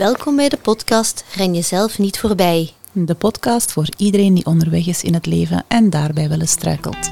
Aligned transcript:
Welkom 0.00 0.36
bij 0.36 0.48
de 0.48 0.56
podcast 0.56 1.24
Ren 1.34 1.54
jezelf 1.54 1.98
niet 1.98 2.18
voorbij. 2.18 2.72
De 2.92 3.14
podcast 3.14 3.72
voor 3.72 3.88
iedereen 3.96 4.34
die 4.34 4.46
onderweg 4.46 4.86
is 4.86 5.02
in 5.02 5.14
het 5.14 5.26
leven 5.26 5.64
en 5.68 5.90
daarbij 5.90 6.28
wel 6.28 6.40
eens 6.40 6.50
struikelt. 6.50 7.10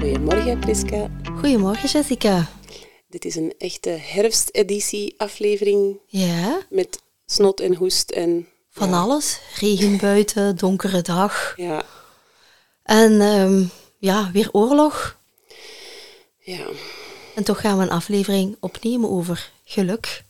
Goedemorgen, 0.00 0.58
Priska. 0.58 1.10
Goedemorgen, 1.38 1.88
Jessica. 1.88 2.46
Dit 3.08 3.24
is 3.24 3.36
een 3.36 3.54
echte 3.58 3.88
herfsteditie-aflevering 3.88 5.98
Ja, 6.06 6.60
met 6.70 7.02
snot 7.26 7.60
en 7.60 7.74
hoest 7.74 8.10
en... 8.10 8.48
van 8.70 8.92
alles. 8.92 9.40
Regen 9.60 9.98
buiten, 9.98 10.56
donkere 10.56 11.02
dag. 11.02 11.52
Ja, 11.56 11.82
En 12.82 13.20
ehm, 13.20 13.64
ja, 13.98 14.30
weer 14.32 14.48
oorlog. 14.52 15.18
ja. 16.38 16.66
En 17.34 17.44
toch 17.44 17.60
gaan 17.60 17.76
we 17.76 17.82
een 17.82 17.90
aflevering 17.90 18.56
opnemen 18.60 19.10
over 19.10 19.54
geluk. 19.68 20.24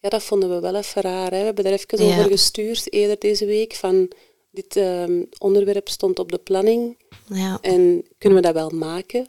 ja, 0.00 0.08
dat 0.08 0.22
vonden 0.22 0.48
we 0.54 0.60
wel 0.60 0.74
even 0.74 1.02
raar. 1.02 1.30
Hè? 1.30 1.38
We 1.38 1.44
hebben 1.44 1.64
er 1.64 1.72
even 1.72 2.06
Ja. 2.06 2.18
over 2.18 2.30
gestuurd 2.30 2.92
eerder 2.92 3.18
deze 3.18 3.46
week. 3.46 3.74
Van 3.74 4.10
dit 4.50 4.76
ehm, 4.76 5.22
onderwerp 5.38 5.88
stond 5.88 6.18
op 6.18 6.32
de 6.32 6.38
planning 6.38 6.98
Ja, 7.28 7.58
en 7.60 8.04
kunnen 8.18 8.38
we 8.38 8.44
dat 8.44 8.54
wel 8.54 8.70
maken? 8.70 9.28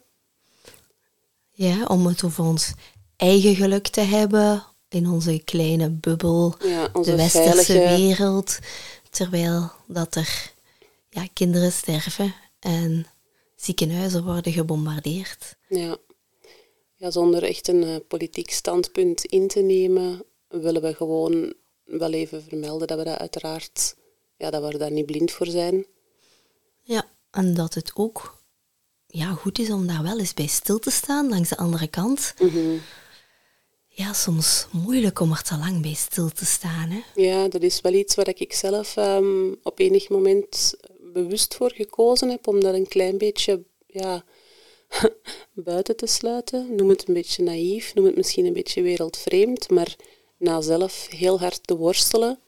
ja, 1.52 1.86
om 1.86 2.06
het 2.06 2.24
over 2.24 2.44
ons 2.44 2.74
eigen 3.16 3.56
geluk 3.56 3.88
te 3.88 4.02
hebben 4.02 4.64
in 4.90 5.08
onze 5.10 5.42
kleine 5.46 5.90
bubbel, 5.90 6.56
Ja, 6.64 6.90
onze 6.94 7.10
de 7.12 7.16
westerse 7.18 7.64
veilige... 7.74 7.96
wereld. 7.98 8.60
Terwijl 9.10 9.72
dat 9.88 10.16
er 10.16 10.52
ja, 11.10 11.28
kinderen 11.34 11.72
sterven 11.72 12.34
en 12.60 13.06
ziekenhuizen 13.56 14.24
worden 14.26 14.52
gebombardeerd. 14.54 15.56
Ja. 15.70 15.98
Ja, 16.98 17.12
zonder 17.12 17.44
echt 17.44 17.68
een 17.68 17.84
eh, 17.84 17.96
politiek 18.08 18.52
standpunt 18.52 19.26
in 19.26 19.48
te 19.48 19.60
nemen, 19.60 20.24
willen 20.48 20.82
we 20.82 20.94
gewoon 20.94 21.54
wel 21.84 22.12
even 22.12 22.44
vermelden 22.44 22.88
dat 22.88 22.98
we 22.98 23.04
dat 23.04 23.18
uiteraard... 23.18 23.96
Ja, 24.40 24.50
dat 24.50 24.72
we 24.72 24.78
daar 24.78 24.92
niet 24.92 25.06
blind 25.06 25.32
voor 25.32 25.46
zijn. 25.48 25.86
Ja, 26.82 27.06
en 27.32 27.54
dat 27.54 27.74
het 27.74 27.92
ook 27.96 28.38
ja, 29.08 29.34
goed 29.34 29.60
is 29.60 29.70
om 29.70 29.88
daar 29.88 30.04
wel 30.04 30.20
eens 30.20 30.34
bij 30.34 30.48
stil 30.48 30.80
te 30.80 30.92
staan 30.92 31.30
langs 31.30 31.50
de 31.50 31.58
andere 31.58 31.88
kant. 31.88 32.34
Mhm. 32.40 32.78
Ja, 33.88 34.14
soms 34.14 34.68
moeilijk 34.72 35.20
om 35.20 35.32
er 35.32 35.42
te 35.42 35.58
lang 35.58 35.82
bij 35.82 35.94
stil 35.94 36.30
te 36.30 36.46
staan. 36.46 36.90
Hè? 36.90 37.02
Ja, 37.16 37.48
dat 37.48 37.62
is 37.62 37.82
wel 37.82 37.94
iets 37.94 38.16
waar 38.16 38.28
ik 38.28 38.54
zelf 38.54 38.98
ehm, 38.98 39.54
op 39.64 39.80
enig 39.80 40.10
moment 40.10 40.76
bewust 41.14 41.56
voor 41.56 41.72
gekozen 41.72 42.30
heb, 42.30 42.48
om 42.48 42.60
dat 42.60 42.74
een 42.74 42.88
klein 42.88 43.18
beetje 43.18 43.64
ja, 43.88 44.24
buiten 45.54 45.96
te 45.96 46.06
sluiten. 46.06 46.76
Noem 46.76 46.90
het 46.90 47.08
een 47.08 47.14
beetje 47.14 47.44
naïef, 47.44 47.94
noem 47.94 48.06
het 48.06 48.16
misschien 48.16 48.46
een 48.46 48.54
beetje 48.54 48.82
wereldvreemd, 48.82 49.70
maar 49.70 49.96
na 50.38 50.62
zelf 50.62 51.08
heel 51.10 51.40
hard 51.40 51.68
te 51.68 51.78
worstelen, 51.78 52.40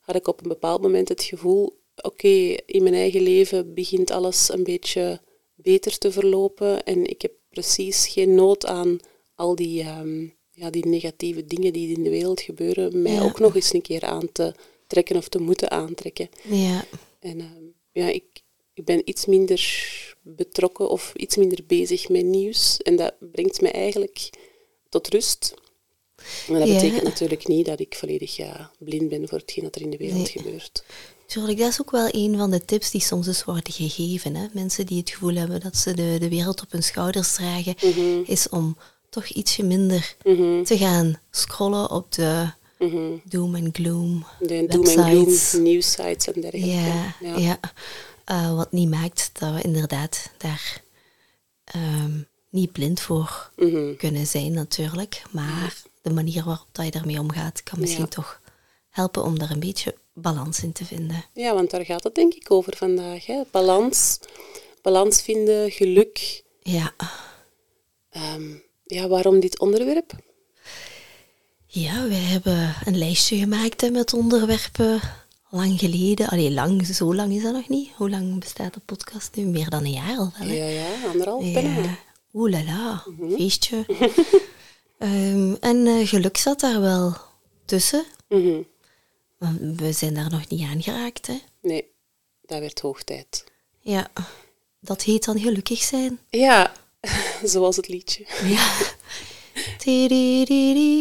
had 0.00 0.16
ik 0.16 0.26
op 0.28 0.42
een 0.42 0.48
bepaald 0.48 0.80
moment 0.82 1.08
het 1.08 1.22
gevoel, 1.22 1.78
oké, 2.02 2.28
in 2.66 2.82
mijn 2.82 2.94
eigen 2.94 3.20
leven 3.20 3.74
begint 3.74 4.10
alles 4.10 4.52
een 4.52 4.64
beetje 4.64 5.20
beter 5.54 5.98
te 5.98 6.12
verlopen 6.12 6.84
en 6.84 7.06
ik 7.06 7.22
heb 7.22 7.32
precies 7.50 8.06
geen 8.08 8.34
nood 8.34 8.66
aan 8.66 8.98
al 9.34 9.54
die, 9.54 9.80
ehm, 9.82 10.26
ja, 10.50 10.70
die 10.70 10.86
negatieve 10.86 11.44
dingen 11.44 11.72
die 11.72 11.96
in 11.96 12.02
de 12.02 12.10
wereld 12.10 12.40
gebeuren, 12.40 13.02
mij 13.02 13.12
Ja. 13.12 13.22
ook 13.22 13.38
nog 13.38 13.54
eens 13.54 13.72
een 13.72 13.82
keer 13.82 14.04
aan 14.04 14.32
te 14.32 14.54
trekken 14.86 15.16
of 15.16 15.28
te 15.28 15.40
moeten 15.40 15.70
aantrekken. 15.70 16.28
Ja, 16.48 16.84
En 17.20 17.40
ehm, 17.40 17.64
ja, 17.92 18.08
ik, 18.08 18.24
ik 18.78 18.84
ben 18.84 19.02
iets 19.04 19.26
minder 19.26 19.62
betrokken 20.22 20.90
of 20.90 21.12
iets 21.16 21.36
minder 21.36 21.58
bezig 21.66 22.08
met 22.08 22.24
nieuws. 22.24 22.76
En 22.76 22.96
dat 22.96 23.14
brengt 23.32 23.60
me 23.60 23.70
eigenlijk 23.70 24.30
tot 24.88 25.08
rust. 25.08 25.54
Maar 26.48 26.58
dat 26.58 26.68
Ja. 26.68 26.74
betekent 26.74 27.02
natuurlijk 27.02 27.46
niet 27.48 27.66
dat 27.66 27.80
ik 27.80 27.94
volledig 27.94 28.36
ja, 28.36 28.70
blind 28.78 29.08
ben 29.08 29.28
voor 29.28 29.38
hetgeen 29.38 29.64
dat 29.64 29.74
er 29.74 29.80
in 29.82 29.90
de 29.90 29.96
wereld 29.96 30.16
Nee. 30.34 30.44
gebeurt. 30.44 30.84
tuurlijk, 31.26 31.58
dat 31.58 31.68
is 31.68 31.80
ook 31.80 31.90
wel 31.90 32.08
een 32.10 32.36
van 32.36 32.50
de 32.50 32.64
tips 32.64 32.90
die 32.90 33.00
soms 33.00 33.26
eens 33.26 33.44
worden 33.44 33.72
gegeven. 33.72 34.34
Hè? 34.34 34.46
Mensen 34.52 34.86
die 34.86 34.98
het 34.98 35.10
gevoel 35.10 35.34
hebben 35.34 35.60
dat 35.60 35.76
ze 35.76 35.94
de, 35.94 36.16
de 36.20 36.28
wereld 36.28 36.62
op 36.62 36.72
hun 36.72 36.82
schouders 36.82 37.34
dragen, 37.34 37.74
Mhm. 37.82 38.22
is 38.26 38.48
om 38.48 38.76
toch 39.10 39.26
ietsje 39.26 39.62
minder 39.62 40.16
Mhm, 40.24 40.62
te 40.64 40.78
gaan 40.78 41.20
scrollen 41.30 41.90
op 41.90 42.12
de 42.12 42.50
mhm. 42.78 43.12
doom 43.24 43.54
en 43.54 43.68
gloom 43.72 44.26
De 44.40 44.66
doom 44.66 44.84
en 44.86 45.04
gloom 45.04 45.62
nieuwsites 45.62 46.26
en 46.26 46.40
dergelijke. 46.40 46.66
Ja, 47.20 47.36
ja. 47.36 47.60
Eh, 48.28 48.54
wat 48.56 48.72
niet 48.72 48.88
maakt 48.88 49.30
dat 49.38 49.54
we 49.54 49.62
inderdaad 49.62 50.30
daar 50.36 50.82
ehm, 51.64 52.20
niet 52.50 52.72
blind 52.72 53.00
voor 53.00 53.50
Mhm. 53.56 53.96
kunnen 53.96 54.26
zijn 54.26 54.52
natuurlijk. 54.52 55.22
Maar 55.30 55.82
de 56.02 56.10
manier 56.10 56.44
waarop 56.44 56.66
dat 56.72 56.84
je 56.84 56.90
daarmee 56.90 57.18
omgaat 57.18 57.62
kan 57.62 57.80
misschien 57.80 58.02
Ja. 58.04 58.08
toch 58.10 58.40
helpen 58.90 59.24
om 59.24 59.38
daar 59.38 59.50
een 59.50 59.60
beetje 59.60 59.94
balans 60.14 60.62
in 60.62 60.72
te 60.72 60.84
vinden. 60.84 61.24
Ja, 61.32 61.54
want 61.54 61.70
daar 61.70 61.84
gaat 61.84 62.04
het 62.04 62.14
denk 62.14 62.34
ik 62.34 62.50
over 62.50 62.76
vandaag. 62.76 63.26
Hè. 63.26 63.42
Balans, 63.50 64.18
balans 64.82 65.22
vinden, 65.22 65.70
geluk. 65.70 66.42
Ja, 66.62 66.92
Ehm, 68.10 68.54
ja, 68.84 69.08
waarom 69.08 69.40
dit 69.40 69.58
onderwerp? 69.58 70.12
ja 71.66 72.08
we 72.08 72.14
hebben 72.14 72.74
een 72.84 72.98
lijstje 72.98 73.36
gemaakt 73.36 73.80
hè, 73.80 73.90
met 73.90 74.12
onderwerpen 74.12 75.00
lang 75.50 75.78
geleden. 75.78 76.28
Allee, 76.28 76.50
lang, 76.50 76.86
zo 76.86 77.14
lang 77.14 77.32
is 77.32 77.42
dat 77.42 77.52
nog 77.52 77.68
niet. 77.68 77.90
Hoe 77.96 78.10
lang 78.10 78.40
bestaat 78.40 78.74
de 78.74 78.80
podcast 78.84 79.34
nu? 79.34 79.44
Meer 79.44 79.70
dan 79.70 79.84
een 79.84 79.90
jaar 79.90 80.16
al 80.18 80.32
wel. 80.38 80.48
hè? 80.48 80.54
Ja, 80.54 80.64
ja, 80.66 81.08
anderhalf 81.10 81.52
bijna. 81.52 81.82
Ja, 81.82 81.98
oeh 82.32 82.50
la 82.50 82.64
la, 82.64 83.04
feestje. 83.36 83.86
Ehm, 84.98 85.54
en 85.60 85.86
eh, 85.86 86.06
geluk 86.08 86.36
zat 86.36 86.60
daar 86.60 86.80
wel 86.80 87.16
tussen. 87.64 88.04
Mhm. 88.28 88.60
We 89.76 89.92
zijn 89.92 90.14
daar 90.14 90.30
nog 90.30 90.48
niet 90.48 90.68
aan 90.68 90.82
geraakt, 90.82 91.26
hè. 91.26 91.40
Nee, 91.62 91.84
dat 92.42 92.60
werd 92.60 92.80
hoog 92.80 93.02
tijd. 93.02 93.44
Ja, 93.80 94.10
dat 94.80 95.02
heet 95.02 95.24
dan 95.24 95.38
gelukkig 95.40 95.82
zijn. 95.82 96.18
Ja, 96.30 96.72
zoals 97.44 97.76
het 97.76 97.88
liedje. 97.88 98.26
Ja. 98.44 98.70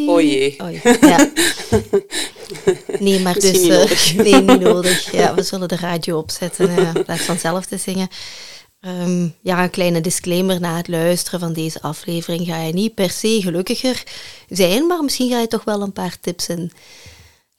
O 0.10 0.22
jee. 0.22 0.62
Oei, 0.62 0.82
ja. 1.02 1.30
Nee, 3.00 3.20
maar 3.20 3.34
dus... 3.34 3.52
niet 3.52 3.62
eh, 3.62 3.78
nodig. 3.78 4.16
nee, 4.16 4.42
niet 4.42 4.60
nodig. 4.60 5.12
Ja, 5.12 5.34
we 5.36 5.44
zullen 5.44 5.68
de 5.68 5.76
radio 5.76 6.18
opzetten 6.18 6.70
eh, 6.70 6.96
in 6.96 7.04
plaats 7.04 7.22
van 7.22 7.38
zelf 7.38 7.66
te 7.66 7.78
zingen. 7.78 8.08
Ehm, 8.80 9.28
ja, 9.42 9.64
een 9.64 9.70
kleine 9.70 10.02
disclaimer 10.02 10.60
na 10.60 10.78
het 10.78 10.88
luisteren 10.88 11.40
van 11.40 11.54
deze 11.54 11.82
aflevering 11.82 12.46
ga 12.46 12.62
je 12.62 12.74
niet 12.74 12.94
per 12.94 13.10
se 13.10 13.40
gelukkiger 13.42 14.04
zijn, 14.50 14.88
maar 14.88 15.04
misschien 15.04 15.30
ga 15.30 15.40
je 15.40 15.48
toch 15.48 15.64
wel 15.64 15.82
een 15.82 15.94
paar 15.94 16.20
tips 16.22 16.48
en 16.48 16.72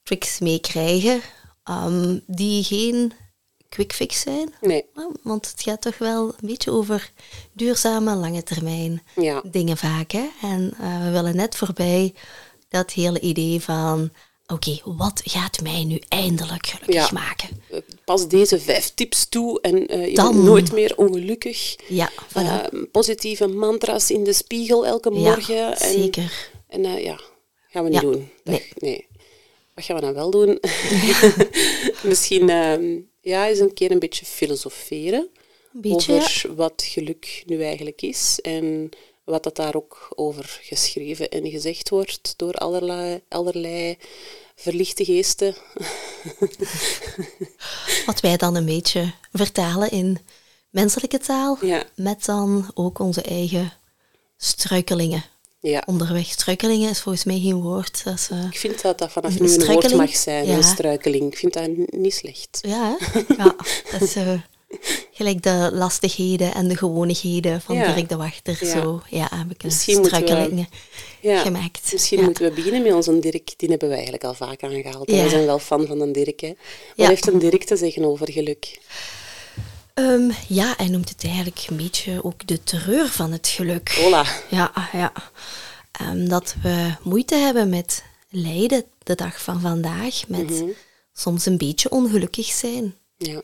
tricks 0.02 0.38
meekrijgen 0.38 1.20
ehm, 1.64 2.18
die 2.26 2.64
geen 2.64 3.12
quick 3.68 3.92
fix 3.92 4.20
zijn. 4.20 4.54
Nee, 4.60 4.84
Want 5.22 5.50
het 5.50 5.62
gaat 5.62 5.80
toch 5.82 5.98
wel 5.98 6.24
een 6.24 6.48
beetje 6.48 6.70
over 6.70 7.12
duurzame, 7.52 8.14
lange 8.14 8.42
termijn 8.42 9.02
ja. 9.16 9.42
dingen 9.50 9.76
vaak. 9.76 10.10
Hè? 10.12 10.26
En 10.42 10.74
eh, 10.80 11.02
we 11.04 11.10
willen 11.10 11.36
net 11.36 11.56
voorbij 11.56 12.14
dat 12.68 12.90
hele 12.90 13.20
idee 13.20 13.60
van... 13.60 14.10
Oké, 14.52 14.78
wat 14.84 15.20
gaat 15.24 15.60
mij 15.62 15.84
nu 15.84 16.00
eindelijk 16.08 16.66
gelukkig 16.66 16.94
Ja. 16.94 17.10
maken? 17.12 17.62
Pas 18.04 18.28
deze 18.28 18.60
vijf 18.60 18.92
tips 18.94 19.28
toe 19.28 19.60
en 19.60 19.86
eh, 19.86 20.06
je 20.08 20.14
Dan. 20.14 20.32
bent 20.32 20.44
nooit 20.44 20.72
meer 20.72 20.96
ongelukkig. 20.96 21.76
Ja, 21.88 22.10
voilà. 22.12 22.34
Eh, 22.72 22.82
positieve 22.92 23.46
mantra's 23.46 24.10
in 24.10 24.24
de 24.24 24.32
spiegel 24.32 24.86
elke 24.86 25.10
morgen. 25.10 25.54
ja, 25.54 25.78
en, 25.78 25.92
zeker. 25.92 26.50
En 26.68 26.84
eh, 26.84 27.04
ja, 27.04 27.20
gaan 27.68 27.84
we 27.84 27.90
niet 27.90 28.00
doen. 28.00 28.30
Nee. 28.44 28.68
nee. 28.78 29.06
Wat 29.74 29.84
gaan 29.84 29.96
we 29.96 30.02
dan 30.02 30.14
wel 30.14 30.30
doen? 30.30 30.58
Misschien 32.10 32.48
ehm, 32.50 32.96
ja, 33.20 33.48
eens 33.48 33.58
een 33.58 33.74
keer 33.74 33.90
een 33.90 33.98
beetje 33.98 34.24
filosoferen. 34.24 35.28
Ja. 35.82 35.94
over 35.94 36.44
wat 36.56 36.82
geluk 36.82 37.42
nu 37.46 37.62
eigenlijk 37.62 38.02
is 38.02 38.38
en 38.42 38.90
wat 39.24 39.42
dat 39.42 39.56
daar 39.56 39.74
ook 39.74 40.12
over 40.14 40.58
geschreven 40.62 41.28
en 41.28 41.50
gezegd 41.50 41.88
wordt 41.88 42.34
door 42.36 42.54
allerlei, 42.54 43.20
allerlei 43.28 43.98
verlichte 44.54 45.04
geesten. 45.04 45.54
Wat 48.06 48.20
wij 48.20 48.36
dan 48.36 48.54
een 48.54 48.64
beetje 48.64 49.12
vertalen 49.32 49.90
in 49.90 50.18
menselijke 50.70 51.18
taal. 51.18 51.58
Ja. 51.60 51.84
Met 51.94 52.24
dan 52.24 52.70
ook 52.74 52.98
onze 52.98 53.22
eigen 53.22 53.72
struikelingen. 54.36 55.24
Ja, 55.60 55.82
Onderweg. 55.86 56.26
Struikelingen 56.26 56.90
is 56.90 57.00
volgens 57.00 57.24
mij 57.24 57.38
geen 57.40 57.60
woord. 57.62 58.04
Dat 58.04 58.14
is, 58.14 58.28
eh, 58.30 58.44
ik 58.50 58.58
vind 58.58 58.82
dat 58.82 58.98
dat 58.98 59.12
vanaf 59.12 59.38
nu 59.40 59.52
een 59.52 59.66
woord 59.66 59.94
mag 59.94 60.16
zijn, 60.16 60.46
Ja. 60.46 60.56
een 60.56 60.62
struikeling. 60.62 61.32
Ik 61.32 61.38
vind 61.38 61.52
dat 61.52 61.68
niet 61.90 62.14
slecht. 62.14 62.58
Ja, 62.60 62.96
hè? 62.98 63.18
ja 63.38 63.54
dat 63.92 64.00
is 64.00 64.14
eh, 64.16 64.32
gelijk 65.12 65.42
de 65.42 65.70
lastigheden 65.72 66.54
en 66.54 66.68
de 66.68 66.76
gewonigheden 66.76 67.60
van 67.60 67.76
Ja. 67.76 67.92
Dirk 67.94 68.08
de 68.08 68.16
Wachter. 68.16 68.58
Ja. 68.60 68.70
Zo, 68.80 69.02
ja, 69.10 69.28
heb 69.34 69.50
ik 69.50 69.62
Misschien 69.64 69.96
we- 70.02 70.04
struikelingen 70.06 70.68
Ja. 71.20 71.40
gemaakt. 71.40 71.92
Misschien 71.92 72.24
moeten 72.24 72.44
we 72.44 72.50
beginnen 72.50 72.82
met 72.82 72.92
onze 72.92 73.18
Dirk. 73.18 73.54
Die 73.56 73.68
hebben 73.68 73.88
we 73.88 73.94
eigenlijk 73.94 74.24
al 74.24 74.34
vaak 74.34 74.62
aangehaald. 74.62 75.10
We 75.10 75.28
zijn 75.28 75.46
wel 75.46 75.58
fan 75.58 75.86
van 75.86 76.00
een 76.00 76.12
Dirk. 76.12 76.40
Hè. 76.40 76.52
Wat 76.96 77.06
heeft 77.06 77.26
een 77.26 77.38
Dirk 77.38 77.64
te 77.64 77.76
zeggen 77.76 78.04
over 78.04 78.32
geluk? 78.32 78.78
Ehm, 79.98 80.30
ja, 80.48 80.74
hij 80.76 80.88
noemt 80.88 81.08
het 81.08 81.24
eigenlijk 81.24 81.66
een 81.68 81.76
beetje 81.76 82.24
ook 82.24 82.46
de 82.46 82.62
terreur 82.62 83.08
van 83.08 83.32
het 83.32 83.48
geluk. 83.48 83.90
Hola. 84.02 84.24
Ja, 84.50 84.72
ja. 84.92 85.12
ehm, 85.92 86.28
dat 86.28 86.54
we 86.62 86.94
moeite 87.02 87.34
hebben 87.34 87.68
met 87.68 88.04
lijden 88.28 88.84
de 89.02 89.14
dag 89.14 89.42
van 89.42 89.60
vandaag, 89.60 90.28
met 90.28 90.50
Mhm. 90.50 90.68
soms 91.12 91.46
een 91.46 91.58
beetje 91.58 91.90
ongelukkig 91.90 92.46
zijn. 92.46 92.94
Ja. 93.16 93.42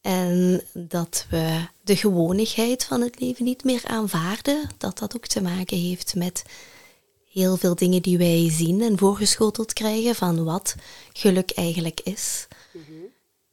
En 0.00 0.62
dat 0.72 1.26
we 1.30 1.66
de 1.84 1.96
gewonigheid 1.96 2.84
van 2.84 3.00
het 3.00 3.20
leven 3.20 3.44
niet 3.44 3.64
meer 3.64 3.82
aanvaarden, 3.86 4.68
dat 4.78 4.98
dat 4.98 5.16
ook 5.16 5.26
te 5.26 5.42
maken 5.42 5.78
heeft 5.78 6.14
met 6.14 6.42
heel 7.32 7.56
veel 7.56 7.74
dingen 7.74 8.02
die 8.02 8.18
wij 8.18 8.50
zien 8.52 8.82
en 8.82 8.98
voorgeschoteld 8.98 9.72
krijgen 9.72 10.14
van 10.14 10.44
wat 10.44 10.74
geluk 11.12 11.50
eigenlijk 11.50 12.00
is. 12.00 12.46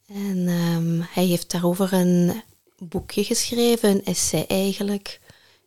En 0.08 0.48
ehm, 0.48 1.00
hij 1.10 1.24
heeft 1.24 1.50
daarover 1.50 1.92
een 1.92 2.42
boekje 2.78 3.24
geschreven, 3.24 3.90
een 3.90 4.04
essay 4.04 4.44
eigenlijk, 4.48 5.20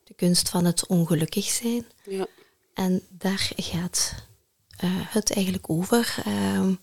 De 0.04 0.14
kunst 0.14 0.50
van 0.50 0.66
het 0.66 0.88
ongelukkig 0.88 1.46
zijn. 1.46 1.86
Ja. 2.04 2.28
En 2.74 3.02
daar 3.10 3.50
gaat 3.56 4.14
eh, 4.78 4.90
het 4.94 5.32
eigenlijk 5.34 5.70
over, 5.70 6.16
ehm, 6.26 6.74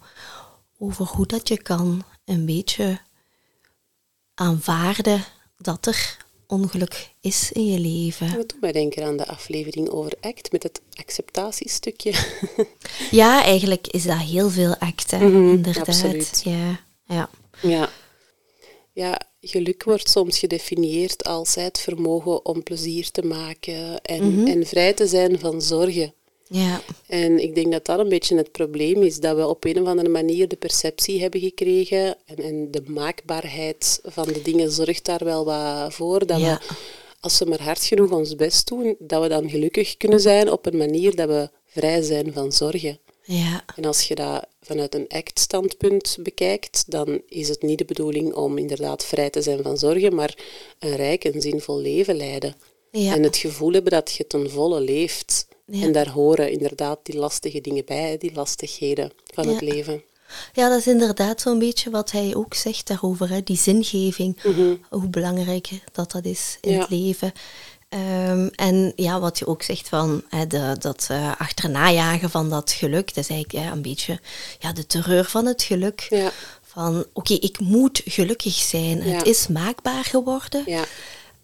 over 0.78 1.06
hoe 1.06 1.26
dat 1.26 1.48
je 1.48 1.62
kan 1.62 2.04
een 2.24 2.46
beetje 2.46 3.00
aanvaarden 4.34 5.24
dat 5.58 5.86
er 5.86 6.16
ongeluk 6.46 7.10
is 7.20 7.52
in 7.52 7.66
je 7.66 7.78
leven. 7.78 8.26
Dat 8.36 8.48
doet 8.48 8.60
mij 8.60 8.72
denken 8.72 9.04
aan 9.04 9.16
de 9.16 9.26
aflevering 9.26 9.88
over 9.88 10.12
ACT 10.20 10.52
met 10.52 10.62
het 10.62 10.80
acceptatiestukje. 10.92 12.12
Ja, 13.10 13.42
eigenlijk 13.42 13.86
is 13.86 14.02
dat 14.02 14.18
heel 14.18 14.50
veel 14.50 14.76
act, 14.76 15.10
hè, 15.10 15.18
Mhm, 15.28 15.48
inderdaad. 15.50 15.88
absoluut. 15.88 16.40
Ja, 16.44 16.80
ja. 17.04 17.30
Ja. 17.62 17.90
Ja, 18.92 19.20
geluk 19.40 19.84
wordt 19.84 20.08
soms 20.10 20.38
gedefinieerd 20.38 21.24
als 21.24 21.54
het 21.54 21.78
vermogen 21.80 22.44
om 22.44 22.62
plezier 22.62 23.10
te 23.10 23.22
maken 23.22 24.00
en, 24.02 24.46
en 24.46 24.66
vrij 24.66 24.92
te 24.92 25.06
zijn 25.06 25.38
van 25.38 25.62
zorgen. 25.62 26.14
ja. 26.48 26.80
En 27.06 27.42
ik 27.42 27.54
denk 27.54 27.72
dat 27.72 27.84
dat 27.86 27.98
een 27.98 28.08
beetje 28.08 28.36
het 28.36 28.52
probleem 28.52 29.02
is, 29.02 29.20
dat 29.20 29.36
we 29.36 29.46
op 29.46 29.64
een 29.64 29.80
of 29.82 29.86
andere 29.88 30.08
manier 30.08 30.48
de 30.48 30.56
perceptie 30.56 31.20
hebben 31.20 31.40
gekregen 31.40 32.16
en, 32.24 32.36
en 32.36 32.70
de 32.70 32.82
maakbaarheid 32.86 34.00
van 34.04 34.26
de 34.26 34.42
dingen 34.42 34.70
zorgt 34.72 35.04
daar 35.04 35.24
wel 35.24 35.44
wat 35.44 35.94
voor, 35.94 36.26
dat 36.26 36.40
Ja. 36.40 36.60
we, 36.68 36.74
als 37.20 37.38
we 37.38 37.44
maar 37.44 37.62
hard 37.62 37.84
genoeg 37.84 38.10
ons 38.10 38.34
best 38.36 38.66
doen, 38.68 38.96
dat 38.98 39.22
we 39.22 39.28
dan 39.28 39.50
gelukkig 39.50 39.96
kunnen 39.96 40.20
zijn 40.20 40.50
op 40.50 40.66
een 40.66 40.76
manier 40.76 41.16
dat 41.16 41.28
we 41.28 41.50
vrij 41.66 42.02
zijn 42.02 42.32
van 42.32 42.52
zorgen. 42.52 42.98
Ja. 43.30 43.64
En 43.76 43.84
als 43.84 44.08
je 44.08 44.14
dat 44.14 44.46
vanuit 44.62 44.94
een 44.94 45.08
act-standpunt 45.08 46.16
bekijkt, 46.20 46.84
dan 46.86 47.20
is 47.28 47.48
het 47.48 47.62
niet 47.62 47.78
de 47.78 47.84
bedoeling 47.84 48.34
om 48.34 48.58
inderdaad 48.58 49.04
vrij 49.04 49.30
te 49.30 49.42
zijn 49.42 49.62
van 49.62 49.78
zorgen, 49.78 50.14
maar 50.14 50.36
een 50.78 50.96
rijk 50.96 51.24
en 51.24 51.40
zinvol 51.40 51.78
leven 51.78 52.16
leiden. 52.16 52.54
Ja. 52.90 53.14
En 53.14 53.22
het 53.22 53.36
gevoel 53.36 53.72
hebben 53.72 53.92
dat 53.92 54.12
je 54.12 54.26
ten 54.26 54.50
volle 54.50 54.80
leeft. 54.80 55.46
Ja. 55.66 55.82
En 55.82 55.92
daar 55.92 56.08
horen 56.08 56.50
inderdaad 56.50 56.98
die 57.02 57.16
lastige 57.16 57.60
dingen 57.60 57.84
bij, 57.84 58.18
die 58.18 58.32
lastigheden 58.34 59.12
van 59.34 59.48
het 59.48 59.60
leven. 59.60 60.02
Ja, 60.52 60.68
dat 60.68 60.78
is 60.78 60.86
inderdaad 60.86 61.40
zo'n 61.40 61.58
beetje 61.58 61.90
wat 61.90 62.10
hij 62.10 62.34
ook 62.34 62.54
zegt 62.54 62.86
daarover, 62.86 63.28
hè? 63.28 63.42
die 63.42 63.56
zingeving. 63.56 64.42
Hoe 64.90 65.08
belangrijk 65.08 65.68
dat 65.92 66.12
dat 66.12 66.24
is 66.24 66.58
in 66.60 66.78
het 66.78 66.90
leven. 66.90 67.32
Ehm, 67.88 68.48
en 68.54 68.92
ja, 68.96 69.20
wat 69.20 69.38
je 69.38 69.46
ook 69.46 69.62
zegt 69.62 69.88
van 69.88 70.22
de, 70.48 70.76
dat 70.78 71.06
eh 71.10 71.32
achterna 71.38 71.90
jagen 71.90 72.30
van 72.30 72.50
dat 72.50 72.70
geluk, 72.72 73.14
dat 73.14 73.24
is 73.24 73.30
eigenlijk 73.30 73.72
een 73.74 73.82
beetje 73.82 74.20
ja, 74.58 74.72
de 74.72 74.86
terreur 74.86 75.24
van 75.24 75.46
het 75.46 75.62
geluk. 75.62 76.06
Ja, 76.10 76.30
Van 76.62 77.04
oké, 77.12 77.32
ik 77.32 77.60
moet 77.60 78.02
gelukkig 78.04 78.54
zijn. 78.54 79.04
Ja. 79.04 79.16
Het 79.16 79.26
is 79.26 79.46
maakbaar 79.46 80.04
geworden. 80.04 80.62
ja, 80.66 80.84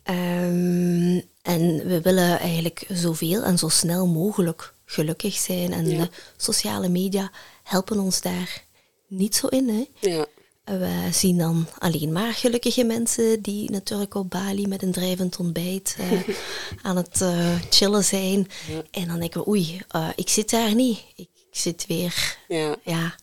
Ehm, 0.04 1.20
en 1.42 1.86
we 1.86 2.00
willen 2.02 2.38
eigenlijk 2.38 2.84
zoveel 2.88 3.42
en 3.42 3.58
zo 3.58 3.68
snel 3.68 4.06
mogelijk 4.06 4.74
gelukkig 4.84 5.34
zijn. 5.34 5.72
En 5.72 5.84
de 5.84 6.08
sociale 6.36 6.88
media 6.88 7.30
helpen 7.62 7.98
ons 7.98 8.20
daar 8.20 8.64
niet 9.06 9.36
zo 9.36 9.46
in. 9.46 9.68
Hè? 9.68 10.08
ja, 10.10 10.26
We 10.64 11.08
zien 11.12 11.38
dan 11.38 11.68
alleen 11.78 12.12
maar 12.12 12.32
gelukkige 12.32 12.84
mensen 12.84 13.42
die 13.42 13.70
natuurlijk 13.70 14.14
op 14.14 14.30
Bali 14.30 14.66
met 14.66 14.82
een 14.82 14.92
drijvend 14.92 15.38
ontbijt 15.38 15.96
eh, 15.98 16.36
aan 16.86 16.96
het 16.96 17.20
eh, 17.20 17.54
chillen 17.70 18.04
zijn. 18.04 18.48
En 18.90 19.06
dan 19.06 19.18
denken 19.18 19.40
we, 19.40 19.48
oei, 19.48 19.82
eh, 19.88 20.08
ik 20.16 20.28
zit 20.28 20.50
daar 20.50 20.74
niet. 20.74 20.98
Ik, 21.16 21.28
ik 21.34 21.46
zit 21.50 21.86
weer 21.86 22.38
ja. 22.48 22.76
ja, 22.82 23.14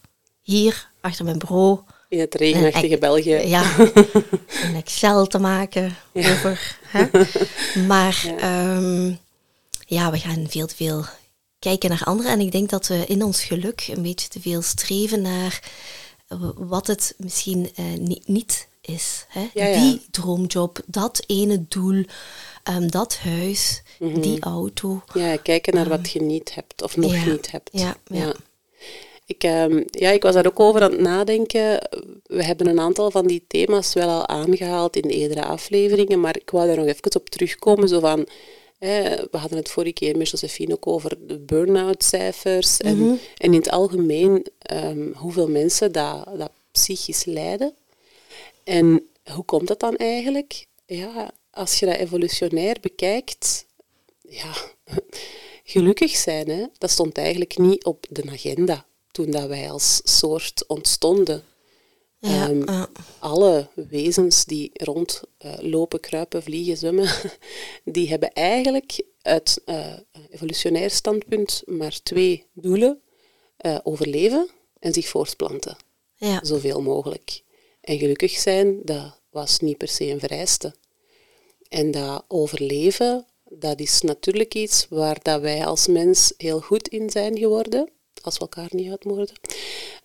hier 0.41 0.89
achter 0.99 1.25
mijn 1.25 1.37
bureau. 1.37 1.79
In 2.09 2.19
het 2.19 2.35
regenachtige 2.35 2.97
België. 2.97 3.35
Ja, 3.35 3.77
een 4.63 4.75
Excel 4.75 5.27
te 5.27 5.39
maken 5.39 5.95
over. 6.13 6.77
Hè? 6.87 7.05
Maar 7.87 8.33
ja. 8.39 9.17
ja, 9.85 10.11
we 10.11 10.17
gaan 10.17 10.45
veel 10.49 10.67
te 10.67 10.75
veel 10.75 11.05
kijken 11.59 11.89
naar 11.89 12.03
anderen. 12.03 12.31
En 12.31 12.39
ik 12.39 12.51
denk 12.51 12.69
dat 12.69 12.87
we 12.87 13.05
in 13.07 13.23
ons 13.23 13.43
geluk 13.43 13.87
een 13.87 14.01
beetje 14.01 14.27
te 14.27 14.41
veel 14.41 14.61
streven 14.61 15.21
naar 15.21 15.61
wat 16.57 16.87
het 16.87 17.13
misschien 17.17 17.69
uh, 17.79 17.97
niet, 17.97 18.27
niet 18.27 18.67
is. 18.81 19.25
Hè? 19.27 19.49
Ja, 19.53 19.65
ja. 19.65 19.79
Die 19.79 20.01
droomjob, 20.11 20.81
dat 20.85 21.23
ene 21.27 21.65
doel, 21.67 22.05
um, 22.69 22.91
dat 22.91 23.17
huis, 23.17 23.83
mm 23.99 24.11
-hmm. 24.11 24.21
die 24.21 24.41
auto. 24.41 25.03
Ja, 25.13 25.37
kijken 25.37 25.73
naar 25.73 25.85
um, 25.85 25.89
wat 25.89 26.11
je 26.11 26.21
niet 26.21 26.55
hebt 26.55 26.81
of 26.81 26.97
nog 26.97 27.13
ja, 27.13 27.25
niet 27.25 27.51
hebt. 27.51 27.69
Ja, 27.71 27.95
ja. 28.05 28.35
Ik, 29.25 29.43
um, 29.43 29.85
ja, 29.89 30.09
ik 30.09 30.23
was 30.23 30.33
daar 30.33 30.45
ook 30.45 30.59
over 30.59 30.81
aan 30.81 30.91
het 30.91 30.99
nadenken. 30.99 31.89
We 32.23 32.43
hebben 32.43 32.67
een 32.67 32.79
aantal 32.79 33.11
van 33.11 33.27
die 33.27 33.43
thema's 33.47 33.93
wel 33.93 34.09
al 34.09 34.27
aangehaald 34.27 34.95
in 34.95 35.09
eerdere 35.09 35.45
afleveringen, 35.45 36.19
maar 36.19 36.35
ik 36.35 36.49
wou 36.49 36.67
daar 36.67 36.77
nog 36.77 36.85
even 36.85 37.15
op 37.15 37.29
terugkomen. 37.29 37.87
Zo 37.87 37.99
van, 37.99 38.19
eh, 38.19 38.33
we 39.31 39.37
hadden 39.37 39.57
het 39.57 39.69
vorige 39.69 39.93
keer 39.93 40.17
met 40.17 40.29
Josephine 40.29 40.73
ook 40.73 40.87
over 40.87 41.27
de 41.27 41.39
burn-out 41.39 42.03
cijfers 42.03 42.77
en, 42.77 42.97
mm 42.97 43.03
-hmm. 43.03 43.19
en 43.37 43.53
in 43.53 43.59
het 43.59 43.69
algemeen 43.69 44.45
um, 44.73 45.13
hoeveel 45.15 45.47
mensen 45.47 45.91
dat, 45.91 46.27
dat 46.37 46.51
psychisch 46.71 47.25
lijden. 47.25 47.73
En 48.63 49.07
hoe 49.33 49.43
komt 49.43 49.67
dat 49.67 49.79
dan 49.79 49.95
eigenlijk? 49.95 50.65
Ja, 50.85 51.31
als 51.51 51.79
je 51.79 51.85
dat 51.85 51.95
evolutionair 51.95 52.77
bekijkt, 52.81 53.65
ja, 54.21 54.53
gelukkig 55.63 56.15
zijn, 56.15 56.49
hè, 56.49 56.65
dat 56.77 56.89
stond 56.89 57.17
eigenlijk 57.17 57.57
niet 57.57 57.85
op 57.85 58.05
de 58.09 58.23
agenda 58.31 58.85
toen 59.11 59.31
dat 59.31 59.47
wij 59.47 59.71
als 59.71 60.01
soort 60.03 60.63
ontstonden. 60.67 61.43
Ja, 62.21 62.49
um, 62.49 62.69
uh. 62.69 62.83
Alle 63.19 63.67
wezens 63.73 64.45
die 64.45 64.71
rondlopen, 64.73 65.99
uh, 65.99 66.09
kruipen, 66.09 66.43
vliegen, 66.43 66.77
zwemmen, 66.77 67.09
die 67.95 68.09
hebben 68.09 68.33
eigenlijk 68.33 69.03
uit 69.21 69.61
uh, 69.65 69.93
evolutionair 70.29 70.89
standpunt 70.89 71.63
maar 71.65 71.99
twee 72.03 72.45
doelen. 72.53 73.01
uh, 73.65 73.79
overleven 73.83 74.49
en 74.79 74.93
zich 74.93 75.07
voortplanten. 75.07 75.77
Ja. 76.15 76.39
Zoveel 76.43 76.81
mogelijk. 76.81 77.43
En 77.81 77.97
gelukkig 77.97 78.31
zijn, 78.31 78.79
dat 78.83 79.21
was 79.29 79.59
niet 79.59 79.77
per 79.77 79.87
se 79.87 80.05
een 80.05 80.19
vereiste. 80.19 80.75
En 81.67 81.91
dat 81.91 82.25
overleven, 82.27 83.25
dat 83.49 83.79
is 83.79 84.01
natuurlijk 84.01 84.53
iets 84.53 84.87
waar 84.89 85.17
dat 85.21 85.41
wij 85.41 85.65
als 85.65 85.87
mens 85.87 86.33
heel 86.37 86.59
goed 86.59 86.87
in 86.87 87.09
zijn 87.09 87.37
geworden 87.37 87.89
als 88.25 88.33
we 88.33 88.41
elkaar 88.41 88.69
niet 88.69 88.89
uitmoorden. 88.89 89.35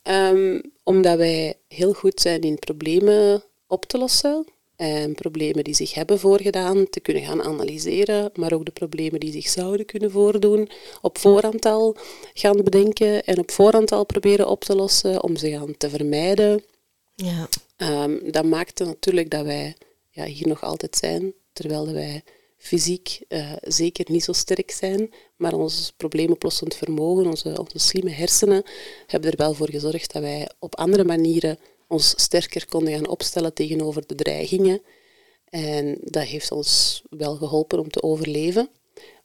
Um, 0.03 0.63
omdat 0.83 1.17
wij 1.17 1.55
heel 1.69 1.93
goed 1.93 2.21
zijn 2.21 2.41
in 2.41 2.59
problemen 2.59 3.43
op 3.67 3.85
te 3.85 3.99
lossen. 3.99 4.47
En 4.77 5.15
problemen 5.15 5.65
die 5.65 5.75
zich 5.75 5.95
hebben 5.95 6.19
voorgedaan 6.19 6.89
te 6.91 7.01
kunnen 7.01 7.23
gaan 7.23 7.43
analyseren, 7.43 8.31
maar 8.35 8.53
ook 8.53 8.65
de 8.65 8.71
problemen 8.71 9.21
die 9.21 9.33
zich 9.33 9.49
zouden 9.49 9.87
kunnen 9.87 10.11
voordoen, 10.11 10.69
op 11.03 11.19
voorhand 11.19 11.67
al 11.67 11.97
gaan 12.35 12.65
bedenken 12.65 13.25
en 13.25 13.39
op 13.39 13.51
voorhand 13.51 13.93
al 13.93 14.07
proberen 14.07 14.49
op 14.49 14.65
te 14.65 14.75
lossen 14.75 15.23
om 15.23 15.37
ze 15.37 15.51
gaan 15.51 15.77
te 15.77 15.91
vermijden. 15.91 16.65
Ja. 17.15 17.49
Um, 18.05 18.33
dat 18.33 18.45
maakte 18.45 18.85
natuurlijk 18.85 19.31
dat 19.31 19.45
wij 19.45 19.75
ja, 20.11 20.25
hier 20.25 20.49
nog 20.49 20.63
altijd 20.63 20.97
zijn, 20.97 21.33
terwijl 21.53 21.93
wij 21.93 22.23
fysiek 22.67 23.21
uh, 23.29 23.53
zeker 23.61 24.05
niet 24.09 24.25
zo 24.25 24.33
sterk 24.33 24.71
zijn, 24.71 25.11
maar 25.37 25.53
ons 25.53 25.93
probleemoplossend 25.97 26.75
vermogen, 26.75 27.27
onze, 27.27 27.67
slimme 27.75 28.11
hersenen, 28.11 28.63
hebben 29.07 29.31
er 29.31 29.37
wel 29.37 29.55
voor 29.55 29.71
gezorgd 29.71 30.13
dat 30.13 30.23
wij 30.23 30.49
op 30.59 30.77
andere 30.77 31.05
manieren 31.05 31.59
ons 31.89 32.15
sterker 32.17 32.67
konden 32.67 32.93
gaan 32.93 33.09
opstellen 33.09 33.55
tegenover 33.55 34.07
de 34.07 34.15
dreigingen. 34.15 34.83
En 35.49 35.99
dat 36.03 36.23
heeft 36.23 36.53
ons 36.53 37.03
wel 37.11 37.37
geholpen 37.37 37.79
om 37.79 37.91
te 37.91 38.03
overleven. 38.03 38.69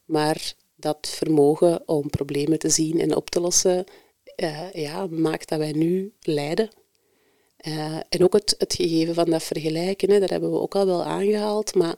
Maar 0.04 0.54
dat 0.76 1.08
vermogen 1.08 1.88
om 1.88 2.10
problemen 2.10 2.58
te 2.58 2.68
zien 2.68 3.00
en 3.00 3.16
op 3.16 3.30
te 3.30 3.40
lossen, 3.40 3.84
uh, 4.36 4.72
ja, 4.72 5.06
maakt 5.06 5.48
dat 5.48 5.58
wij 5.58 5.72
nu 5.72 6.12
lijden. 6.20 6.70
Uh, 7.66 7.96
en 8.08 8.22
ook 8.22 8.32
het, 8.32 8.54
het 8.58 8.74
gegeven 8.74 9.14
van 9.14 9.30
dat 9.30 9.42
vergelijken, 9.42 10.20
dat 10.20 10.30
hebben 10.30 10.50
we 10.50 10.60
ook 10.60 10.74
al 10.74 10.86
wel 10.86 11.04
aangehaald, 11.04 11.74
maar 11.74 11.96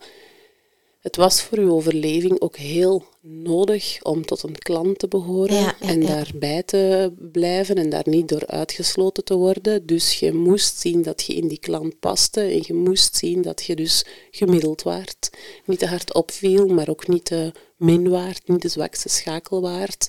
het 1.04 1.16
was 1.16 1.42
voor 1.42 1.58
uw 1.58 1.70
overleving 1.70 2.40
ook 2.40 2.56
heel 2.56 3.04
nodig 3.20 3.99
om 4.02 4.25
tot 4.25 4.42
een 4.42 4.58
klant 4.58 4.99
te 4.99 5.08
behoren 5.08 5.54
Ja, 5.54 5.76
ja, 5.80 5.88
en 5.88 6.00
ja. 6.00 6.06
daarbij 6.06 6.62
te 6.62 7.12
blijven 7.32 7.76
en 7.76 7.90
daar 7.90 8.08
niet 8.08 8.28
door 8.28 8.46
uitgesloten 8.46 9.25
te 9.25 9.34
worden. 9.34 9.87
Dus 9.87 10.18
je 10.18 10.32
moest 10.32 10.80
zien 10.80 11.02
dat 11.02 11.23
je 11.23 11.34
in 11.34 11.49
die 11.49 11.58
klant 11.58 12.00
paste 12.00 12.40
en 12.40 12.62
je 12.66 12.75
moest 12.75 13.16
zien 13.16 13.42
dat 13.42 13.64
je 13.64 13.76
dus 13.76 14.04
gemiddeld 14.30 14.82
waart. 14.82 15.30
Niet 15.64 15.78
te 15.78 15.87
hard 15.87 16.14
opviel, 16.14 16.66
maar 16.66 16.88
ook 16.88 17.08
niet 17.08 17.25
te 17.25 17.52
min 17.76 18.08
waart, 18.08 18.49
niet 18.49 18.62
de 18.62 18.68
zwakste 18.68 19.08
schakel 19.08 19.61
waart. 19.61 20.08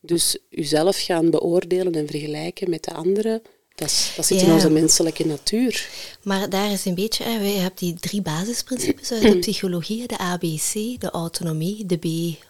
Dus 0.00 0.38
jezelf 0.48 0.98
gaan 0.98 1.30
beoordelen 1.30 1.92
en 1.92 2.06
vergelijken 2.06 2.70
met 2.70 2.84
de 2.84 2.92
anderen, 2.92 3.42
dat, 3.74 3.88
is- 3.90 4.12
dat 4.16 4.26
zit 4.26 4.40
in 4.40 4.52
onze 4.52 4.70
menselijke 4.70 5.26
natuur. 5.26 5.88
Maar 6.22 6.48
daar 6.50 6.72
is 6.72 6.84
een 6.84 6.94
beetje, 6.94 7.24
hè, 7.24 7.30
je 7.46 7.58
hebt 7.58 7.78
die 7.78 7.94
drie 7.94 8.22
basisprincipes 8.22 9.12
uit 9.12 9.22
de 9.22 9.38
psychologie, 9.38 10.00
hè, 10.00 10.06
de 10.06 10.18
ABC, 10.18 10.72
de 11.00 11.10
autonomie, 11.12 11.86
de 11.86 11.96
B 11.96 12.06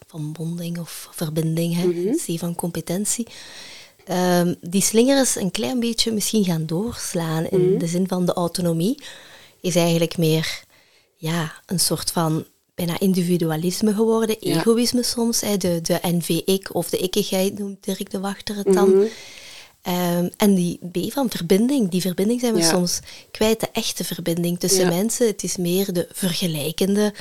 van 0.06 0.32
bonding 0.32 0.78
of 0.78 1.08
verbinding, 1.12 1.74
hè, 1.74 1.86
C 2.34 2.38
van 2.38 2.54
competentie. 2.54 3.26
Ehm, 4.04 4.54
die 4.60 4.82
slingeren 4.82 5.22
is 5.22 5.34
een 5.34 5.50
klein 5.50 5.80
beetje 5.80 6.12
misschien 6.12 6.44
gaan 6.44 6.66
doorslaan 6.66 7.46
in 7.48 7.78
de 7.78 7.86
zin 7.86 8.08
van 8.08 8.26
de 8.26 8.32
autonomie 8.32 8.98
is 9.60 9.74
eigenlijk 9.76 10.16
meer 10.18 10.64
ja, 11.16 11.52
een 11.66 11.80
soort 11.80 12.10
van 12.10 12.46
bijna 12.74 13.00
individualisme 13.00 13.94
geworden, 13.94 14.36
Ja. 14.40 14.56
egoïsme 14.58 15.02
soms, 15.02 15.40
hè, 15.40 15.56
de, 15.56 15.80
de 15.82 15.98
NV-ik 16.02 16.74
of 16.74 16.90
de 16.90 16.96
ikkigheid 16.96 17.58
noemt 17.58 17.84
Dirk 17.84 18.10
de 18.10 18.20
Wachter 18.20 18.56
het 18.56 18.72
dan. 18.72 19.04
Ehm, 19.82 20.28
en 20.36 20.54
die 20.54 20.78
B 20.92 21.12
van 21.12 21.30
verbinding, 21.30 21.90
die 21.90 22.00
verbinding 22.00 22.40
zijn 22.40 22.54
we 22.54 22.60
Ja. 22.60 22.68
soms 22.68 23.00
kwijt, 23.30 23.60
de 23.60 23.68
echte 23.72 24.04
verbinding 24.04 24.58
tussen 24.60 24.84
Ja. 24.84 24.88
mensen. 24.88 25.26
Het 25.26 25.42
is 25.42 25.56
meer 25.56 25.92
de 25.92 26.08
vergelijkende 26.12 27.14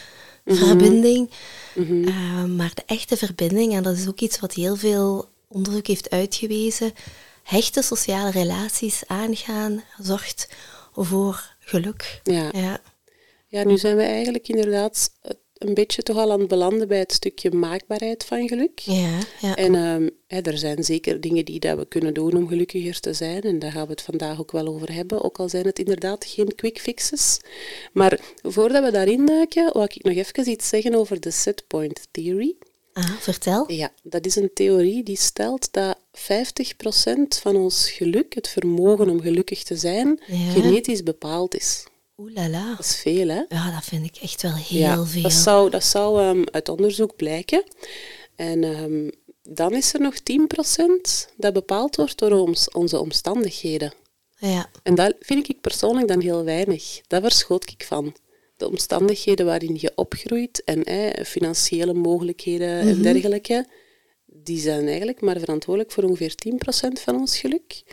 verbinding. 0.46 1.30
Mhm. 1.76 2.08
Ehm, 2.08 2.56
maar 2.56 2.72
de 2.74 2.84
echte 2.86 3.18
verbinding, 3.18 3.74
en 3.74 3.84
dat 3.84 3.98
is 3.98 4.08
ook 4.08 4.20
iets 4.20 4.40
wat 4.40 4.54
heel 4.54 4.76
veel 4.76 5.30
onderzoek 5.48 5.88
heeft 5.88 6.10
uitgewezen, 6.10 6.94
hechte 7.44 7.82
sociale 7.82 8.32
relaties 8.32 9.04
aangaan, 9.08 9.84
zorgt 10.00 10.48
voor 10.94 11.56
geluk. 11.60 12.20
Ja. 12.24 12.50
Ja. 12.52 12.82
Ja, 13.48 13.64
nu 13.64 13.78
zijn 13.78 13.96
we 13.96 14.04
eigenlijk 14.04 14.48
inderdaad 14.48 15.12
een 15.62 15.74
beetje 15.74 16.04
toch 16.04 16.18
al 16.18 16.32
aan 16.32 16.40
het 16.40 16.48
belanden 16.48 16.88
bij 16.88 17.00
het 17.00 17.12
stukje 17.14 17.52
maakbaarheid 17.52 18.24
van 18.26 18.48
geluk. 18.48 18.80
Ja, 18.80 19.20
ja. 19.42 19.56
En 19.56 19.76
ehm, 19.76 20.10
hè, 20.28 20.40
er 20.42 20.58
zijn 20.58 20.84
zeker 20.84 21.22
dingen 21.22 21.46
die 21.46 21.60
dat 21.60 21.78
we 21.78 21.86
kunnen 21.86 22.14
doen 22.14 22.36
om 22.36 22.48
gelukkiger 22.48 23.00
te 23.00 23.14
zijn. 23.14 23.42
En 23.42 23.60
daar 23.60 23.72
gaan 23.72 23.86
we 23.86 23.92
het 23.92 24.02
vandaag 24.02 24.40
ook 24.40 24.52
wel 24.52 24.68
over 24.68 24.94
hebben. 24.94 25.24
Ook 25.24 25.40
al 25.40 25.50
zijn 25.50 25.66
het 25.66 25.80
inderdaad 25.80 26.26
geen 26.26 26.56
quick 26.56 26.80
fixes. 26.80 27.40
Maar 27.94 28.20
voordat 28.42 28.84
we 28.84 28.92
daarin 28.92 29.26
duiken, 29.26 29.70
wou 29.74 29.86
ik 29.86 30.04
nog 30.04 30.14
even 30.16 30.50
iets 30.50 30.70
zeggen 30.70 30.96
over 30.96 31.20
de 31.20 31.32
setpoint 31.32 32.08
theory. 32.12 32.56
Ah, 32.94 33.12
vertel. 33.20 33.72
Ja, 33.72 33.92
dat 34.04 34.26
is 34.26 34.36
een 34.36 34.50
theorie 34.54 35.04
die 35.04 35.18
stelt 35.18 35.68
dat 35.72 35.98
50% 36.14 37.38
van 37.42 37.56
ons 37.56 37.92
geluk, 37.92 38.36
het 38.36 38.48
vermogen 38.48 39.10
om 39.10 39.22
gelukkig 39.22 39.64
te 39.64 39.76
zijn, 39.76 40.20
Ja. 40.28 40.52
genetisch 40.52 41.04
bepaald 41.04 41.56
is. 41.56 41.84
Oeh 42.22 42.34
la 42.34 42.50
la. 42.50 42.70
Dat 42.70 42.86
is 42.86 42.96
veel, 42.96 43.28
hè? 43.28 43.42
Ja, 43.50 43.72
dat 43.72 43.84
vind 43.84 44.06
ik 44.06 44.16
echt 44.22 44.42
wel 44.42 44.56
heel 44.56 44.80
ja, 44.80 45.06
veel. 45.06 45.22
Dat 45.22 45.32
zou, 45.32 45.70
dat 45.70 45.84
zou 45.84 46.22
ehm, 46.22 46.44
uit 46.52 46.70
onderzoek 46.70 47.16
blijken. 47.16 47.64
En 48.36 48.64
ehm, 48.64 49.10
dan 49.42 49.74
is 49.74 49.94
er 49.94 50.02
nog 50.02 50.16
10% 50.16 51.34
dat 51.38 51.54
bepaald 51.54 51.96
wordt 51.96 52.18
door 52.18 52.32
ons, 52.32 52.72
onze 52.72 53.00
omstandigheden. 53.00 53.94
Ja, 54.38 54.70
En 54.84 54.96
dat 54.96 55.14
vind 55.20 55.50
ik 55.50 55.62
persoonlijk 55.62 56.08
dan 56.08 56.20
heel 56.22 56.44
weinig. 56.44 57.02
Daar 57.08 57.22
verschoot 57.22 57.70
ik 57.70 57.84
van. 57.86 58.16
De 58.58 58.68
omstandigheden 58.68 59.46
waarin 59.46 59.78
je 59.80 59.92
opgroeit 59.96 60.64
en 60.64 60.84
eh, 60.84 61.26
financiële 61.26 61.94
mogelijkheden 61.94 62.80
en 62.80 63.02
dergelijke, 63.02 63.68
die 64.44 64.60
zijn 64.60 64.88
eigenlijk 64.88 65.22
maar 65.22 65.40
verantwoordelijk 65.40 65.92
voor 65.94 66.04
ongeveer 66.04 66.34
10% 66.90 67.02
van 67.02 67.16
ons 67.16 67.38
geluk. 67.38 67.84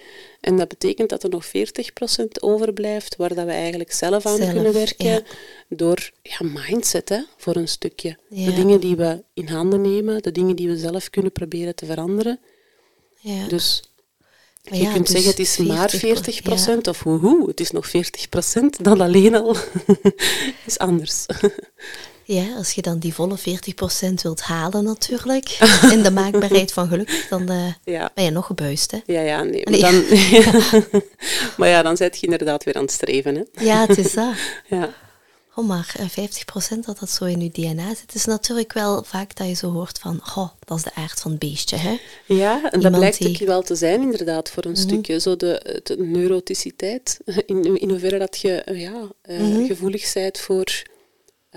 En 0.41 0.57
dat 0.57 0.69
betekent 0.69 1.09
dat 1.09 1.23
er 1.23 1.31
nog 1.31 1.47
40% 1.47 1.51
overblijft 2.41 3.17
waar 3.17 3.35
dat 3.35 3.45
we 3.45 3.51
eigenlijk 3.53 3.93
zelf 3.93 4.27
aan 4.27 4.37
Zelf, 4.37 4.53
kunnen 4.53 4.73
werken 4.73 5.07
ja. 5.07 5.23
door 5.69 6.11
ja, 6.23 6.39
mindset 6.43 7.09
hè, 7.09 7.21
voor 7.37 7.57
een 7.57 7.69
stukje. 7.69 8.19
Ja. 8.29 8.47
De 8.47 8.55
dingen 8.55 8.81
die 8.81 8.97
we 8.97 9.23
in 9.35 9.49
handen 9.49 9.81
nemen, 9.81 10.23
de 10.23 10.33
dingen 10.33 10.57
die 10.57 10.69
we 10.69 10.79
zelf 10.79 11.11
kunnen 11.11 11.33
proberen 11.33 11.75
te 11.75 11.87
veranderen. 11.87 12.41
ja. 13.21 13.47
Dus 13.49 13.83
Maar 14.65 14.79
je 14.79 14.85
ja, 14.85 14.93
kunt 14.93 15.07
dus 15.07 15.15
zeggen 15.15 15.31
het 15.31 15.41
is 15.41 15.57
maar 15.57 15.93
40%, 16.71 16.77
40% 16.77 16.81
of 16.89 17.03
woehoe, 17.03 17.49
het 17.49 17.61
is 17.61 17.71
nog 17.71 17.87
40%, 17.89 17.91
dan 18.83 19.01
alleen 19.01 19.35
al 19.35 19.57
is 20.67 20.79
anders. 20.79 21.27
Ja, 22.31 22.57
als 22.57 22.73
je 22.73 22.83
dan 22.83 22.99
die 22.99 23.15
volle 23.15 23.39
40% 23.39 23.43
wilt 24.23 24.41
halen 24.41 24.85
natuurlijk, 24.85 25.49
in 25.95 26.03
de 26.03 26.11
maakbaarheid 26.11 26.73
van 26.73 26.89
geluk, 26.89 27.27
dan 27.31 27.49
eh, 27.49 27.73
Ja, 27.85 28.11
ben 28.15 28.25
je 28.25 28.31
nog 28.31 28.47
gebuist, 28.47 28.91
hè? 28.91 28.99
ja, 29.07 29.21
ja 29.21 29.43
nee. 29.43 29.63
Maar, 29.71 29.79
dan, 29.81 30.05
maar 31.57 31.69
ja, 31.69 31.83
dan 31.83 31.97
zit 31.97 32.19
je 32.21 32.27
inderdaad 32.27 32.65
weer 32.65 32.75
aan 32.75 32.83
het 32.83 32.91
streven. 32.93 33.35
Hè. 33.35 33.65
Ja, 33.65 33.87
het 33.87 33.99
is 33.99 34.13
dat. 34.13 34.35
Ja. 34.69 34.95
Oh, 35.55 35.67
maar 35.69 35.95
eh, 35.99 36.29
50% 36.75 36.79
dat 36.85 36.99
dat 36.99 37.11
zo 37.11 37.25
in 37.25 37.41
je 37.41 37.51
DNA 37.51 37.89
zit, 37.95 38.15
is 38.15 38.25
natuurlijk 38.25 38.73
wel 38.73 39.03
vaak 39.05 39.37
dat 39.37 39.47
je 39.49 39.55
zo 39.55 39.71
hoort 39.73 39.99
van, 39.99 40.21
oh, 40.37 40.49
dat 40.65 40.77
is 40.79 40.83
de 40.85 40.95
aard 40.95 41.21
van 41.21 41.31
het 41.31 41.41
beestje, 41.41 41.77
hè? 41.77 41.99
ja, 42.27 42.71
en 42.71 42.81
dat 42.81 42.93
blijkt 42.93 43.19
die- 43.19 43.29
ook 43.41 43.47
wel 43.47 43.63
te 43.63 43.75
zijn 43.75 44.03
inderdaad 44.03 44.51
voor 44.51 44.65
een 44.65 44.77
stukje. 44.77 45.21
Zo 45.21 45.37
de, 45.37 45.81
de 45.83 45.97
neuroticiteit, 45.99 47.19
in, 47.47 47.81
in 47.81 47.91
hoeverre 47.91 48.19
dat 48.19 48.39
je 48.39 48.55
eh, 48.55 48.81
ja, 48.81 49.09
eh, 49.23 49.67
gevoelig 49.67 50.13
bent 50.13 50.39
voor 50.39 50.65
eh, 50.65 50.97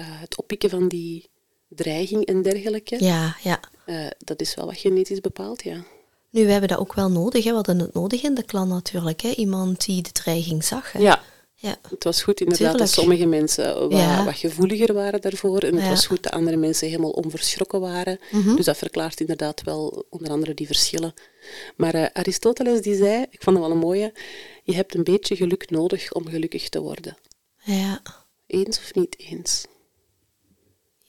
het 0.05 0.37
oppikken 0.37 0.69
van 0.69 0.87
die 0.87 1.29
dreiging 1.67 2.25
en 2.25 2.41
dergelijke. 2.41 3.03
Ja, 3.03 3.35
ja. 3.43 3.59
Eh, 3.85 4.05
dat 4.17 4.41
is 4.41 4.55
wel 4.55 4.65
wat 4.65 4.77
genetisch 4.77 5.21
bepaald, 5.21 5.63
ja. 5.63 5.83
Nu, 6.29 6.45
we 6.45 6.51
hebben 6.51 6.69
dat 6.69 6.77
ook 6.79 6.93
wel 6.93 7.09
nodig, 7.09 7.43
hè? 7.43 7.49
We 7.49 7.55
hadden 7.55 7.79
het 7.79 7.93
nodig 7.93 8.23
in 8.23 8.33
de 8.33 8.43
klan 8.43 8.67
natuurlijk, 8.67 9.21
hè? 9.21 9.29
Iemand 9.29 9.85
die 9.85 10.01
de 10.01 10.11
dreiging 10.11 10.63
zag, 10.63 10.91
hè? 10.91 10.99
Ja, 10.99 11.23
Ja, 11.55 11.77
Het 11.89 12.03
was 12.03 12.23
goed 12.23 12.39
inderdaad 12.39 12.59
Tuurlijk. 12.69 12.83
dat 12.85 12.93
sommige 13.03 13.25
mensen 13.25 13.79
wat, 13.89 13.91
Ja. 13.99 14.25
wat 14.25 14.35
gevoeliger 14.37 14.93
waren 14.93 15.21
daarvoor. 15.21 15.59
En 15.59 15.65
het 15.65 15.75
Ja. 15.75 15.81
Mhm. 15.81 15.89
was 15.89 16.05
goed 16.07 16.23
dat 16.23 16.31
andere 16.33 16.57
mensen 16.57 16.87
helemaal 16.87 17.09
onverschrokken 17.11 17.79
waren. 17.79 18.19
Dus 18.55 18.65
dat 18.65 18.77
verklaart 18.77 19.19
inderdaad 19.19 19.63
wel 19.63 20.05
onder 20.09 20.31
andere 20.31 20.53
die 20.53 20.65
verschillen. 20.65 21.13
Maar 21.77 21.93
eh, 21.93 22.05
Aristoteles 22.13 22.81
die 22.81 22.95
zei, 22.95 23.25
ik 23.29 23.41
vond 23.43 23.55
dat 23.57 23.65
wel 23.65 23.75
een 23.75 23.81
mooie, 23.81 24.13
je 24.63 24.73
hebt 24.75 24.95
een 24.95 25.03
beetje 25.03 25.35
geluk 25.35 25.69
nodig 25.69 26.13
om 26.13 26.27
gelukkig 26.27 26.69
te 26.69 26.81
worden. 26.81 27.17
ja. 27.63 28.01
Eens 28.47 28.77
of 28.77 28.93
niet 28.93 29.19
eens? 29.19 29.65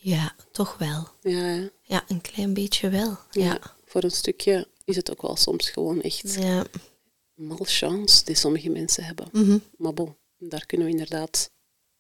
Ja, 0.05 0.35
toch 0.53 0.79
wel. 0.79 1.09
Ja? 1.21 1.69
Ja, 1.83 2.05
een 2.09 2.21
klein 2.21 2.55
beetje 2.55 2.89
wel. 2.89 3.19
ja. 3.31 3.45
Ja. 3.45 3.61
voor 3.85 4.03
een 4.03 4.11
stukje 4.11 4.69
is 4.85 4.97
het 4.97 5.11
ook 5.11 5.23
wel 5.23 5.37
soms 5.37 5.71
gewoon 5.71 6.03
echt 6.03 6.35
Ja. 6.41 6.65
malchance 7.35 8.25
die 8.25 8.35
sommige 8.35 8.69
mensen 8.71 9.05
hebben. 9.05 9.29
Mhm. 9.33 9.59
Maar 9.77 9.95
bon, 9.95 10.17
daar 10.39 10.67
kunnen 10.67 10.87
we 10.87 10.93
inderdaad 10.93 11.51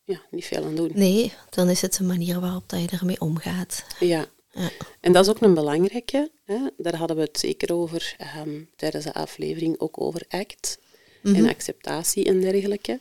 ja, 0.04 0.20
niet 0.30 0.44
veel 0.44 0.64
aan 0.64 0.74
doen. 0.76 0.90
Nee, 0.94 1.32
dan 1.50 1.68
is 1.68 1.80
het 1.82 1.96
de 1.96 2.04
manier 2.04 2.40
waarop 2.40 2.68
dat 2.68 2.80
je 2.90 2.96
ermee 2.98 3.20
omgaat. 3.20 3.84
Ja, 4.00 4.26
Ja. 4.54 4.70
En 5.00 5.12
dat 5.12 5.24
is 5.24 5.30
ook 5.30 5.40
een 5.40 5.54
belangrijke. 5.54 6.30
Hè? 6.44 6.58
Daar 6.76 6.96
hadden 6.96 7.16
we 7.16 7.22
het 7.22 7.38
zeker 7.38 7.72
over 7.74 8.14
ehm, 8.18 8.60
tijdens 8.76 9.04
de 9.04 9.14
aflevering, 9.14 9.80
ook 9.80 10.00
over 10.00 10.24
ACT 10.28 10.78
en 11.22 11.48
acceptatie 11.48 12.24
en 12.24 12.40
dergelijke. 12.40 13.00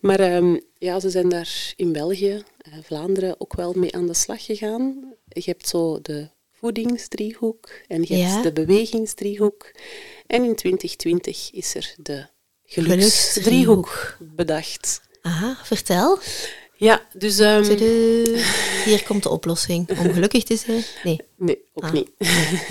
Maar 0.00 0.20
ehm, 0.20 0.56
ja, 0.78 1.00
ze 1.00 1.10
zijn 1.10 1.28
daar 1.28 1.72
in 1.76 1.92
België, 1.92 2.42
eh, 2.58 2.72
Vlaanderen, 2.82 3.34
ook 3.40 3.54
wel 3.54 3.72
mee 3.72 3.94
aan 3.94 4.06
de 4.06 4.14
slag 4.14 4.44
gegaan. 4.44 5.14
Je 5.28 5.42
hebt 5.44 5.68
zo 5.68 6.00
de 6.02 6.28
voedingsdriehoek 6.52 7.70
en 7.88 8.02
je 8.08 8.16
Ja. 8.16 8.26
hebt 8.28 8.42
de 8.42 8.52
bewegingsdriehoek. 8.52 9.70
En 10.26 10.44
in 10.44 10.54
2020 10.54 11.50
is 11.52 11.74
er 11.74 11.94
de 11.96 12.26
geluksdriehoek 12.64 14.16
bedacht. 14.20 15.00
Aha, 15.22 15.58
vertel. 15.62 16.18
Ja, 16.76 17.06
dus... 17.18 17.38
ehm. 17.38 17.64
Hier 18.84 19.02
komt 19.06 19.22
de 19.22 19.28
oplossing. 19.28 19.88
Om 19.90 20.12
gelukkig 20.12 20.44
te 20.44 20.56
zijn? 20.56 20.84
Nee. 21.04 21.20
Nee, 21.36 21.58
ook 21.74 21.84
Ah. 21.84 21.92
niet. 21.92 22.10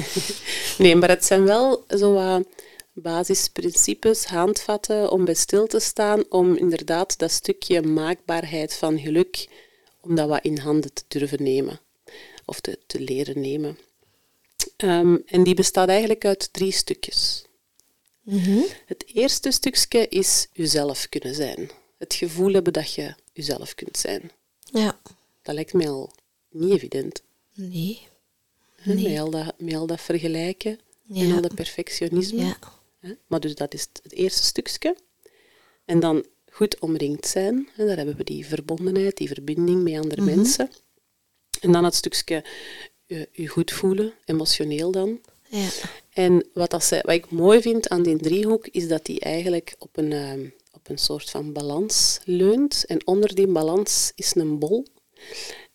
nee, 0.77 0.95
maar 0.95 1.09
het 1.09 1.25
zijn 1.25 1.43
wel 1.43 1.85
zo 1.97 2.13
wat 2.13 2.45
basisprincipes, 2.93 4.25
handvatten 4.25 5.11
om 5.11 5.25
bij 5.25 5.33
stil 5.33 5.67
te 5.67 5.79
staan, 5.79 6.23
om 6.29 6.55
inderdaad 6.55 7.17
dat 7.17 7.31
stukje 7.31 7.81
maakbaarheid 7.81 8.73
van 8.73 8.99
geluk, 8.99 9.47
om 9.99 10.15
dat 10.15 10.27
wat 10.27 10.43
in 10.43 10.57
handen 10.57 10.93
te 10.93 11.03
durven 11.07 11.43
nemen. 11.43 11.79
Of 12.45 12.59
te, 12.59 12.79
te 12.87 12.99
leren 12.99 13.41
nemen. 13.41 13.77
Ehm, 14.77 15.17
en 15.25 15.43
die 15.43 15.55
bestaat 15.55 15.87
eigenlijk 15.87 16.25
uit 16.25 16.53
drie 16.53 16.71
stukjes. 16.71 17.45
Mhm. 18.21 18.59
Het 18.85 19.03
eerste 19.13 19.51
stukje 19.51 20.07
is 20.07 20.47
jezelf 20.53 21.09
kunnen 21.09 21.35
zijn. 21.35 21.69
Het 21.97 22.13
gevoel 22.13 22.53
hebben 22.53 22.73
dat 22.73 22.93
je 22.93 23.15
jezelf 23.33 23.75
kunt 23.75 23.97
zijn. 23.97 24.31
Ja. 24.59 24.99
Dat 25.41 25.55
lijkt 25.55 25.73
mij 25.73 25.89
al 25.89 26.11
niet 26.49 26.71
evident. 26.71 27.21
Nee. 27.53 28.07
Nee. 28.83 29.09
Met, 29.09 29.19
al 29.19 29.29
dat, 29.29 29.53
met 29.57 29.75
al 29.75 29.87
dat 29.87 30.01
vergelijken 30.01 30.79
en 31.13 31.31
al 31.33 31.41
dat 31.41 31.55
perfectionisme. 31.55 32.41
Ja. 32.41 32.57
Maar 33.27 33.39
dus 33.39 33.55
dat 33.55 33.73
is 33.73 33.87
het 34.03 34.13
eerste 34.13 34.43
stukje. 34.43 34.95
En 35.85 35.99
dan 35.99 36.25
goed 36.51 36.79
omringd 36.79 37.27
zijn. 37.27 37.69
Hè, 37.73 37.85
daar 37.85 37.97
hebben 37.97 38.15
we 38.15 38.23
die 38.23 38.45
verbondenheid, 38.45 39.17
die 39.17 39.27
verbinding 39.27 39.83
met 39.83 39.97
andere 39.99 40.21
Mhm. 40.21 40.35
mensen. 40.35 40.69
En 41.59 41.71
dan 41.71 41.83
het 41.83 41.95
stukje 41.95 42.43
je, 43.05 43.29
je 43.31 43.47
goed 43.47 43.71
voelen, 43.71 44.13
emotioneel 44.25 44.91
dan. 44.91 45.19
Ja. 45.49 45.67
En 46.09 46.47
wat, 46.53 46.69
dat 46.71 46.83
zij, 46.83 47.01
wat 47.01 47.15
ik 47.15 47.29
mooi 47.31 47.61
vind 47.61 47.89
aan 47.89 48.03
die 48.03 48.17
driehoek, 48.17 48.67
is 48.67 48.87
dat 48.87 49.05
die 49.05 49.19
eigenlijk 49.19 49.75
op 49.79 49.97
een, 49.97 50.11
ehm, 50.11 50.47
op 50.71 50.89
een 50.89 50.97
soort 50.97 51.29
van 51.29 51.53
balans 51.53 52.19
leunt. 52.25 52.85
En 52.85 53.07
onder 53.07 53.35
die 53.35 53.47
balans 53.47 54.11
is 54.15 54.35
een 54.35 54.59
bol. 54.59 54.85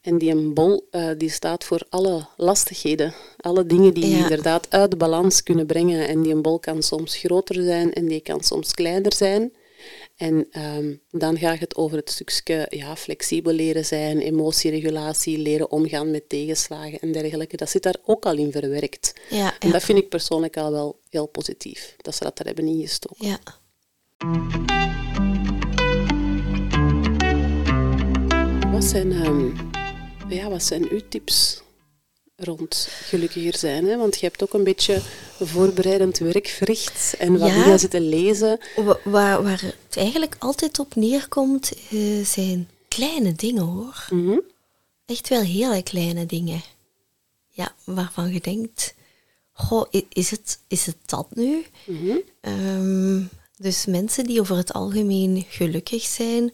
En 0.06 0.18
die 0.18 0.30
een 0.30 0.54
bol 0.54 0.86
eh, 0.90 1.08
die 1.18 1.30
staat 1.30 1.64
voor 1.64 1.82
alle 1.88 2.26
lastigheden. 2.36 3.14
Alle 3.36 3.66
dingen 3.66 3.94
die 3.94 4.06
je 4.08 4.16
Ja. 4.16 4.22
inderdaad 4.22 4.66
uit 4.70 4.90
de 4.90 4.96
balans 4.96 5.42
kunnen 5.42 5.66
brengen. 5.66 6.08
En 6.08 6.22
die 6.22 6.32
een 6.32 6.42
bol 6.42 6.58
kan 6.58 6.82
soms 6.82 7.16
groter 7.16 7.62
zijn 7.64 7.92
en 7.92 8.06
die 8.06 8.20
kan 8.20 8.42
soms 8.42 8.74
kleiner 8.74 9.14
zijn. 9.14 9.52
En 10.16 10.46
ehm, 10.50 10.94
dan 11.10 11.38
gaat 11.38 11.58
het 11.58 11.76
over 11.76 11.96
het 11.96 12.10
stukje 12.10 12.66
ja, 12.70 12.96
flexibel 12.96 13.52
leren 13.52 13.84
zijn, 13.84 14.18
emotieregulatie, 14.20 15.38
leren 15.38 15.70
omgaan 15.70 16.10
met 16.10 16.28
tegenslagen 16.28 16.98
en 17.00 17.12
dergelijke. 17.12 17.56
Dat 17.56 17.70
zit 17.70 17.82
daar 17.82 17.96
ook 18.04 18.26
al 18.26 18.36
in 18.36 18.52
verwerkt. 18.52 19.12
Ja, 19.30 19.54
En 19.58 19.70
dat 19.70 19.82
vind 19.82 19.98
ik 19.98 20.08
persoonlijk 20.08 20.56
al 20.56 20.70
wel 20.70 20.98
heel 21.10 21.26
positief, 21.26 21.94
dat 21.96 22.14
ze 22.14 22.24
dat 22.24 22.36
daar 22.36 22.46
hebben 22.46 22.66
ingestoken. 22.66 23.26
ja. 23.26 23.38
Wat 28.72 28.84
zijn, 28.84 29.12
ehm, 29.12 29.50
ja, 30.28 30.48
wat 30.48 30.62
zijn 30.62 30.88
uw 30.90 31.00
tips 31.08 31.60
rond 32.36 32.88
gelukkiger 32.90 33.56
zijn? 33.58 33.86
Hè? 33.86 33.96
Want 33.96 34.18
je 34.20 34.26
hebt 34.26 34.42
ook 34.42 34.52
een 34.54 34.64
beetje 34.64 35.00
voorbereidend 35.40 36.18
werk 36.18 36.46
verricht 36.46 37.14
en 37.18 37.38
wat 37.38 37.48
Ja. 37.48 37.78
zitten 37.78 38.08
lezen. 38.08 38.60
Wa- 38.76 38.98
Waar, 39.04 39.42
waar 39.42 39.60
het 39.62 39.96
eigenlijk 39.96 40.36
altijd 40.38 40.78
op 40.78 40.94
neerkomt, 40.94 41.72
eh, 41.90 42.24
zijn 42.24 42.68
kleine 42.88 43.32
dingen 43.32 43.62
hoor. 43.62 44.06
Mhm. 44.10 44.38
Echt 45.06 45.28
wel 45.28 45.40
hele 45.42 45.82
kleine 45.82 46.26
dingen. 46.26 46.62
Ja, 47.48 47.74
waarvan 47.84 48.32
je 48.32 48.40
denkt, 48.40 48.94
goh, 49.52 49.84
is 50.08 50.30
het, 50.30 50.58
is 50.68 50.86
het 50.86 50.96
dat 51.06 51.26
nu? 51.34 51.64
Mhm. 51.84 52.16
Ehm, 52.40 53.22
dus 53.56 53.86
mensen 53.86 54.24
die 54.24 54.40
over 54.40 54.56
het 54.56 54.72
algemeen 54.72 55.44
gelukkig 55.48 56.02
zijn, 56.02 56.52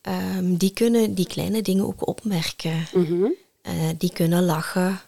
ehm, 0.00 0.54
die 0.56 0.72
kunnen 0.72 1.14
die 1.14 1.26
kleine 1.26 1.62
dingen 1.62 1.86
ook 1.86 2.06
opmerken. 2.06 2.86
Mhm. 2.94 3.26
Eh, 3.62 3.88
die 3.98 4.12
kunnen 4.12 4.44
lachen, 4.44 5.00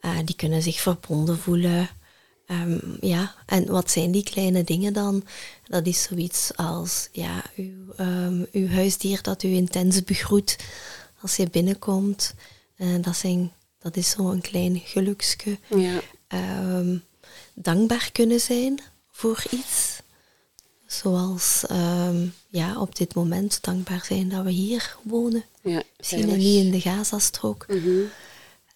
eh, 0.00 0.18
die 0.24 0.36
kunnen 0.36 0.62
zich 0.62 0.80
verbonden 0.80 1.38
voelen. 1.38 1.88
Ehm, 2.46 2.78
ja, 3.00 3.34
en 3.46 3.66
wat 3.66 3.90
zijn 3.90 4.10
die 4.10 4.22
kleine 4.22 4.64
dingen 4.64 4.92
dan? 4.92 5.24
Dat 5.66 5.86
is 5.86 6.02
zoiets 6.02 6.56
als 6.56 7.08
ja, 7.12 7.42
uw, 7.56 7.92
ehm, 7.96 8.44
uw 8.52 8.68
huisdier 8.68 9.22
dat 9.22 9.42
u 9.42 9.48
intens 9.48 10.04
begroet 10.04 10.56
als 11.20 11.36
je 11.36 11.50
binnenkomt. 11.50 12.34
Eh, 12.76 12.88
dat, 13.00 13.16
zijn, 13.16 13.52
dat 13.78 13.96
is 13.96 14.10
zo'n 14.10 14.40
klein 14.40 14.80
geluksje. 14.84 15.58
Ja. 15.68 16.00
Dankbaar 17.54 18.10
kunnen 18.12 18.40
zijn 18.40 18.80
voor 19.10 19.44
iets. 19.50 20.00
Zoals 20.86 21.64
ja, 22.52 22.80
op 22.80 22.96
dit 22.96 23.14
moment 23.14 23.58
dankbaar 23.62 24.04
zijn 24.04 24.28
dat 24.28 24.44
we 24.44 24.50
hier 24.50 24.96
wonen. 25.02 25.44
Ja, 25.62 25.82
Misschien 25.98 26.36
niet 26.38 26.64
in 26.64 26.70
de 26.70 26.80
Gazastrook. 26.80 27.66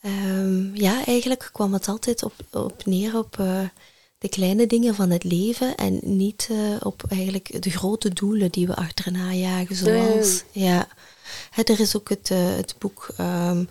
Ehm, 0.00 0.74
ja, 0.74 1.04
eigenlijk 1.04 1.48
kwam 1.52 1.72
het 1.72 1.88
altijd 1.88 2.22
op, 2.22 2.32
op 2.50 2.86
neer 2.86 3.18
op 3.18 3.38
eh, 3.38 3.60
de 4.18 4.28
kleine 4.28 4.66
dingen 4.66 4.94
van 4.94 5.10
het 5.10 5.24
leven 5.24 5.74
en 5.74 6.00
niet 6.02 6.48
eh, 6.50 6.58
op 6.82 7.02
eigenlijk 7.08 7.62
de 7.62 7.70
grote 7.70 8.12
doelen 8.12 8.50
die 8.50 8.66
we 8.66 8.74
achterna 8.74 9.32
jagen. 9.32 9.76
Zoals, 9.76 10.42
ja. 10.50 10.88
Er 11.54 11.80
is 11.80 11.96
ook 11.96 12.08
het, 12.08 12.30
eh, 12.30 12.56
het 12.56 12.74
boek 12.78 13.08
ehm, 13.16 13.64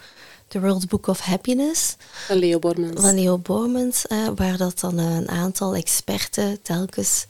The 0.47 0.59
World 0.59 0.87
Book 0.87 1.07
of 1.07 1.19
Happiness 1.19 1.95
Van 2.25 2.37
Leo 2.37 2.59
Bormans. 2.59 3.01
van 3.01 3.15
Leo 3.15 3.37
Bormans, 3.37 4.07
eh, 4.07 4.27
waar 4.35 4.57
dat 4.57 4.79
dan 4.79 4.97
een 4.97 5.29
aantal 5.29 5.75
experten 5.75 6.61
telkens 6.61 7.25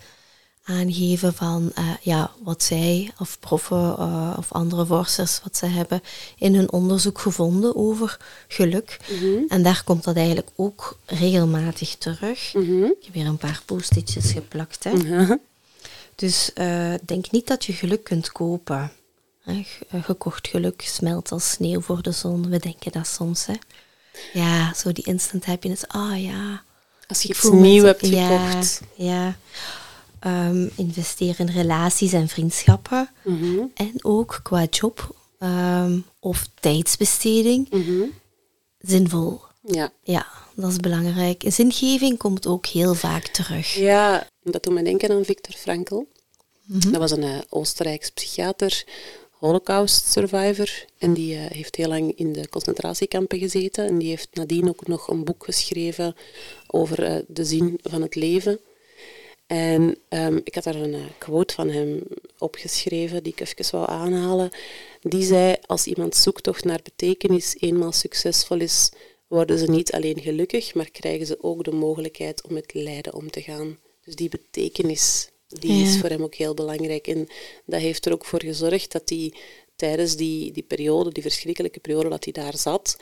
aangeven 0.66 1.34
van 1.34 1.72
eh, 1.76 1.90
ja, 2.02 2.32
wat 2.44 2.64
zij 2.64 3.12
of 3.20 3.40
proffen 3.40 3.96
eh, 3.98 4.36
of 4.38 4.52
andere 4.52 4.86
vorsters 4.86 5.40
wat 5.44 5.58
ze 5.58 5.66
hebben 5.66 6.02
in 6.38 6.56
hun 6.56 6.72
onderzoek 6.72 7.20
gevonden 7.20 7.76
over 7.76 8.18
geluk. 8.48 8.98
Mhm. 9.10 9.44
En 9.48 9.64
daar 9.64 9.82
komt 9.84 10.04
dat 10.04 10.16
eigenlijk 10.16 10.50
ook 10.56 10.98
regelmatig 11.06 11.96
terug. 11.96 12.54
Mhm. 12.54 12.84
Ik 12.84 13.04
heb 13.06 13.14
hier 13.14 13.26
een 13.26 13.38
paar 13.38 13.62
post-itjes 13.66 14.32
geplakt. 14.32 14.84
Hè. 14.84 14.94
Mhm. 14.94 15.36
Dus 16.16 16.54
eh, 16.54 16.94
denk 17.06 17.32
niet 17.32 17.48
dat 17.48 17.66
je 17.66 17.74
geluk 17.74 18.04
kunt 18.04 18.32
kopen. 18.32 18.92
Hè, 19.42 19.66
gekocht 20.02 20.48
geluk 20.48 20.82
smelt 20.82 21.32
als 21.32 21.52
sneeuw 21.52 21.82
voor 21.82 22.02
de 22.02 22.12
zon. 22.12 22.50
We 22.50 22.60
denken 22.60 22.92
dat 22.92 23.08
soms. 23.08 23.46
Hè. 23.46 23.54
Ja, 24.34 24.74
zo 24.74 24.92
die 24.92 25.06
instant 25.06 25.46
happiness. 25.46 25.88
Ah 25.88 26.24
ja. 26.24 26.64
Als 27.08 27.22
je 27.22 27.30
iets 27.30 27.50
nieuw 27.50 27.84
hebt 27.84 28.08
ja, 28.08 28.28
gekocht. 28.28 28.82
Ja. 28.96 29.36
Ehm, 30.20 30.68
investeer 30.76 31.40
in 31.40 31.50
relaties 31.50 32.14
en 32.14 32.28
vriendschappen. 32.28 33.10
Mhm. 33.24 33.60
En 33.74 33.94
ook 34.02 34.40
qua 34.44 34.66
job 34.70 35.16
ehm, 35.40 36.00
of 36.20 36.48
tijdsbesteding. 36.60 37.70
Mhm. 37.70 38.04
Zinvol. 38.80 39.42
Ja. 39.62 39.92
Ja, 40.04 40.28
dat 40.56 40.72
is 40.72 40.78
belangrijk. 40.78 41.44
Zingeving 41.48 42.18
komt 42.18 42.48
ook 42.48 42.66
heel 42.66 42.94
vaak 42.94 43.28
terug. 43.28 43.74
ja, 43.74 44.28
dat 44.44 44.64
doet 44.64 44.74
me 44.74 44.84
denken 44.84 45.12
aan 45.12 45.26
Viktor 45.26 45.56
Frankl. 45.56 46.04
Mhm. 46.66 46.92
Dat 46.92 47.00
was 47.00 47.12
een 47.12 47.24
eh, 47.24 47.38
Oostenrijks 47.50 48.10
psychiater, 48.10 48.84
holocaust 49.32 50.12
survivor. 50.12 50.86
En 50.98 51.14
die 51.14 51.36
eh, 51.36 51.52
heeft 51.52 51.76
heel 51.76 51.88
lang 51.88 52.18
in 52.18 52.34
de 52.34 52.50
concentratiekampen 52.50 53.40
gezeten. 53.40 53.86
En 53.88 53.98
die 53.98 54.10
heeft 54.10 54.30
nadien 54.34 54.70
ook 54.70 54.88
nog 54.88 55.08
een 55.08 55.24
boek 55.24 55.44
geschreven 55.46 56.16
over 56.68 57.04
eh, 57.04 57.16
de 57.28 57.46
zin 57.46 57.80
van 57.84 58.02
het 58.02 58.16
leven. 58.16 58.60
En 59.48 59.98
ehm, 60.10 60.40
ik 60.44 60.56
had 60.56 60.64
daar 60.64 60.76
een 60.76 60.94
eh, 60.94 61.06
quote 61.18 61.54
van 61.54 61.70
hem 61.70 62.02
opgeschreven 62.38 63.24
die 63.24 63.34
ik 63.36 63.40
even 63.40 63.78
wou 63.78 63.90
aanhalen. 63.90 64.50
Die 65.02 65.24
zei, 65.24 65.56
als 65.66 65.86
iemand 65.86 66.16
zoektocht 66.16 66.64
naar 66.64 66.80
betekenis 66.84 67.56
eenmaal 67.60 67.92
succesvol 67.92 68.60
is, 68.60 68.92
worden 69.28 69.58
ze 69.58 69.70
niet 69.70 69.92
alleen 69.92 70.22
gelukkig, 70.22 70.74
maar 70.74 70.92
krijgen 70.92 71.26
ze 71.26 71.44
ook 71.44 71.64
de 71.64 71.72
mogelijkheid 71.72 72.44
om 72.44 72.54
met 72.54 72.74
lijden 72.74 73.14
om 73.14 73.30
te 73.30 73.42
gaan. 73.42 73.80
Dus 74.04 74.16
die 74.16 74.30
betekenis, 74.30 75.30
die 75.48 75.84
is 75.84 76.00
voor 76.00 76.10
hem 76.10 76.24
ook 76.24 76.36
heel 76.36 76.54
belangrijk. 76.54 77.08
En 77.08 77.28
dat 77.66 77.82
heeft 77.82 78.06
er 78.06 78.14
ook 78.14 78.26
voor 78.26 78.42
gezorgd 78.42 78.92
dat 78.92 79.10
hij 79.10 79.34
tijdens 79.76 80.16
die, 80.16 80.52
die 80.52 80.64
periode, 80.64 81.12
die 81.12 81.24
verschrikkelijke 81.24 81.80
periode 81.80 82.10
dat 82.10 82.24
hij 82.24 82.34
daar 82.34 82.58
zat, 82.58 82.98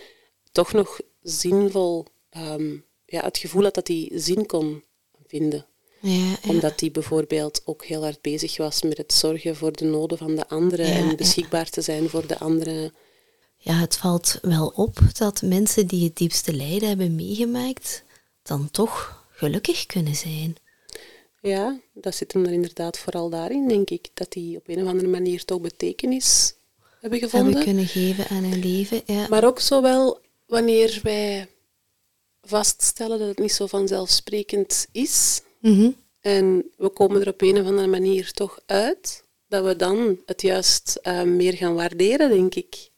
toch 0.52 0.74
nog 0.74 1.00
zinvol, 1.22 2.06
ehm, 2.30 2.78
ja, 3.06 3.24
het 3.24 3.38
gevoel 3.38 3.64
had 3.64 3.74
dat 3.74 3.88
hij 3.88 4.10
zin 4.14 4.46
kon 4.46 4.84
vinden 5.28 5.68
Ja, 6.06 6.36
omdat 6.48 6.80
hij 6.80 6.92
bijvoorbeeld 6.92 7.62
ook 7.66 7.86
heel 7.86 8.02
hard 8.02 8.22
bezig 8.22 8.58
was 8.58 8.82
met 8.82 8.98
het 8.98 9.14
zorgen 9.14 9.56
voor 9.56 9.72
de 9.72 9.86
noden 9.86 10.18
van 10.18 10.36
de 10.36 10.48
anderen 10.48 10.86
en 10.86 11.16
beschikbaar 11.16 11.70
te 11.70 11.82
zijn 11.82 12.10
voor 12.10 12.28
de 12.28 12.40
anderen. 12.40 12.94
ja, 13.58 13.74
het 13.74 13.98
valt 13.98 14.40
wel 14.42 14.68
op 14.76 15.00
dat 15.14 15.42
mensen 15.42 15.88
die 15.88 16.04
het 16.04 16.18
diepste 16.18 16.54
lijden 16.54 16.88
hebben 16.88 17.16
meegemaakt, 17.16 18.04
dan 18.42 18.72
toch 18.72 19.26
gelukkig 19.30 19.86
kunnen 19.86 20.16
zijn. 20.16 20.56
Ja, 21.42 21.80
dat 21.94 22.16
zit 22.16 22.34
hem 22.34 22.44
dan 22.44 22.54
inderdaad 22.54 22.98
vooral 22.98 23.30
daarin, 23.30 23.68
denk 23.68 23.90
ik. 23.90 24.10
Dat 24.14 24.32
die 24.32 24.58
op 24.58 24.68
een 24.68 24.82
of 24.82 24.88
andere 24.88 25.08
manier 25.08 25.46
toch 25.46 25.62
betekenis 25.62 26.54
hebben 27.02 27.20
gevonden. 27.20 27.48
Hebben 27.48 27.66
kunnen 27.66 27.88
geven 27.88 28.28
aan 28.28 28.44
hun 28.44 28.60
leven. 28.60 29.02
Ja. 29.06 29.28
Maar 29.30 29.46
ook 29.46 29.60
zowel 29.60 30.20
wanneer 30.46 31.00
wij 31.04 31.48
vaststellen 32.42 33.20
dat 33.20 33.28
het 33.28 33.40
niet 33.40 33.54
zo 33.54 33.68
vanzelfsprekend 33.68 34.88
is 34.92 35.42
Mhm. 35.64 35.90
en 36.22 36.72
we 36.78 36.90
komen 36.90 37.22
er 37.22 37.28
op 37.28 37.42
een 37.42 37.60
of 37.62 37.68
andere 37.68 37.88
manier 37.88 38.32
toch 38.32 38.60
uit, 38.66 39.24
dat 39.48 39.64
we 39.66 39.76
dan 39.76 40.18
het 40.26 40.42
juist 40.42 41.00
eh, 41.02 41.22
meer 41.22 41.54
gaan 41.54 41.76
waarderen, 41.76 42.30
denk 42.30 42.56
ik. 42.56 42.90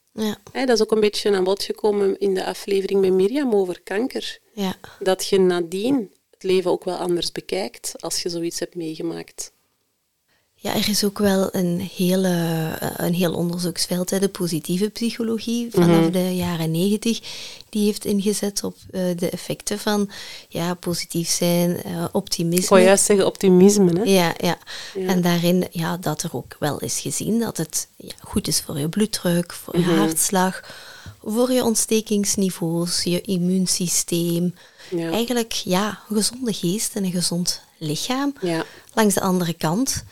ja, 0.54 0.65
dat 0.65 0.69
is 0.69 0.82
ook 0.82 0.91
een 0.91 0.99
beetje 0.99 1.36
aan 1.36 1.43
bod 1.43 1.63
gekomen 1.63 2.19
in 2.19 2.34
de 2.34 2.45
aflevering 2.45 3.01
met 3.01 3.13
Mirjam 3.13 3.54
over 3.54 3.82
kanker. 3.82 4.39
ja. 4.54 4.75
Dat 4.99 5.28
je 5.28 5.39
nadien 5.39 6.12
het 6.30 6.43
leven 6.43 6.71
ook 6.71 6.84
wel 6.84 6.95
anders 6.97 7.32
bekijkt 7.32 8.01
als 8.01 8.21
je 8.21 8.30
zoiets 8.30 8.60
hebt 8.60 8.75
meegemaakt. 8.75 9.51
Ja, 10.65 10.75
er 10.75 10.89
is 10.89 11.04
ook 11.04 11.17
wel 11.19 11.49
een, 11.51 11.89
hele, 11.95 12.28
eh, 12.80 12.89
een 13.06 13.13
heel 13.13 13.34
onderzoeksveld, 13.34 14.10
hè, 14.10 14.19
de 14.19 14.30
positieve 14.30 14.89
psychologie 14.89 15.67
vanaf 15.71 16.01
Mhm. 16.01 16.12
de 16.12 16.36
jaren 16.36 16.71
negentig. 16.71 17.19
Die 17.69 17.86
heeft 17.86 18.06
ingezet 18.06 18.63
op 18.63 18.75
eh, 18.91 19.01
de 19.15 19.30
effecten 19.30 19.80
van 19.80 20.10
ja, 20.49 20.73
positief 20.73 21.30
zijn, 21.30 21.84
eh, 21.84 22.01
Ik 22.04 22.10
optimisme. 22.15 22.67
wou 22.69 22.82
juist 22.82 23.06
zeggen 23.06 23.25
optimisme. 23.25 23.91
Hè? 23.99 24.04
Ja, 24.04 24.34
ja. 24.38 24.58
Ja. 24.95 25.08
En 25.08 25.21
daarin 25.21 25.67
ja, 25.71 25.97
dat 25.97 26.23
er 26.23 26.30
ook 26.34 26.56
wel 26.60 26.80
is 26.80 26.99
gezien 26.99 27.39
dat 27.39 27.58
het 27.58 27.88
ja, 27.95 28.13
goed 28.19 28.47
is 28.47 28.62
voor 28.62 28.80
je 28.80 28.89
bloeddruk, 28.89 29.54
voor 29.54 29.78
je 29.78 29.86
Mhm. 29.86 29.97
hartslag, 29.97 30.73
voor 31.23 31.51
je 31.51 31.63
ontstekingsniveaus, 31.63 33.04
je 33.04 33.21
immuunsysteem. 33.21 34.56
Ja. 34.89 35.10
Eigenlijk 35.12 35.51
ja, 35.51 35.99
een 36.10 36.15
gezonde 36.15 36.54
geest 36.54 36.95
en 36.95 37.04
een 37.04 37.12
gezond 37.12 37.62
lichaam. 37.78 38.34
Ja. 38.41 38.63
Langs 38.93 39.13
de 39.13 39.21
andere 39.21 39.54
kant, 39.54 40.04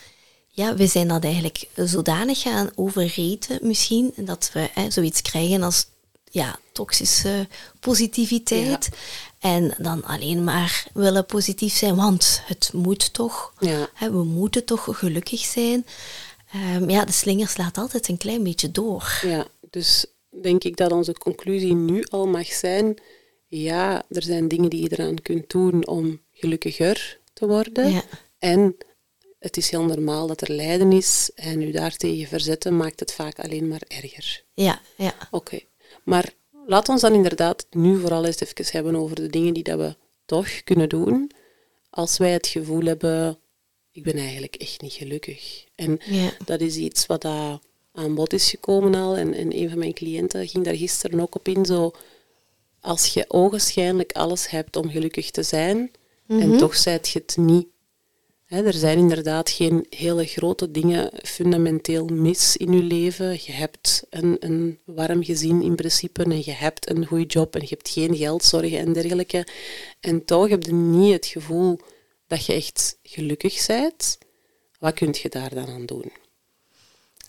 ja, 0.56 0.76
we 0.76 0.88
zijn 0.88 1.08
dat 1.08 1.24
eigenlijk 1.24 1.68
zodanig 1.76 2.42
gaan 2.42 2.70
overreten 2.76 3.60
misschien, 3.62 4.14
dat 4.16 4.50
we 4.54 4.70
hè, 4.74 4.92
zoiets 4.92 5.22
krijgen 5.22 5.64
als 5.64 5.86
ja, 6.32 6.60
toxische 6.72 7.48
positiviteit. 7.80 8.90
En 9.40 9.76
dan 9.78 10.04
alleen 10.04 10.44
maar 10.44 10.88
willen 10.94 11.26
positief 11.26 11.74
zijn, 11.74 11.96
want 11.96 12.42
het 12.46 12.70
moet 12.74 13.14
toch. 13.14 13.54
Ja. 13.60 13.90
Hè, 13.94 14.12
we 14.12 14.24
moeten 14.24 14.66
toch 14.66 14.88
gelukkig 14.92 15.40
zijn. 15.40 15.86
Ehm, 16.52 16.90
ja, 16.90 17.06
de 17.06 17.12
slinger 17.12 17.48
slaat 17.48 17.78
altijd 17.78 18.08
een 18.08 18.18
klein 18.18 18.44
beetje 18.44 18.72
door. 18.72 19.20
Ja, 19.22 19.48
dus 19.70 20.06
denk 20.42 20.64
ik 20.64 20.78
dat 20.78 20.92
onze 20.92 21.14
conclusie 21.14 21.76
nu 21.76 22.04
al 22.10 22.28
mag 22.28 22.48
zijn, 22.48 22.96
ja, 23.48 24.04
er 24.10 24.24
zijn 24.24 24.48
dingen 24.48 24.70
die 24.70 24.82
je 24.82 24.92
eraan 24.92 25.22
kunt 25.22 25.50
doen 25.50 25.88
om 25.88 26.22
gelukkiger 26.32 27.20
te 27.34 27.48
worden. 27.48 27.92
Ja. 27.92 28.04
En 28.40 28.76
het 29.44 29.58
is 29.58 29.70
heel 29.70 29.84
normaal 29.84 30.28
dat 30.28 30.42
er 30.42 30.52
lijden 30.52 30.92
is 30.92 31.32
en 31.36 31.62
u 31.62 31.72
daartegen 31.72 32.28
verzetten 32.28 32.78
maakt 32.78 33.00
het 33.00 33.14
vaak 33.14 33.40
alleen 33.40 33.68
maar 33.68 33.82
erger. 33.88 34.44
Ja, 34.54 34.82
ja. 34.96 35.14
Oké, 35.32 35.60
maar 36.04 36.34
laat 36.66 36.90
ons 36.90 37.02
dan 37.02 37.14
inderdaad 37.14 37.66
nu 37.72 38.00
vooral 38.00 38.26
eens 38.26 38.40
even 38.40 38.66
hebben 38.72 38.96
over 38.96 39.16
de 39.16 39.28
dingen 39.28 39.54
die 39.54 39.64
dat 39.64 39.80
we 39.80 39.96
toch 40.26 40.64
kunnen 40.64 40.90
doen 40.90 41.32
als 41.94 42.18
wij 42.18 42.32
het 42.32 42.48
gevoel 42.48 42.84
hebben, 42.84 43.40
ik 43.92 44.04
ben 44.04 44.16
eigenlijk 44.18 44.56
echt 44.56 44.82
niet 44.82 44.94
gelukkig. 44.94 45.66
En 45.76 46.00
Ja. 46.06 46.32
dat 46.46 46.62
is 46.62 46.76
iets 46.76 47.06
wat 47.06 47.22
daar 47.22 47.60
aan 47.94 48.16
bod 48.16 48.34
is 48.34 48.50
gekomen 48.50 48.96
al. 48.96 49.16
En, 49.18 49.34
en 49.34 49.58
een 49.58 49.70
van 49.70 49.78
mijn 49.78 49.94
cliënten 49.94 50.48
ging 50.48 50.64
daar 50.64 50.76
gisteren 50.76 51.20
ook 51.20 51.36
op 51.36 51.48
in. 51.48 51.66
Zo, 51.66 51.92
als 52.80 53.14
je 53.14 53.26
ogenschijnlijk 53.28 54.12
alles 54.12 54.50
hebt 54.50 54.76
om 54.76 54.90
gelukkig 54.90 55.32
te 55.32 55.44
zijn, 55.44 55.92
en 56.28 56.58
toch 56.58 56.76
zijt 56.76 57.10
je 57.10 57.20
het 57.20 57.38
niet. 57.38 57.68
Er 58.54 58.74
zijn 58.74 58.98
inderdaad 58.98 59.50
geen 59.50 59.86
hele 59.90 60.26
grote 60.26 60.72
dingen 60.72 61.12
fundamenteel 61.24 62.06
mis 62.06 62.58
in 62.58 62.74
je 62.74 62.84
leven. 62.84 63.32
Je 63.32 63.52
hebt 63.52 64.04
een, 64.10 64.38
een 64.40 64.80
warm 64.86 65.24
gezin 65.24 65.62
in 65.62 65.76
principe 65.76 66.24
en 66.24 66.44
je 66.44 66.52
hebt 66.52 66.90
een 66.90 67.06
goede 67.06 67.26
job 67.26 67.56
en 67.56 67.62
je 67.62 67.68
hebt 67.70 67.90
geen 67.90 68.16
geldzorgen 68.16 68.78
en 68.78 68.94
dergelijke. 68.94 69.48
En 70.00 70.26
toch 70.26 70.50
heb 70.50 70.64
je 70.64 70.74
niet 70.74 71.14
het 71.14 71.26
gevoel 71.26 71.80
dat 72.28 72.46
je 72.46 72.54
echt 72.54 72.98
gelukkig 73.04 73.66
bent. 73.68 74.18
Wat 74.80 74.94
kun 74.94 75.16
je 75.22 75.30
daar 75.30 75.54
dan 75.54 75.68
aan 75.68 75.86
doen? 75.86 76.12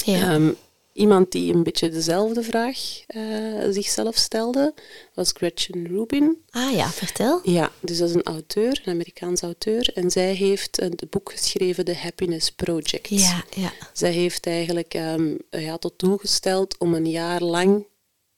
ja. 0.05 0.33
Ehm, 0.33 0.53
iemand 0.95 1.33
die 1.33 1.55
een 1.55 1.63
beetje 1.63 1.89
dezelfde 1.89 2.43
vraag 2.43 2.79
eh, 3.07 3.23
zichzelf 3.71 4.17
stelde, 4.17 4.75
was 5.15 5.33
Gretchen 5.33 5.87
Rubin. 5.87 6.43
ah 6.51 6.73
ja, 6.73 6.89
vertel. 6.89 7.41
Ja, 7.43 7.73
dus 7.81 7.99
dat 7.99 8.09
is 8.09 8.15
een 8.15 8.23
auteur, 8.23 8.83
een 8.85 8.93
Amerikaans 8.93 9.41
auteur. 9.43 9.91
En 9.95 10.11
zij 10.11 10.33
heeft 10.33 10.83
een 10.83 10.99
boek 11.11 11.33
geschreven, 11.33 11.85
The 11.85 11.95
Happiness 11.95 12.51
Project. 12.51 13.09
Ja, 13.09 13.45
ja. 13.57 13.73
Zij 13.93 14.13
heeft 14.13 14.47
eigenlijk 14.47 14.95
ehm, 14.95 15.35
ja, 15.51 15.77
tot 15.77 15.99
doel 15.99 16.17
gesteld 16.17 16.79
om 16.79 16.95
een 16.95 17.11
jaar 17.11 17.43
lang 17.43 17.87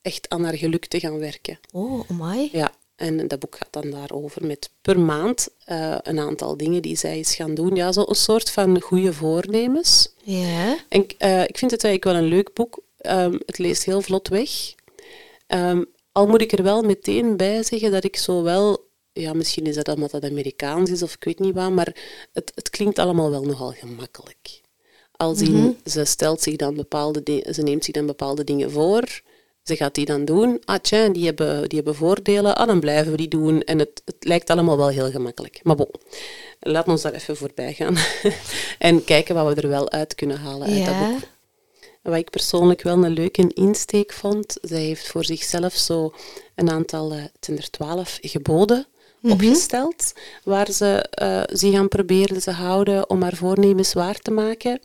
echt 0.02 0.28
aan 0.28 0.44
haar 0.44 0.56
geluk 0.56 0.86
te 0.86 1.00
gaan 1.00 1.18
werken. 1.18 1.58
Oh, 1.72 2.10
amai. 2.10 2.48
Ja, 2.52 2.72
en 2.96 3.28
dat 3.28 3.38
boek 3.38 3.56
gaat 3.56 3.72
dan 3.72 3.90
daarover 3.90 4.46
met 4.46 4.70
per 4.82 5.00
maand 5.00 5.48
eh, 5.64 5.96
een 6.02 6.18
aantal 6.18 6.56
dingen 6.56 6.82
die 6.82 6.96
zij 6.96 7.18
is 7.18 7.34
gaan 7.34 7.54
doen. 7.54 7.74
Ja, 7.74 7.92
zo 7.92 8.04
een 8.06 8.14
soort 8.14 8.50
van 8.50 8.80
goede 8.80 9.12
voornemens. 9.12 10.12
Ja. 10.22 10.78
En 10.88 11.02
ik, 11.02 11.14
eh, 11.18 11.42
ik 11.42 11.58
vind 11.58 11.70
het 11.70 11.84
eigenlijk 11.84 12.04
wel 12.04 12.24
een 12.24 12.34
leuk 12.36 12.54
boek. 12.54 12.78
Ehm, 12.98 13.38
het 13.46 13.58
leest 13.58 13.84
heel 13.84 14.02
vlot 14.02 14.28
weg. 14.28 14.50
Ehm, 15.46 15.82
al 16.12 16.26
moet 16.26 16.40
ik 16.40 16.52
er 16.52 16.62
wel 16.62 16.82
meteen 16.82 17.36
bij 17.36 17.62
zeggen 17.62 17.90
dat 17.90 18.04
ik 18.04 18.16
zo 18.16 18.42
wel... 18.42 18.84
Ja, 19.12 19.32
misschien 19.32 19.66
is 19.66 19.74
dat 19.74 19.88
omdat 19.88 20.12
het 20.12 20.24
Amerikaans 20.24 20.90
is 20.90 21.02
of 21.02 21.14
ik 21.14 21.24
weet 21.24 21.38
niet 21.38 21.54
wat, 21.54 21.70
maar 21.70 21.96
het, 22.32 22.52
het 22.54 22.70
klinkt 22.70 22.98
allemaal 22.98 23.30
wel 23.30 23.42
nogal 23.42 23.72
gemakkelijk. 23.72 24.60
Als 25.12 25.40
in, 25.40 25.78
ze 25.84 26.04
stelt 26.04 26.42
zich 26.42 26.56
dan 26.56 26.74
bepaalde 26.74 27.46
ze 27.50 27.62
neemt 27.62 27.84
zich 27.84 27.94
dan 27.94 28.06
bepaalde 28.06 28.44
dingen 28.44 28.70
voor, 28.70 29.20
ze 29.66 29.76
gaat 29.76 29.94
die 29.94 30.04
dan 30.04 30.24
doen. 30.24 30.62
Ah, 30.64 30.78
tja, 30.78 31.08
die 31.08 31.24
hebben, 31.24 31.68
die 31.68 31.78
hebben 31.78 31.94
voordelen, 31.94 32.56
ah, 32.56 32.66
dan 32.66 32.80
blijven 32.80 33.10
we 33.10 33.16
die 33.16 33.28
doen. 33.28 33.62
En 33.62 33.78
het, 33.78 34.02
het 34.04 34.16
lijkt 34.20 34.50
allemaal 34.50 34.76
wel 34.76 34.88
heel 34.88 35.10
gemakkelijk. 35.10 35.60
Maar 35.62 35.76
bon, 35.76 35.90
laat 36.60 36.88
ons 36.88 37.02
daar 37.02 37.12
even 37.12 37.36
voorbij 37.36 37.72
gaan. 37.72 37.96
en 38.78 39.04
kijken 39.04 39.34
wat 39.34 39.54
we 39.54 39.60
er 39.60 39.68
wel 39.68 39.90
uit 39.90 40.14
kunnen 40.14 40.38
halen 40.38 40.68
uit 40.68 40.84
dat 40.84 40.98
boek. 40.98 41.20
Wat 42.02 42.16
ik 42.16 42.30
persoonlijk 42.30 42.82
wel 42.82 43.04
een 43.04 43.12
leuke 43.12 43.50
insteek 43.54 44.12
vond, 44.12 44.56
zij 44.62 44.80
heeft 44.80 45.06
voor 45.06 45.24
zichzelf 45.24 45.74
zo 45.74 46.14
een 46.54 46.70
aantal, 46.70 47.12
eh, 47.12 47.18
het 47.18 47.30
zijn 47.40 47.56
er 47.56 47.70
twaalf 47.70 48.18
geboden 48.20 48.86
opgesteld, 49.22 50.12
waar 50.44 50.72
ze 50.72 51.06
eh, 51.10 51.42
zich 51.46 51.74
aan 51.74 51.88
probeerde 51.88 52.40
te 52.40 52.50
houden 52.50 53.10
om 53.10 53.22
haar 53.22 53.36
voornemens 53.36 53.92
waar 53.92 54.18
te 54.18 54.30
maken. 54.30 54.80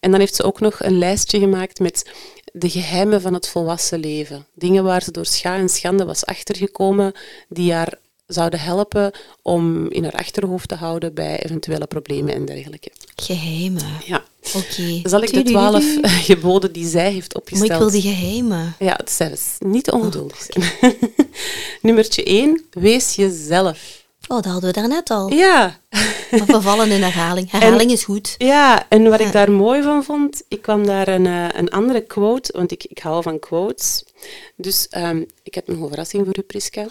En 0.00 0.10
dan 0.10 0.20
heeft 0.20 0.34
ze 0.34 0.42
ook 0.42 0.60
nog 0.60 0.82
een 0.82 0.98
lijstje 0.98 1.38
gemaakt 1.38 1.78
met 1.78 2.10
de 2.58 2.70
geheimen 2.70 3.20
van 3.20 3.34
het 3.34 3.48
volwassen 3.48 3.98
leven. 3.98 4.46
Dingen 4.54 4.84
waar 4.84 5.02
ze 5.02 5.10
door 5.10 5.26
scha 5.26 5.56
en 5.56 5.68
schande 5.68 6.04
was 6.04 6.24
achtergekomen, 6.24 7.12
die 7.48 7.72
haar 7.72 7.98
zouden 8.26 8.60
helpen 8.60 9.12
om 9.42 9.90
in 9.90 10.02
haar 10.02 10.12
achterhoofd 10.12 10.68
te 10.68 10.74
houden 10.74 11.14
bij 11.14 11.42
eventuele 11.42 11.86
problemen 11.86 12.34
en 12.34 12.44
dergelijke. 12.44 12.90
Geheimen. 13.16 13.82
Ja. 14.04 14.24
Oké. 14.54 15.00
Zal 15.08 15.22
ik 15.22 15.32
de 15.32 15.42
twaalf 15.42 15.84
geboden 16.30 16.72
die 16.72 16.88
zij 16.88 17.12
heeft 17.12 17.34
Maar 17.34 17.42
opgesteld... 17.42 17.70
ik 17.72 17.78
wil 17.78 17.90
die 17.90 18.14
geheimen. 18.14 18.74
Ja, 18.78 19.00
het 19.04 19.32
is 19.32 19.56
niet 19.58 19.90
ongeduldig 19.90 20.46
zijn. 20.48 20.92
Nummertje 21.82 22.24
1, 22.24 22.64
wees 22.70 23.14
jezelf. 23.14 24.05
Oh, 24.28 24.36
dat 24.42 24.44
hadden 24.52 24.72
we 24.72 24.80
daarnet 24.80 25.10
al. 25.10 25.32
Ja. 25.32 25.78
Maar 26.30 26.46
we 26.46 26.60
vallen 26.60 26.90
in 26.90 27.02
herhaling. 27.02 27.50
Herhaling 27.50 27.90
is 27.90 28.04
goed. 28.04 28.34
Ja, 28.38 28.86
en 28.88 29.10
wat 29.10 29.20
Ja. 29.20 29.26
ik 29.26 29.32
daar 29.32 29.50
mooi 29.52 29.82
van 29.82 30.04
vond, 30.04 30.42
ik 30.48 30.62
kwam 30.62 30.86
daar 30.86 31.08
een, 31.08 31.26
eh, 31.26 31.44
een 31.52 31.70
andere 31.70 32.00
quote, 32.00 32.52
want 32.56 32.72
ik, 32.72 32.84
ik 32.84 32.98
hou 32.98 33.22
van 33.22 33.38
quotes. 33.38 34.04
Dus 34.56 34.88
ehm, 34.88 35.22
ik 35.42 35.54
heb 35.54 35.66
nog 35.68 35.80
een 35.80 35.88
verrassing 35.88 36.24
voor 36.24 36.38
u, 36.38 36.42
Priska. 36.42 36.86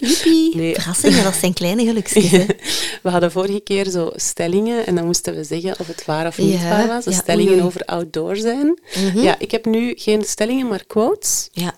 Joepie. 0.00 0.56
Nee. 0.60 0.74
Verrassingen, 0.74 1.24
dat 1.24 1.34
zijn 1.34 1.52
kleine 1.52 1.84
gelukjes. 1.84 2.30
We 3.02 3.10
hadden 3.10 3.32
vorige 3.32 3.60
keer 3.60 3.88
zo 3.90 4.10
stellingen 4.14 4.86
en 4.86 4.94
dan 4.94 5.04
moesten 5.04 5.34
we 5.34 5.44
zeggen 5.44 5.74
of 5.78 5.86
het 5.86 6.04
waar 6.04 6.26
of 6.26 6.38
niet 6.38 6.60
Ja, 6.60 6.68
waar 6.68 6.86
was. 6.86 7.04
Ja, 7.04 7.12
stellingen 7.12 7.52
oei, 7.52 7.62
over 7.62 7.84
outdoor 7.84 8.36
zijn. 8.36 8.78
Mhm. 8.96 9.18
Ja, 9.20 9.36
ik 9.38 9.50
heb 9.50 9.64
nu 9.64 9.92
geen 9.96 10.24
stellingen, 10.24 10.68
maar 10.68 10.84
quotes. 10.86 11.48
Ja. 11.52 11.74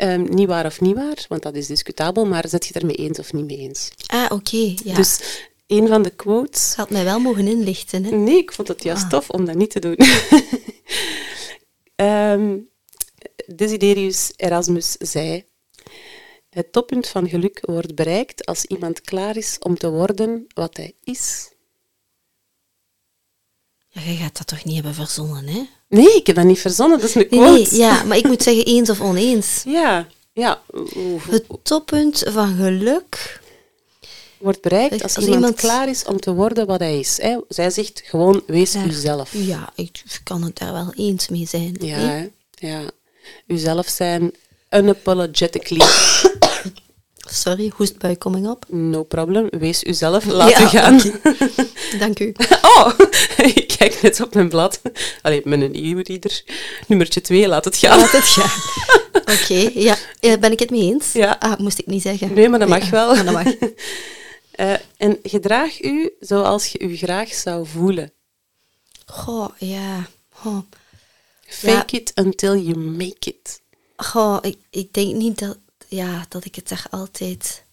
Ehm, 0.00 0.22
niet 0.34 0.48
waar 0.48 0.66
of 0.66 0.80
niet 0.80 0.94
waar, 0.94 1.24
want 1.28 1.42
dat 1.42 1.54
is 1.54 1.66
discutabel, 1.66 2.26
maar 2.26 2.48
zet 2.48 2.66
je 2.66 2.72
het 2.72 2.82
ermee 2.82 2.96
eens 2.96 3.18
of 3.18 3.32
niet 3.32 3.44
mee 3.44 3.56
eens? 3.58 3.90
Ah, 4.06 4.26
oké. 4.32 4.74
Ja. 4.84 4.94
Dus 4.94 5.20
een 5.66 5.88
van 5.88 6.02
de 6.02 6.10
quotes. 6.10 6.70
Je 6.70 6.76
had 6.80 6.90
mij 6.90 7.04
wel 7.04 7.20
mogen 7.20 7.46
inlichten. 7.46 8.04
Hè? 8.04 8.10
Nee, 8.10 8.36
ik 8.36 8.52
vond 8.52 8.68
het 8.68 8.82
juist 8.82 9.02
Ah. 9.02 9.08
tof 9.10 9.30
om 9.30 9.44
dat 9.44 9.54
niet 9.54 9.70
te 9.70 9.80
doen. 9.80 9.96
Ehm, 11.96 12.58
Desiderius 13.46 14.32
Erasmus 14.36 14.92
zei: 14.92 15.44
Het 16.50 16.72
toppunt 16.72 17.08
van 17.08 17.28
geluk 17.28 17.58
wordt 17.62 17.94
bereikt 17.94 18.46
als 18.46 18.64
iemand 18.64 19.00
klaar 19.00 19.36
is 19.36 19.56
om 19.58 19.76
te 19.78 19.90
worden 19.90 20.46
wat 20.54 20.76
hij 20.76 20.94
is. 21.04 21.52
Ja, 23.88 24.00
je 24.00 24.16
gaat 24.16 24.36
dat 24.38 24.46
toch 24.46 24.64
niet 24.64 24.74
hebben 24.74 24.94
verzonnen, 24.94 25.46
hè? 25.46 25.62
Nee, 25.90 26.14
ik 26.16 26.26
heb 26.26 26.36
dat 26.36 26.44
niet 26.44 26.60
verzonnen, 26.60 26.98
dat 27.00 27.08
is 27.08 27.14
een 27.14 27.28
quote. 27.28 27.50
nee, 27.50 27.74
ja, 27.80 28.02
maar 28.04 28.16
ik 28.16 28.26
moet 28.26 28.42
zeggen 28.42 28.64
eens 28.64 28.90
of 28.90 29.00
oneens. 29.00 29.62
ja, 29.78 30.06
ja, 30.32 30.60
Het 31.28 31.44
toppunt 31.62 32.22
van 32.26 32.56
geluk. 32.56 33.40
wordt 34.38 34.60
bereikt 34.60 34.92
als, 35.02 35.02
Als 35.16 35.24
iemand, 35.24 35.34
iemand- 35.34 35.56
klaar 35.60 35.88
is 35.88 36.04
om 36.04 36.20
te 36.20 36.34
worden 36.34 36.66
wat 36.66 36.80
hij 36.80 36.98
is. 36.98 37.18
Hè. 37.22 37.38
Zij 37.48 37.70
zegt 37.70 38.02
gewoon: 38.04 38.42
wees 38.46 38.74
uzelf. 38.74 39.30
Ja, 39.32 39.72
ik 39.74 40.02
kan 40.24 40.42
het 40.42 40.58
daar 40.58 40.72
wel 40.72 40.92
eens 40.96 41.28
mee 41.28 41.46
zijn. 41.46 41.76
Ja, 41.80 41.96
hè. 41.98 42.28
ja. 42.54 42.80
Uzelf 43.46 43.88
zijn, 43.88 44.32
unapologetically. 44.70 45.84
Sorry, 47.28 47.72
hoestbui 47.74 48.18
coming 48.18 48.46
up. 48.48 48.64
No 48.68 49.02
problem, 49.04 49.48
wees 49.50 49.82
uzelf, 49.84 50.24
laat 50.38 50.50
Ja, 50.50 50.60
u 50.62 50.66
gaan. 50.66 51.00
Dank 52.02 52.18
u. 52.20 52.34
Oh, 52.62 52.92
ik 53.54 53.74
kijk 53.78 54.02
net 54.02 54.20
op 54.20 54.34
mijn 54.34 54.48
blad. 54.48 54.80
Allee, 55.22 55.46
een 55.46 55.74
e-reader. 55.74 56.42
Nummertje 56.86 57.20
2, 57.20 57.48
laat 57.48 57.64
het 57.64 57.76
gaan. 57.76 57.98
Laat 57.98 58.12
het 58.12 58.24
gaan. 58.24 58.50
Oké, 59.20 59.70
ja. 59.80 59.96
Eh, 60.20 60.36
Ben 60.38 60.52
ik 60.52 60.58
het 60.58 60.70
mee 60.70 60.80
eens? 60.92 61.12
Ja. 61.12 61.36
Ah, 61.38 61.58
moest 61.58 61.78
ik 61.78 61.86
niet 61.86 62.02
zeggen. 62.02 62.34
Nee, 62.34 62.48
maar 62.48 62.58
dat 62.58 62.68
mag 62.68 62.84
Ja, 62.84 62.90
wel. 62.90 63.14
maar 63.14 63.24
dat 63.24 63.34
mag. 63.34 63.54
Eh, 64.50 64.72
en 64.96 65.18
gedraag 65.22 65.82
u 65.82 66.10
zoals 66.20 66.66
je 66.66 66.78
u 66.78 66.96
graag 66.96 67.34
zou 67.34 67.66
voelen. 67.66 68.12
Goh, 69.06 69.48
ja. 69.58 70.06
Goh. 70.32 70.58
Fake 71.46 71.96
it 71.96 72.12
until 72.14 72.56
you 72.56 72.78
make 72.78 73.16
it. 73.20 73.60
Goh, 73.96 74.38
ik, 74.40 74.56
ik 74.70 74.92
denk 74.92 75.14
niet 75.14 75.38
dat, 75.38 75.58
ja, 75.90 76.26
dat 76.28 76.44
ik 76.44 76.54
het 76.54 76.68
daar 76.68 76.86
altijd 76.90 77.64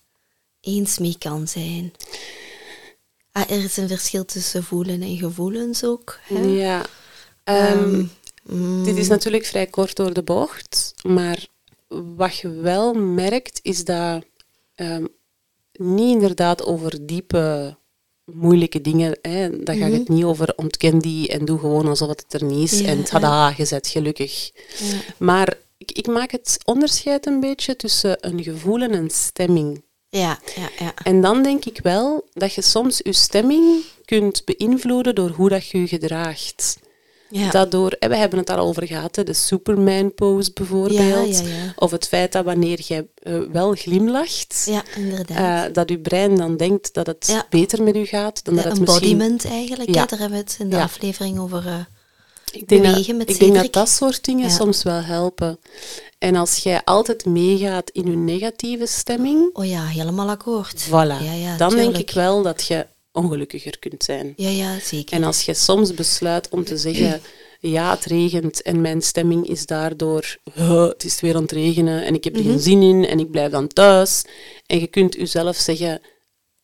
eens 0.61 0.97
mee 0.97 1.15
kan 1.19 1.47
zijn. 1.47 1.93
Ah, 3.31 3.51
er 3.51 3.63
is 3.63 3.77
een 3.77 3.87
verschil 3.87 4.25
tussen 4.25 4.63
voelen 4.63 5.01
en 5.01 5.17
gevoelens 5.17 5.83
ook. 5.83 6.19
Hè? 6.21 6.39
Ja. 6.39 6.85
Ehm, 7.43 8.05
mm, 8.43 8.83
Dit 8.83 8.97
is 8.97 9.07
natuurlijk 9.07 9.45
vrij 9.45 9.67
kort 9.67 9.95
door 9.95 10.13
de 10.13 10.23
bocht, 10.23 10.93
maar 11.03 11.47
wat 12.15 12.37
je 12.37 12.49
wel 12.49 12.93
merkt 12.93 13.59
is 13.63 13.85
dat 13.85 14.25
ehm, 14.75 15.05
niet 15.71 16.11
inderdaad 16.13 16.63
over 16.65 17.05
diepe, 17.05 17.77
moeilijke 18.23 18.81
dingen, 18.81 19.19
hè, 19.21 19.63
daar 19.63 19.75
gaat 19.75 19.91
het 19.91 20.09
niet 20.09 20.23
over 20.23 20.53
ontken 20.55 20.99
die 20.99 21.27
en 21.27 21.45
doe 21.45 21.59
gewoon 21.59 21.87
alsof 21.87 22.07
het 22.07 22.33
er 22.33 22.43
niet 22.43 22.71
is 22.71 22.79
Ja, 22.79 22.87
en 22.87 23.03
tada, 23.03 23.53
je 23.57 23.67
bent 23.69 23.87
gelukkig. 23.87 24.51
ja. 24.79 24.99
Maar 25.17 25.57
ik, 25.77 25.91
ik 25.91 26.07
maak 26.07 26.31
het 26.31 26.57
onderscheid 26.65 27.25
een 27.25 27.39
beetje 27.39 27.75
tussen 27.75 28.17
een 28.19 28.43
gevoel 28.43 28.81
en 28.81 28.93
een 28.93 29.09
stemming. 29.09 29.85
Ja, 30.09 30.39
ja, 30.55 30.69
ja. 30.79 30.93
En 31.03 31.21
dan 31.21 31.43
denk 31.43 31.65
ik 31.65 31.79
wel 31.83 32.27
dat 32.33 32.53
je 32.53 32.61
soms 32.61 32.99
je 33.03 33.13
stemming 33.13 33.83
kunt 34.05 34.41
beïnvloeden 34.45 35.15
door 35.15 35.29
hoe 35.29 35.49
dat 35.49 35.67
je 35.67 35.79
je 35.79 35.87
gedraagt. 35.87 36.77
ja. 37.29 37.49
Daardoor, 37.51 37.95
hè, 37.99 38.07
we 38.07 38.15
hebben 38.15 38.37
het 38.37 38.47
daar 38.47 38.57
al 38.57 38.67
over 38.67 38.87
gehad, 38.87 39.15
hè, 39.15 39.23
de 39.23 39.33
Superman-pose 39.33 40.51
bijvoorbeeld. 40.53 41.37
Ja, 41.37 41.41
ja, 41.43 41.55
ja. 41.57 41.73
Of 41.75 41.91
het 41.91 42.07
feit 42.07 42.31
dat 42.31 42.45
wanneer 42.45 42.79
je 42.87 43.07
eh, 43.23 43.39
wel 43.51 43.73
glimlacht, 43.73 44.63
ja, 44.69 44.83
inderdaad. 44.95 45.67
eh, 45.67 45.73
dat 45.73 45.89
je 45.89 45.99
brein 45.99 46.35
dan 46.35 46.57
denkt 46.57 46.93
dat 46.93 47.07
het 47.07 47.45
beter 47.49 47.83
met 47.83 47.95
u 47.95 48.05
gaat. 48.05 48.43
Dan 48.45 48.55
de 48.55 48.61
dat 48.61 48.71
het 48.71 48.79
misschien... 48.81 49.01
embodiment 49.11 49.45
eigenlijk, 49.45 49.93
Ja. 49.95 50.05
daar 50.05 50.19
hebben 50.19 50.37
we 50.37 50.43
het 50.43 50.55
in 50.59 50.69
de 50.69 50.81
aflevering 50.81 51.39
over. 51.39 51.67
eh, 51.67 51.75
Ik 52.57 52.67
denk, 52.67 52.83
dat, 52.83 52.91
bewegen 52.91 53.17
met 53.17 53.29
ik 53.29 53.39
denk 53.39 53.73
dat 53.73 53.89
soort 53.89 54.25
dingen 54.25 54.47
Ja. 54.47 54.55
soms 54.55 54.83
wel 54.83 55.01
helpen. 55.01 55.59
En 56.17 56.35
als 56.35 56.57
jij 56.57 56.81
altijd 56.83 57.25
meegaat 57.25 57.89
in 57.89 58.09
je 58.11 58.15
negatieve 58.17 58.85
stemming, 58.85 59.49
oh 59.55 59.65
ja, 59.65 59.85
helemaal 59.85 60.29
akkoord. 60.29 60.85
voilà, 60.87 60.91
Ja, 61.23 61.33
ja, 61.33 61.57
dan 61.57 61.75
denk 61.75 61.97
ik 61.97 62.11
wel 62.11 62.41
dat 62.41 62.65
je 62.67 62.85
ongelukkiger 63.11 63.79
kunt 63.79 64.03
zijn. 64.03 64.33
Ja, 64.35 64.49
ja, 64.49 64.79
zeker. 64.79 65.15
En 65.15 65.23
als 65.23 65.45
je 65.45 65.53
soms 65.53 65.93
besluit 65.93 66.49
om 66.49 66.63
te 66.63 66.77
zeggen, 66.77 67.21
ja, 67.59 67.91
het 67.91 68.05
regent 68.05 68.61
en 68.61 68.81
mijn 68.81 69.01
stemming 69.01 69.47
is 69.47 69.65
daardoor, 69.65 70.37
"Huh, 70.53 70.87
het 70.87 71.03
is 71.03 71.21
weer 71.21 71.35
aan 71.35 71.41
het 71.41 71.51
regenen 71.51 72.05
en 72.05 72.13
ik 72.13 72.23
heb 72.23 72.35
er 72.35 72.41
Mhm. 72.41 72.49
geen 72.49 72.59
zin 72.59 72.81
in 72.81 73.05
en 73.07 73.19
ik 73.19 73.31
blijf 73.31 73.51
dan 73.51 73.67
thuis. 73.67 74.23
En 74.65 74.79
je 74.79 74.87
kunt 74.87 75.13
jezelf 75.15 75.55
zeggen, 75.57 76.01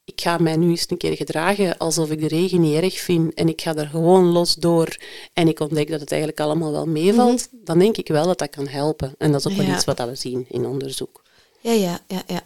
ik 0.05 0.21
ga 0.21 0.37
mij 0.37 0.55
nu 0.55 0.69
eens 0.69 0.85
een 0.87 0.97
keer 0.97 1.15
gedragen 1.15 1.77
alsof 1.77 2.09
ik 2.11 2.19
de 2.21 2.27
regen 2.27 2.61
niet 2.61 2.81
erg 2.83 2.99
vind 2.99 3.33
en 3.33 3.47
ik 3.49 3.61
ga 3.61 3.75
er 3.75 3.87
gewoon 3.87 4.25
los 4.25 4.53
door 4.53 4.97
en 5.33 5.47
ik 5.47 5.59
ontdek 5.59 5.89
dat 5.89 5.99
het 5.99 6.11
eigenlijk 6.11 6.41
allemaal 6.41 6.71
wel 6.71 6.85
meevalt, 6.87 7.47
dan 7.51 7.79
denk 7.79 7.97
ik 7.97 8.07
wel 8.07 8.25
dat 8.25 8.39
dat 8.39 8.49
kan 8.49 8.67
helpen. 8.67 9.15
En 9.17 9.31
dat 9.31 9.39
is 9.39 9.45
ook 9.47 9.51
wel 9.53 9.61
Mhm. 9.61 9.71
Ja. 9.71 9.75
iets 9.77 9.85
wat 9.85 9.97
we 9.97 10.15
zien 10.15 10.45
in 10.49 10.65
onderzoek. 10.65 11.21
Ja, 11.59 11.71
ja, 11.71 11.99
ja, 12.07 12.23
ja. 12.27 12.41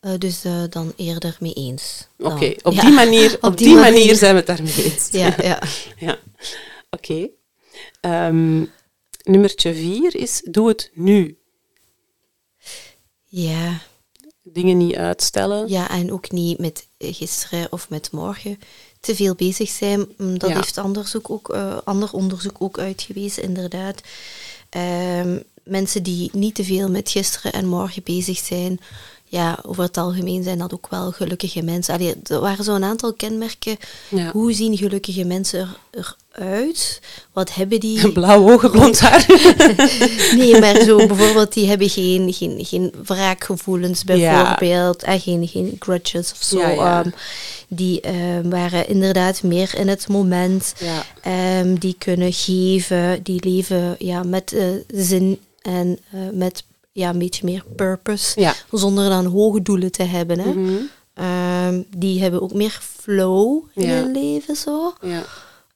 Eh, 0.00 0.12
dus 0.18 0.44
eh, 0.44 0.62
dan 0.70 0.92
eerder 0.96 1.36
mee 1.40 1.52
eens. 1.52 2.06
Oké, 2.18 2.54
op, 2.62 2.72
Ja, 2.72 2.80
die 2.80 2.90
manier, 2.92 3.38
op, 3.40 3.56
die 3.56 3.74
manier. 3.74 4.14
zijn 4.14 4.32
we 4.32 4.38
het 4.38 4.46
daarmee 4.46 4.84
eens. 4.84 5.08
Ja, 5.22 5.34
ja. 5.42 5.62
Ja, 6.06 6.18
oké. 6.90 7.28
Ehm, 8.00 8.64
nummertje 9.22 9.74
vier 9.74 10.16
is 10.16 10.42
doe 10.44 10.68
het 10.68 10.90
nu. 10.94 11.38
ja. 13.24 13.78
Dingen 14.52 14.76
niet 14.76 14.94
uitstellen. 14.96 15.68
Ja, 15.68 15.90
en 15.90 16.12
ook 16.12 16.30
niet 16.30 16.58
met 16.58 16.86
gisteren 16.98 17.66
of 17.72 17.88
met 17.88 18.10
morgen 18.12 18.58
te 19.00 19.14
veel 19.14 19.34
bezig 19.34 19.68
zijn. 19.68 20.06
Mm, 20.18 20.38
Dat 20.38 20.50
Ja. 20.50 20.56
heeft 20.56 20.78
onderzoek 20.78 21.30
ook, 21.30 21.48
eh, 21.48 21.76
ander 21.84 22.12
onderzoek 22.12 22.56
ook 22.58 22.78
uitgewezen, 22.78 23.42
inderdaad. 23.42 24.00
Ehm, 24.70 25.38
mensen 25.64 26.02
die 26.02 26.30
niet 26.32 26.54
te 26.54 26.64
veel 26.64 26.88
met 26.90 27.10
gisteren 27.10 27.52
en 27.52 27.66
morgen 27.66 28.02
bezig 28.04 28.38
zijn, 28.38 28.80
ja, 29.24 29.58
over 29.66 29.82
het 29.82 29.96
algemeen 29.96 30.42
zijn 30.42 30.58
dat 30.58 30.74
ook 30.74 30.88
wel 30.90 31.12
gelukkige 31.12 31.62
mensen. 31.62 31.94
Allee, 31.94 32.14
er 32.22 32.40
waren 32.40 32.64
zo'n 32.64 32.84
aantal 32.84 33.12
kenmerken. 33.12 33.76
Ja. 34.10 34.30
Hoe 34.30 34.52
zien 34.52 34.76
gelukkige 34.76 35.24
mensen 35.24 35.68
er, 35.90 36.16
eruit? 36.38 37.00
Wat 37.32 37.54
hebben 37.54 37.80
die? 37.80 38.12
Blauw 38.12 38.52
ogen, 38.52 38.70
blond 38.70 39.00
haar. 39.00 39.26
Nee, 40.36 40.60
maar 40.60 40.80
zo 40.80 40.96
bijvoorbeeld, 41.06 41.52
die 41.52 41.68
hebben 41.68 41.88
geen, 41.88 42.32
geen, 42.32 42.64
geen 42.64 42.92
wraakgevoelens 43.04 44.04
bijvoorbeeld. 44.04 45.02
En 45.02 45.20
geen, 45.20 45.48
geen 45.48 45.76
grudges 45.78 46.32
of 46.32 46.42
zo. 46.42 46.58
Ja, 46.58 46.68
ja. 46.68 47.02
Ehm, 47.02 47.10
die 47.68 48.00
ehm, 48.00 48.48
waren 48.48 48.88
inderdaad 48.88 49.42
meer 49.42 49.74
in 49.78 49.88
het 49.88 50.08
moment. 50.08 50.74
Ja. 50.78 51.04
Ehm, 51.22 51.74
die 51.74 51.94
kunnen 51.98 52.32
geven, 52.32 53.22
die 53.22 53.44
leven 53.44 53.96
ja, 53.98 54.22
met 54.22 54.52
eh, 54.52 54.64
zin 54.88 55.40
en 55.62 55.98
eh, 56.10 56.20
met 56.32 56.64
ja, 56.92 57.08
een 57.08 57.18
beetje 57.18 57.44
meer 57.44 57.64
purpose. 57.76 58.52
Zonder 58.70 59.08
dan 59.08 59.26
hoge 59.26 59.62
doelen 59.62 59.92
te 59.92 60.02
hebben. 60.02 60.38
Hè. 60.38 60.52
Mhm. 60.52 61.82
Die 61.96 62.20
hebben 62.20 62.42
ook 62.42 62.52
meer 62.52 62.78
flow 62.82 63.62
in 63.74 63.88
hun 63.88 64.12
leven. 64.12 64.56
Zo. 64.56 64.94
Ja. 65.00 65.24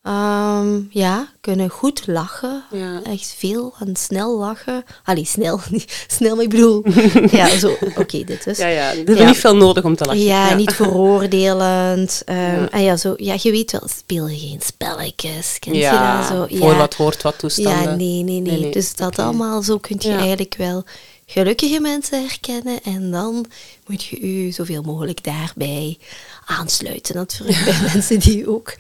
Ehm, 0.02 0.80
ja, 0.90 1.28
kunnen 1.40 1.68
goed 1.70 2.02
lachen. 2.06 2.64
Ja. 2.72 3.00
Echt 3.02 3.34
veel 3.38 3.74
en 3.78 3.96
snel 3.96 4.38
lachen. 4.38 4.84
Allee, 5.04 5.24
snel. 5.24 5.60
Niet 5.70 6.04
snel, 6.06 6.34
maar 6.34 6.44
ik 6.44 6.50
bedoel... 6.50 6.84
ja, 7.30 7.58
zo. 7.58 7.76
Oké, 7.96 8.24
dit 8.24 8.46
is... 8.46 8.58
Ja, 8.58 8.66
ja. 8.66 8.90
Er 8.90 9.08
is 9.08 9.18
Ja. 9.18 9.26
niet 9.26 9.36
veel 9.36 9.56
nodig 9.56 9.84
om 9.84 9.96
te 9.96 10.04
lachen. 10.04 10.22
Ja, 10.22 10.54
niet 10.54 10.72
veroordelend. 10.72 12.22
Ehm, 12.26 12.38
Ja. 12.38 12.70
En 12.70 12.82
ja, 12.82 12.96
zo, 12.96 13.14
ja, 13.16 13.34
je 13.42 13.50
weet 13.50 13.72
wel, 13.72 13.88
speel 13.98 14.26
geen 14.26 14.60
spelletjes. 14.64 15.56
Ken 15.58 15.74
Ja, 15.74 15.92
je 15.92 16.18
dat 16.18 16.48
zo? 16.50 16.56
voor 16.58 16.76
wat 16.76 16.94
hoort 16.94 17.22
wat 17.22 17.38
toestanden. 17.38 17.72
Ja, 17.82 17.94
nee, 17.94 17.96
nee, 18.22 18.22
nee. 18.22 18.40
Nee, 18.40 18.60
nee, 18.60 18.70
Dus 18.72 18.94
dat 18.94 19.18
allemaal 19.18 19.62
zo 19.62 19.78
kun 19.78 19.96
je 19.98 20.10
eigenlijk 20.12 20.54
wel 20.58 20.84
gelukkige 21.30 21.80
mensen 21.80 22.20
herkennen. 22.26 22.82
En 22.82 23.10
dan 23.10 23.46
moet 23.86 24.04
je 24.04 24.20
u 24.20 24.50
zoveel 24.50 24.82
mogelijk 24.82 25.24
daarbij 25.24 25.98
aansluiten. 26.44 27.14
Natuurlijk 27.14 27.64
bij 27.64 27.80
mensen 27.92 28.20
die 28.20 28.48
ook 28.48 28.74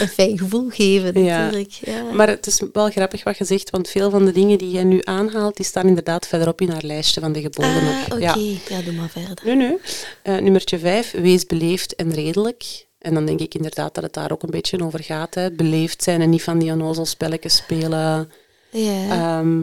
een 0.00 0.08
fijn 0.08 0.38
gevoel 0.38 0.68
geven, 0.70 1.24
natuurlijk. 1.24 1.70
Ja. 1.70 2.02
Maar 2.12 2.28
het 2.28 2.46
is 2.46 2.62
wel 2.72 2.90
grappig 2.90 3.24
wat 3.24 3.38
je 3.38 3.44
zegt, 3.44 3.70
want 3.70 3.88
veel 3.88 4.10
van 4.10 4.24
de 4.24 4.32
dingen 4.32 4.58
die 4.58 4.70
jij 4.70 4.84
nu 4.84 5.00
aanhaalt, 5.04 5.56
die 5.56 5.64
staan 5.64 5.86
inderdaad 5.86 6.26
verderop 6.26 6.60
in 6.60 6.70
haar 6.70 6.84
lijstje 6.84 7.20
van 7.20 7.32
de 7.32 7.40
geboden. 7.40 7.88
Ah, 7.88 8.02
oké. 8.04 8.18
Ja. 8.18 8.36
Ja. 8.68 8.82
doe 8.82 8.92
maar 8.92 9.10
verder. 9.10 9.44
Nee, 9.44 9.54
nee. 9.54 9.78
Eh, 10.22 10.36
nummertje 10.36 10.78
vijf, 10.78 11.10
wees 11.10 11.46
beleefd 11.46 11.94
en 11.94 12.12
redelijk. 12.12 12.86
En 12.98 13.14
dan 13.14 13.26
denk 13.26 13.40
ik 13.40 13.54
inderdaad 13.54 13.94
dat 13.94 14.04
het 14.04 14.12
daar 14.12 14.32
ook 14.32 14.42
een 14.42 14.50
beetje 14.50 14.84
over 14.84 15.02
gaat. 15.02 15.34
Hè. 15.34 15.50
Beleefd 15.50 16.02
zijn 16.02 16.20
en 16.20 16.30
niet 16.30 16.42
van 16.42 16.58
die 16.58 16.72
onnozelspelletjes 16.72 17.56
spelen. 17.56 18.30
Ja. 18.70 19.08
Ehm, 19.10 19.62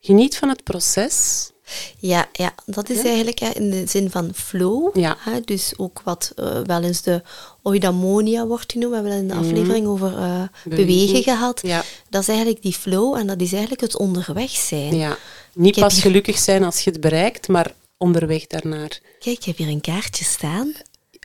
geniet 0.00 0.36
van 0.36 0.48
het 0.48 0.64
proces. 0.64 1.50
Ja, 1.98 2.28
ja, 2.32 2.54
dat 2.66 2.88
is 2.90 2.96
Ja. 2.96 3.04
eigenlijk 3.04 3.38
hè, 3.38 3.48
in 3.50 3.70
de 3.70 3.86
zin 3.86 4.10
van 4.10 4.30
flow. 4.34 4.96
Ja. 4.98 5.16
Hè, 5.18 5.40
dus 5.40 5.72
ook 5.76 6.00
wat 6.04 6.32
eh, 6.36 6.60
wel 6.64 6.82
eens 6.82 7.02
de 7.02 7.22
eudaimonia 7.62 8.46
wordt 8.46 8.72
genoemd. 8.72 8.88
We 8.90 8.94
hebben 8.94 9.12
het 9.12 9.22
in 9.22 9.28
de 9.28 9.34
aflevering 9.34 9.86
over 9.86 10.16
eh, 10.18 10.42
bewegen. 10.64 11.22
Gehad. 11.22 11.60
Ja. 11.62 11.84
Dat 12.08 12.20
is 12.22 12.28
eigenlijk 12.28 12.62
die 12.62 12.72
flow 12.72 13.14
en 13.16 13.26
dat 13.26 13.40
is 13.40 13.50
eigenlijk 13.52 13.80
het 13.80 13.96
onderweg 13.98 14.50
zijn. 14.50 14.94
ja. 14.96 15.16
Niet 15.54 15.78
pas 15.78 15.92
hier- 15.92 16.02
gelukkig 16.02 16.38
zijn 16.38 16.64
als 16.64 16.80
je 16.80 16.90
het 16.90 17.00
bereikt, 17.00 17.48
maar 17.48 17.74
onderweg 17.96 18.46
daarnaar. 18.46 19.00
Kijk, 19.18 19.36
ik 19.38 19.44
heb 19.44 19.56
hier 19.56 19.68
een 19.68 19.80
kaartje 19.80 20.24
staan. 20.24 20.72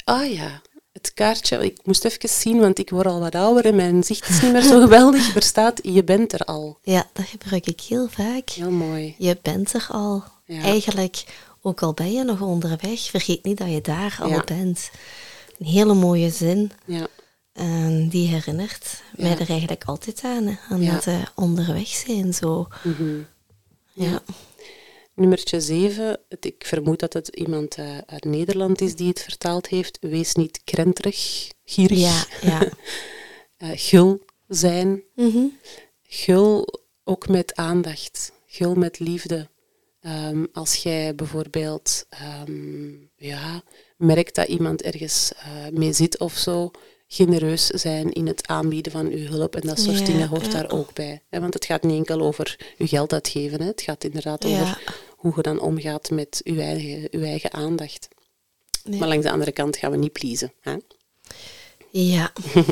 Ah 0.03 0.33
ja, 0.33 0.61
het 0.91 1.11
kaartje. 1.13 1.65
Ik 1.65 1.77
moest 1.83 2.05
even 2.05 2.29
zien, 2.29 2.59
want 2.59 2.79
ik 2.79 2.89
word 2.89 3.05
al 3.05 3.19
wat 3.19 3.35
ouder 3.35 3.65
en 3.65 3.75
mijn 3.75 4.03
zicht 4.03 4.29
is 4.29 4.41
niet 4.41 4.51
meer 4.51 4.61
zo 4.61 4.79
geweldig. 4.81 5.35
Er 5.35 5.43
staat, 5.43 5.79
je 5.83 6.03
bent 6.03 6.33
er 6.33 6.39
al. 6.39 6.77
Ja, 6.83 7.07
dat 7.13 7.25
gebruik 7.25 7.65
ik 7.67 7.81
heel 7.81 8.07
vaak. 8.11 8.49
Heel 8.49 8.71
mooi. 8.71 9.15
Je 9.17 9.37
bent 9.41 9.73
er 9.73 9.85
al. 9.91 10.23
Ja. 10.45 10.61
Eigenlijk, 10.61 11.23
ook 11.61 11.81
al 11.81 11.93
ben 11.93 12.11
je 12.13 12.23
nog 12.23 12.41
onderweg, 12.41 12.99
vergeet 13.01 13.43
niet 13.43 13.57
dat 13.57 13.69
je 13.71 13.81
daar 13.81 14.17
al 14.21 14.29
Ja. 14.29 14.43
bent. 14.43 14.91
Een 15.59 15.65
hele 15.65 15.93
mooie 15.93 16.29
zin. 16.29 16.71
Ja. 16.85 17.07
En 17.53 18.07
die 18.09 18.27
herinnert 18.27 19.01
mij 19.15 19.31
er 19.31 19.49
eigenlijk 19.49 19.83
altijd 19.83 20.21
aan. 20.23 20.59
Aan 20.69 20.85
dat 20.85 21.07
eh, 21.07 21.21
onderweg 21.35 21.87
zijn. 21.87 22.33
Zo. 22.33 22.67
Mhm. 22.83 23.19
Ja. 23.93 24.23
Nummertje 25.15 25.61
7, 25.61 26.19
ik 26.39 26.63
vermoed 26.65 26.99
dat 26.99 27.13
het 27.13 27.27
iemand 27.27 27.75
eh, 27.75 27.97
uit 28.05 28.23
Nederland 28.23 28.81
is 28.81 28.95
die 28.95 29.07
het 29.07 29.21
vertaald 29.21 29.67
heeft. 29.67 29.97
Wees 30.01 30.33
niet 30.33 30.61
krenterig, 30.63 31.49
gierig, 31.65 31.97
Ja, 31.99 32.25
ja. 32.41 32.69
eh, 33.57 33.69
gul 33.73 34.21
zijn. 34.47 35.03
Mhm. 35.15 35.45
Gul 36.03 36.67
ook 37.03 37.27
met 37.27 37.55
aandacht, 37.55 38.31
gul 38.47 38.75
met 38.75 38.99
liefde. 38.99 39.49
Ehm, 40.03 40.45
als 40.53 40.75
jij 40.75 41.15
bijvoorbeeld 41.15 42.05
ehm, 42.09 42.91
ja, 43.15 43.63
merkt 43.97 44.35
dat 44.35 44.47
iemand 44.47 44.81
ergens 44.81 45.31
eh, 45.37 45.47
mee 45.71 45.93
zit 45.93 46.19
of 46.19 46.33
zo, 46.37 46.71
genereus 47.07 47.65
zijn 47.67 48.11
in 48.11 48.27
het 48.27 48.47
aanbieden 48.47 48.91
van 48.91 49.07
uw 49.07 49.27
hulp 49.27 49.55
en 49.55 49.67
dat 49.67 49.79
soort 49.79 49.99
Ja, 49.99 50.05
dingen 50.05 50.27
hoort 50.27 50.45
ja. 50.45 50.51
daar 50.51 50.71
ook 50.71 50.93
bij. 50.93 51.21
Hè? 51.29 51.39
Want 51.39 51.53
het 51.53 51.65
gaat 51.65 51.83
niet 51.83 51.97
enkel 51.97 52.21
over 52.21 52.57
uw 52.77 52.87
geld 52.87 53.13
uitgeven, 53.13 53.61
hè? 53.61 53.67
het 53.67 53.81
gaat 53.81 54.03
inderdaad 54.03 54.43
Ja. 54.43 54.61
over 54.61 54.93
hoe 55.09 55.33
je 55.35 55.41
dan 55.41 55.59
omgaat 55.59 56.09
met 56.09 56.41
uw 56.43 56.59
eigen, 56.59 57.07
uw 57.11 57.23
eigen 57.23 57.53
aandacht. 57.53 58.07
Ja. 58.83 58.97
Maar 58.97 59.07
langs 59.07 59.25
de 59.25 59.31
andere 59.31 59.51
kant 59.51 59.77
gaan 59.77 59.91
we 59.91 59.97
niet 59.97 60.11
pleasen. 60.13 60.53
Hè? 60.61 60.75
Ja. 61.89 62.31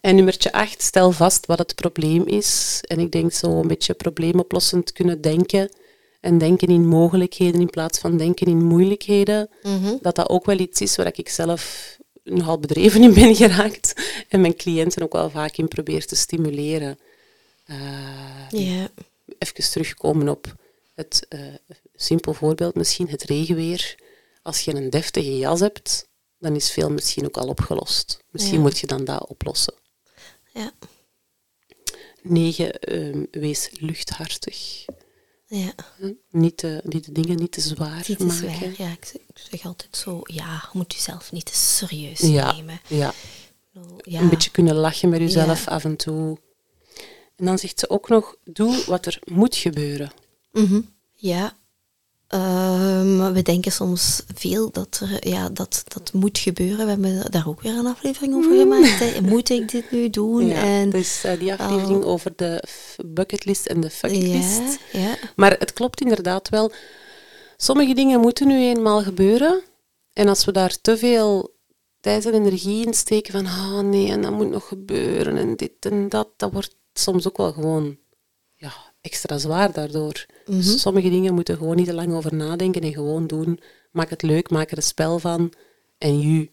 En 0.00 0.14
nummertje 0.14 0.52
8, 0.52 0.82
stel 0.82 1.12
vast 1.12 1.46
wat 1.46 1.58
het 1.58 1.74
probleem 1.74 2.26
is. 2.26 2.80
En 2.82 2.98
ik 2.98 3.12
denk 3.12 3.32
zo 3.32 3.60
een 3.60 3.68
beetje 3.68 3.94
probleemoplossend 3.94 4.92
kunnen 4.92 5.20
denken. 5.20 5.70
En 6.26 6.38
denken 6.38 6.68
in 6.68 6.86
mogelijkheden 6.86 7.60
in 7.60 7.70
plaats 7.70 7.98
van 7.98 8.16
denken 8.16 8.46
in 8.46 8.64
moeilijkheden. 8.64 9.48
Mhm. 9.62 9.96
Dat 10.00 10.14
dat 10.14 10.28
ook 10.28 10.44
wel 10.46 10.58
iets 10.58 10.80
is 10.80 10.96
waar 10.96 11.12
ik 11.16 11.28
zelf 11.28 11.96
nogal 12.24 12.58
bedreven 12.58 13.02
in 13.02 13.14
ben 13.14 13.34
geraakt. 13.42 13.94
En 14.28 14.40
mijn 14.40 14.56
cliënten 14.56 15.02
ook 15.02 15.12
wel 15.12 15.30
vaak 15.30 15.56
in 15.56 15.68
probeer 15.68 16.06
te 16.06 16.16
stimuleren. 16.16 16.98
Eh, 17.64 18.48
Ja. 18.50 18.88
even 19.38 19.70
terugkomen 19.70 20.28
op 20.28 20.54
het 20.94 21.26
eh, 21.28 21.40
simpel 21.94 22.32
voorbeeld, 22.34 22.74
misschien 22.74 23.08
het 23.08 23.22
regenweer. 23.22 23.94
Als 24.42 24.60
je 24.60 24.74
een 24.74 24.90
deftige 24.90 25.38
jas 25.38 25.60
hebt, 25.60 26.08
dan 26.38 26.54
is 26.56 26.70
veel 26.70 26.90
misschien 26.90 27.24
ook 27.24 27.36
al 27.36 27.48
opgelost. 27.48 28.18
Misschien 28.30 28.54
Ja. 28.56 28.60
moet 28.60 28.78
je 28.78 28.86
dan 28.86 29.04
dat 29.04 29.26
oplossen. 29.26 29.74
Ja. 30.54 30.72
9. 32.22 33.28
wees 33.30 33.70
luchthartig. 33.72 34.84
Ja? 35.48 35.72
Niet, 36.30 36.60
de, 36.60 36.80
niet 36.84 37.04
de 37.04 37.12
dingen 37.12 37.36
niet 37.36 37.52
te 37.52 37.60
zwaar 37.60 38.04
niet 38.08 38.18
te 38.18 38.24
maken. 38.24 38.36
zwaar. 38.58 38.74
Ja, 38.88 38.92
ik 38.92 39.04
zeg, 39.04 39.14
ik 39.14 39.38
zeg 39.50 39.64
altijd 39.64 39.96
zo, 39.96 40.20
ja, 40.24 40.52
je 40.72 40.78
moet 40.78 40.92
jezelf 40.94 41.32
niet 41.32 41.44
te 41.44 41.54
serieus 41.54 42.20
Ja, 42.20 42.52
nemen. 42.52 42.80
ja. 42.88 43.12
Ja. 44.02 44.20
Een 44.20 44.28
beetje 44.28 44.50
kunnen 44.50 44.74
lachen 44.74 45.08
met 45.08 45.20
jezelf 45.20 45.64
Ja. 45.64 45.70
af 45.70 45.84
en 45.84 45.96
toe. 45.96 46.38
En 47.36 47.44
dan 47.46 47.58
zegt 47.58 47.78
ze 47.80 47.90
ook 47.90 48.08
nog, 48.08 48.36
doe 48.44 48.84
wat 48.86 49.06
er 49.06 49.18
moet 49.24 49.56
gebeuren. 49.56 50.12
Mhm. 50.52 50.80
Ja. 51.14 51.56
Ehm, 52.26 53.32
we 53.32 53.42
denken 53.42 53.72
soms 53.72 54.22
veel 54.34 54.70
dat 54.70 55.00
er, 55.02 55.28
ja, 55.28 55.48
dat, 55.48 55.82
dat 55.88 56.12
moet 56.12 56.38
gebeuren. 56.38 56.84
We 56.84 56.90
hebben 56.90 57.30
daar 57.30 57.48
ook 57.48 57.60
weer 57.60 57.74
een 57.78 57.86
aflevering 57.86 58.34
over 58.34 58.58
gemaakt. 58.58 58.98
Hè. 58.98 59.20
Moet 59.20 59.50
ik 59.50 59.70
dit 59.70 59.90
nu 59.90 60.10
doen? 60.10 60.42
Mm. 60.42 60.48
Ja, 60.48 60.62
en, 60.62 60.92
is 60.92 61.24
eh, 61.24 61.38
die 61.38 61.54
aflevering 61.54 62.04
over 62.04 62.32
de 62.36 62.62
bucketlist 63.06 63.66
en 63.66 63.80
de 63.80 63.90
fucketlist. 63.90 64.78
ja, 64.92 65.00
ja. 65.00 65.16
Maar 65.36 65.56
het 65.58 65.72
klopt 65.72 66.00
inderdaad 66.00 66.48
wel. 66.48 66.72
Sommige 67.56 67.94
dingen 67.94 68.20
moeten 68.20 68.46
nu 68.46 68.60
eenmaal 68.60 69.02
gebeuren. 69.02 69.62
En 70.12 70.28
als 70.28 70.44
we 70.44 70.52
daar 70.52 70.80
te 70.80 70.96
veel 70.96 71.54
tijd 72.00 72.26
en 72.26 72.34
energie 72.34 72.86
in 72.86 72.94
steken 72.94 73.32
van, 73.32 73.46
ah 73.46 73.80
nee, 73.80 74.10
en 74.10 74.22
dat 74.22 74.32
moet 74.32 74.50
nog 74.50 74.68
gebeuren 74.68 75.36
en 75.36 75.56
dit 75.56 75.72
en 75.80 76.08
dat, 76.08 76.28
dat 76.36 76.52
wordt 76.52 76.76
soms 76.92 77.28
ook 77.28 77.36
wel 77.36 77.52
gewoon 77.52 77.98
ja, 78.54 78.72
extra 79.06 79.38
zwaar 79.38 79.72
daardoor. 79.72 80.26
Mhm. 80.46 80.56
Dus 80.56 80.80
sommige 80.80 81.10
dingen 81.10 81.34
moeten 81.34 81.56
gewoon 81.56 81.76
niet 81.76 81.86
te 81.86 81.94
lang 81.94 82.12
over 82.14 82.34
nadenken 82.34 82.82
en 82.82 82.92
gewoon 82.92 83.26
doen. 83.26 83.60
Maak 83.90 84.10
het 84.10 84.22
leuk, 84.22 84.50
maak 84.50 84.70
er 84.70 84.76
een 84.76 84.82
spel 84.82 85.18
van. 85.18 85.52
En 85.98 86.20
ju. 86.20 86.50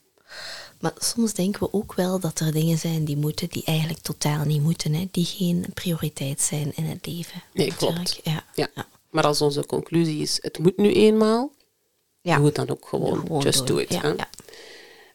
Maar 0.80 0.94
soms 0.98 1.34
denken 1.34 1.60
we 1.64 1.74
ook 1.74 1.94
wel 1.94 2.20
dat 2.20 2.40
er 2.40 2.52
dingen 2.52 2.78
zijn 2.78 3.06
die 3.06 3.18
moeten, 3.18 3.50
die 3.50 3.64
eigenlijk 3.66 4.00
totaal 4.00 4.46
niet 4.46 4.62
moeten. 4.62 4.94
Hè. 4.94 5.08
Die 5.12 5.26
geen 5.26 5.66
prioriteit 5.74 6.42
zijn 6.42 6.72
in 6.76 6.84
het 6.86 7.06
leven. 7.08 7.42
Nee, 7.54 7.74
klopt. 7.76 8.20
Ja. 8.24 8.44
Ja. 8.56 8.68
Ja. 8.76 8.88
Maar 9.10 9.24
als 9.24 9.42
onze 9.42 9.66
conclusie 9.66 10.22
is, 10.22 10.38
het 10.42 10.60
moet 10.60 10.78
nu 10.78 10.94
eenmaal, 10.94 11.52
Ja. 12.22 12.36
doe 12.36 12.46
het 12.46 12.56
dan 12.56 12.70
ook 12.70 12.88
gewoon. 12.88 13.20
Gewoon 13.20 13.42
Just 13.42 13.58
doen. 13.58 13.66
do 13.68 13.78
it. 13.78 13.94
Ja, 13.94 14.02
hè. 14.02 14.14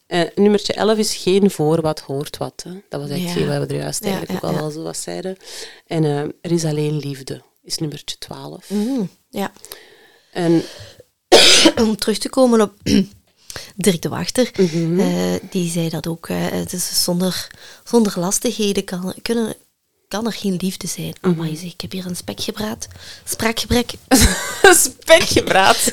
Eh, 0.08 0.20
nummertje 0.34 0.72
11 0.72 0.98
is 0.98 1.14
geen 1.16 1.50
voor 1.50 1.80
wat 1.80 2.00
hoort 2.00 2.36
wat. 2.36 2.62
Hè. 2.64 2.70
Dat 2.88 3.00
was 3.00 3.10
eigenlijk 3.10 3.50
Ja. 3.50 3.58
wat 3.58 3.68
we 3.68 3.74
er 3.74 3.80
juist 3.80 4.04
Ja, 4.04 4.10
eigenlijk 4.10 4.40
ja, 4.42 4.48
ook 4.48 4.54
al 4.54 4.60
wel 4.60 4.70
zo 4.70 4.82
wat 4.82 4.96
zeiden. 4.96 5.36
En 5.86 6.04
eh, 6.04 6.20
er 6.20 6.52
is 6.52 6.64
alleen 6.64 6.96
liefde, 6.96 7.42
is 7.62 7.78
nummertje 7.78 8.18
12. 8.18 8.70
Mhm, 8.70 9.02
ja. 9.30 9.52
En 10.32 10.62
Om 11.82 11.96
terug 11.96 12.18
te 12.18 12.28
komen 12.28 12.60
op 12.60 12.72
Dirk 13.76 14.02
de 14.02 14.08
Wachter, 14.08 14.50
Mhm. 14.56 15.00
eh, 15.00 15.34
die 15.50 15.70
zei 15.70 15.88
dat 15.88 16.06
ook. 16.06 16.28
het 16.28 16.72
is 16.72 17.04
zonder, 17.04 17.46
zonder 17.84 18.18
lastigheden 18.18 18.84
kan, 18.84 19.14
kunnen, 19.22 19.54
kan 20.08 20.26
er 20.26 20.32
geen 20.32 20.56
liefde 20.60 20.86
zijn. 20.86 21.14
Mhm. 21.20 21.30
Amai, 21.32 21.56
zeg, 21.56 21.72
ik 21.72 21.80
heb 21.80 21.92
hier 21.92 22.06
een 22.06 22.16
spekgebraad. 22.16 22.88
Spraakgebrek. 23.24 23.92
spekgebraad. 25.02 25.92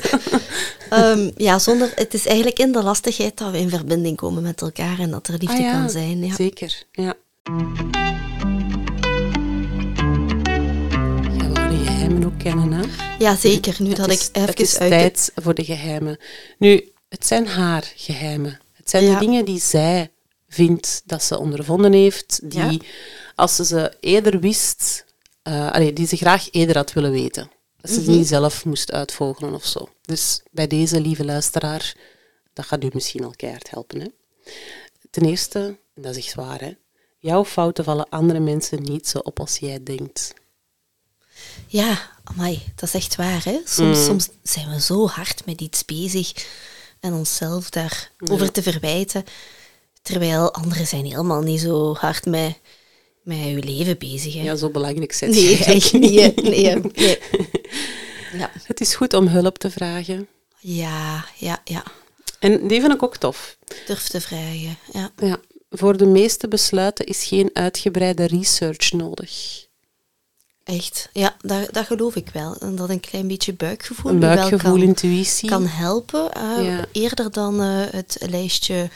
Ehm, 0.90 1.30
ja, 1.36 1.58
zonder, 1.58 1.92
het 1.94 2.14
is 2.14 2.26
eigenlijk 2.26 2.58
in 2.58 2.72
de 2.72 2.82
lastigheid 2.82 3.38
dat 3.38 3.50
we 3.50 3.58
in 3.58 3.68
verbinding 3.68 4.16
komen 4.16 4.42
met 4.42 4.62
elkaar 4.62 4.98
en 4.98 5.10
dat 5.10 5.26
er 5.28 5.34
liefde 5.38 5.56
Ah 5.56 5.60
ja, 5.62 5.72
kan 5.72 5.90
zijn. 5.90 6.24
Ja. 6.24 6.34
Zeker, 6.34 6.82
ja. 6.92 7.14
Jij 11.38 11.50
wou 11.52 11.68
de 11.68 11.84
geheimen 11.84 12.24
ook 12.24 12.38
kennen, 12.38 12.72
hè? 12.72 12.82
ja, 13.18 13.36
zeker. 13.36 13.76
Nu 13.78 13.88
dat 13.94 13.98
het 13.98 14.14
ik 14.14 14.20
is, 14.20 14.28
even 14.32 14.48
het 14.48 14.60
is 14.60 14.78
uit 14.78 14.90
tijd 14.90 15.32
voor 15.34 15.54
de 15.54 15.64
geheimen. 15.64 16.18
Nu, 16.58 16.92
het 17.08 17.26
zijn 17.26 17.46
haar 17.46 17.92
geheimen. 17.96 18.60
Het 18.72 18.90
zijn 18.90 19.04
Ja. 19.04 19.12
de 19.12 19.18
dingen 19.18 19.44
die 19.44 19.60
zij 19.60 20.10
vindt 20.48 21.02
dat 21.04 21.22
ze 21.22 21.38
ondervonden 21.38 21.92
heeft, 21.92 22.40
die 22.42 22.60
Ja. 22.60 22.78
Als 23.36 23.56
ze 23.56 23.64
ze 23.64 23.96
eerder 24.00 24.40
wist, 24.40 25.04
eh, 25.42 25.70
allee, 25.72 25.92
die 25.92 26.06
ze 26.06 26.16
graag 26.16 26.50
eerder 26.50 26.76
had 26.76 26.92
willen 26.92 27.10
weten. 27.10 27.50
Dat 27.80 27.90
ze 27.90 28.02
ze 28.02 28.10
niet 28.10 28.28
zelf 28.28 28.64
moest 28.64 28.92
uitvogelen 28.92 29.54
of 29.54 29.64
zo. 29.66 29.88
Dus 30.02 30.40
bij 30.50 30.66
deze 30.66 31.00
lieve 31.00 31.24
luisteraar, 31.24 31.94
dat 32.52 32.66
gaat 32.66 32.84
u 32.84 32.90
misschien 32.92 33.24
al 33.24 33.34
keihard 33.36 33.70
helpen. 33.70 34.00
Hè? 34.00 34.06
Ten 35.10 35.24
eerste, 35.24 35.78
en 35.94 36.02
dat 36.02 36.16
is 36.16 36.24
echt 36.24 36.34
waar, 36.34 36.60
hè? 36.60 36.72
jouw 37.18 37.44
fouten 37.44 37.84
vallen 37.84 38.08
andere 38.08 38.40
mensen 38.40 38.82
niet 38.82 39.08
zo 39.08 39.18
op 39.18 39.40
als 39.40 39.56
jij 39.58 39.82
denkt. 39.82 40.34
Ja, 41.66 42.10
amai, 42.24 42.62
dat 42.74 42.88
is 42.88 42.94
echt 42.94 43.16
waar. 43.16 43.44
Hè? 43.44 43.60
Soms, 43.64 43.98
Mm. 43.98 44.04
soms 44.04 44.28
zijn 44.42 44.70
we 44.70 44.80
zo 44.80 45.06
hard 45.08 45.46
met 45.46 45.60
iets 45.60 45.84
bezig 45.84 46.46
en 47.00 47.12
onszelf 47.12 47.70
daarover 47.70 48.52
te 48.52 48.62
verwijten, 48.62 49.24
terwijl 50.02 50.54
anderen 50.54 50.86
zijn 50.86 51.04
helemaal 51.04 51.42
niet 51.42 51.60
zo 51.60 51.94
hard 51.94 52.24
met, 52.26 52.58
met 53.26 53.38
je 53.38 53.62
leven 53.64 53.98
bezig. 53.98 54.34
Hè? 54.34 54.42
Ja, 54.42 54.56
zo 54.56 54.70
belangrijk 54.70 55.12
zijn 55.12 55.30
nee, 55.30 55.64
echt 55.64 55.92
niet. 55.92 56.36
Nee, 56.42 56.76
nee. 56.94 57.16
Ja. 58.32 58.50
Het 58.62 58.80
is 58.80 58.94
goed 58.94 59.14
om 59.14 59.26
hulp 59.28 59.58
te 59.58 59.70
vragen. 59.70 60.28
ja, 60.60 61.24
ja, 61.36 61.60
ja. 61.64 61.82
En 62.38 62.68
die 62.68 62.80
vind 62.80 62.92
ik 62.92 63.02
ook 63.02 63.16
tof. 63.16 63.56
Durf 63.86 64.08
te 64.08 64.20
vragen. 64.20 64.76
Ja. 64.92 65.10
Ja, 65.16 65.36
voor 65.70 65.96
de 65.96 66.06
meeste 66.06 66.48
besluiten 66.48 67.06
is 67.06 67.24
geen 67.24 67.50
uitgebreide 67.52 68.24
research 68.26 68.92
nodig. 68.92 69.64
Echt, 70.64 71.08
ja, 71.12 71.36
dat, 71.40 71.68
dat 71.72 71.86
geloof 71.86 72.16
ik 72.16 72.28
wel. 72.32 72.56
En 72.56 72.76
dat 72.76 72.90
een 72.90 73.00
klein 73.00 73.26
beetje 73.28 73.52
buikgevoel, 73.54 74.10
Een 74.10 74.18
nu 74.18 74.26
wel 74.26 74.34
buikgevoel, 74.36 74.72
kan, 74.72 74.82
intuïtie. 74.82 75.48
kan 75.48 75.66
helpen. 75.66 76.32
eh, 76.32 76.64
Ja. 76.66 76.84
Eerder 76.92 77.30
dan 77.30 77.60
eh, 77.62 77.80
het 77.90 78.16
lijstje 78.30 78.88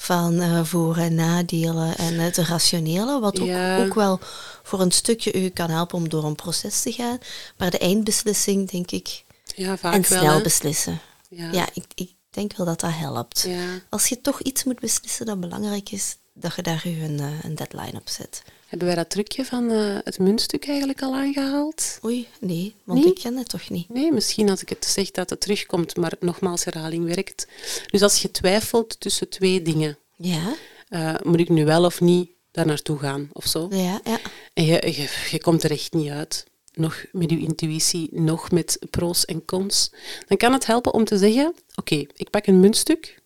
van 0.00 0.40
eh, 0.40 0.64
voor- 0.64 0.96
en 0.96 1.14
nadelen 1.14 1.96
en 1.96 2.14
het 2.18 2.36
rationele. 2.36 3.20
Wat 3.20 3.40
ook, 3.40 3.46
Ja. 3.46 3.84
ook 3.84 3.94
wel 3.94 4.18
voor 4.62 4.80
een 4.80 4.90
stukje 4.90 5.32
u 5.44 5.48
kan 5.48 5.70
helpen 5.70 5.98
om 5.98 6.08
door 6.08 6.24
een 6.24 6.34
proces 6.34 6.82
te 6.82 6.92
gaan. 6.92 7.18
Maar 7.58 7.70
de 7.70 7.78
eindbeslissing, 7.78 8.70
denk 8.70 8.90
ik, 8.90 9.24
Ja, 9.56 9.76
vaak 9.76 9.94
en 9.94 10.04
wel. 10.08 10.18
snel 10.20 10.40
beslissen. 10.42 11.00
Ja. 11.28 11.52
Ja, 11.52 11.68
ik, 11.74 11.84
ik 11.94 12.12
denk 12.30 12.56
wel 12.56 12.66
dat 12.66 12.80
dat 12.80 12.90
helpt. 12.94 13.48
Als 13.88 14.06
je 14.06 14.20
toch 14.20 14.40
iets 14.40 14.64
moet 14.64 14.80
beslissen 14.80 15.26
dat 15.26 15.40
belangrijk 15.40 15.90
is, 15.90 16.16
dat 16.34 16.54
je 16.54 16.62
daar 16.62 16.88
je 16.88 17.02
een, 17.04 17.20
eh, 17.20 17.26
een 17.44 17.54
deadline 17.54 17.98
op 17.98 18.08
zet. 18.08 18.42
Hebben 18.70 18.88
wij 18.88 18.96
dat 18.96 19.10
trucje 19.10 19.44
van 19.44 19.70
eh, 19.70 19.96
het 20.04 20.18
muntstuk 20.18 20.66
eigenlijk 20.68 21.02
al 21.02 21.14
aangehaald? 21.14 21.98
Oei, 22.04 22.28
nee, 22.40 22.74
want 22.84 23.00
Nee? 23.04 23.12
ik 23.12 23.20
ken 23.20 23.36
het 23.36 23.48
toch 23.48 23.70
niet. 23.70 23.88
Nee, 23.88 24.12
misschien 24.12 24.50
als 24.50 24.62
ik 24.62 24.68
het 24.68 24.84
zeg 24.84 25.10
dat 25.10 25.30
het 25.30 25.40
terugkomt, 25.40 25.96
maar 25.96 26.12
nogmaals, 26.20 26.64
herhaling 26.64 27.04
werkt. 27.14 27.46
Dus 27.90 28.02
als 28.02 28.22
je 28.22 28.30
twijfelt 28.30 29.00
tussen 29.00 29.28
twee 29.28 29.62
dingen, 29.62 29.98
Ja, 30.16 30.54
eh, 30.88 31.14
moet 31.22 31.38
ik 31.40 31.48
nu 31.48 31.64
wel 31.64 31.84
of 31.84 32.00
niet 32.00 32.30
daar 32.50 32.66
naartoe 32.66 32.98
gaan 32.98 33.28
of 33.32 33.46
zo? 33.46 33.68
ja, 33.70 34.00
ja. 34.04 34.18
En 34.54 34.64
je, 34.64 34.72
je, 34.92 35.08
je 35.30 35.40
komt 35.40 35.62
er 35.62 35.70
echt 35.70 35.92
niet 35.92 36.10
uit, 36.10 36.46
nog 36.74 37.04
met 37.12 37.30
je 37.30 37.38
intuïtie, 37.38 38.08
nog 38.12 38.50
met 38.50 38.78
pro's 38.90 39.24
en 39.24 39.44
cons, 39.44 39.90
dan 40.28 40.36
kan 40.36 40.52
het 40.52 40.66
helpen 40.66 40.94
om 40.94 41.04
te 41.04 41.18
zeggen, 41.18 41.54
oké, 41.74 41.94
ik 42.14 42.30
pak 42.30 42.46
een 42.46 42.60
muntstuk. 42.60 43.18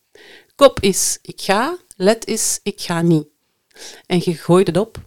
Kop 0.57 0.81
is, 0.81 1.19
ik 1.23 1.41
ga. 1.41 1.79
Let 1.97 2.27
is, 2.27 2.61
ik 2.63 2.81
ga 2.81 3.03
niet. 3.03 3.27
En 4.07 4.21
je 4.25 4.35
gooit 4.35 4.67
het 4.67 4.77
op. 4.77 4.99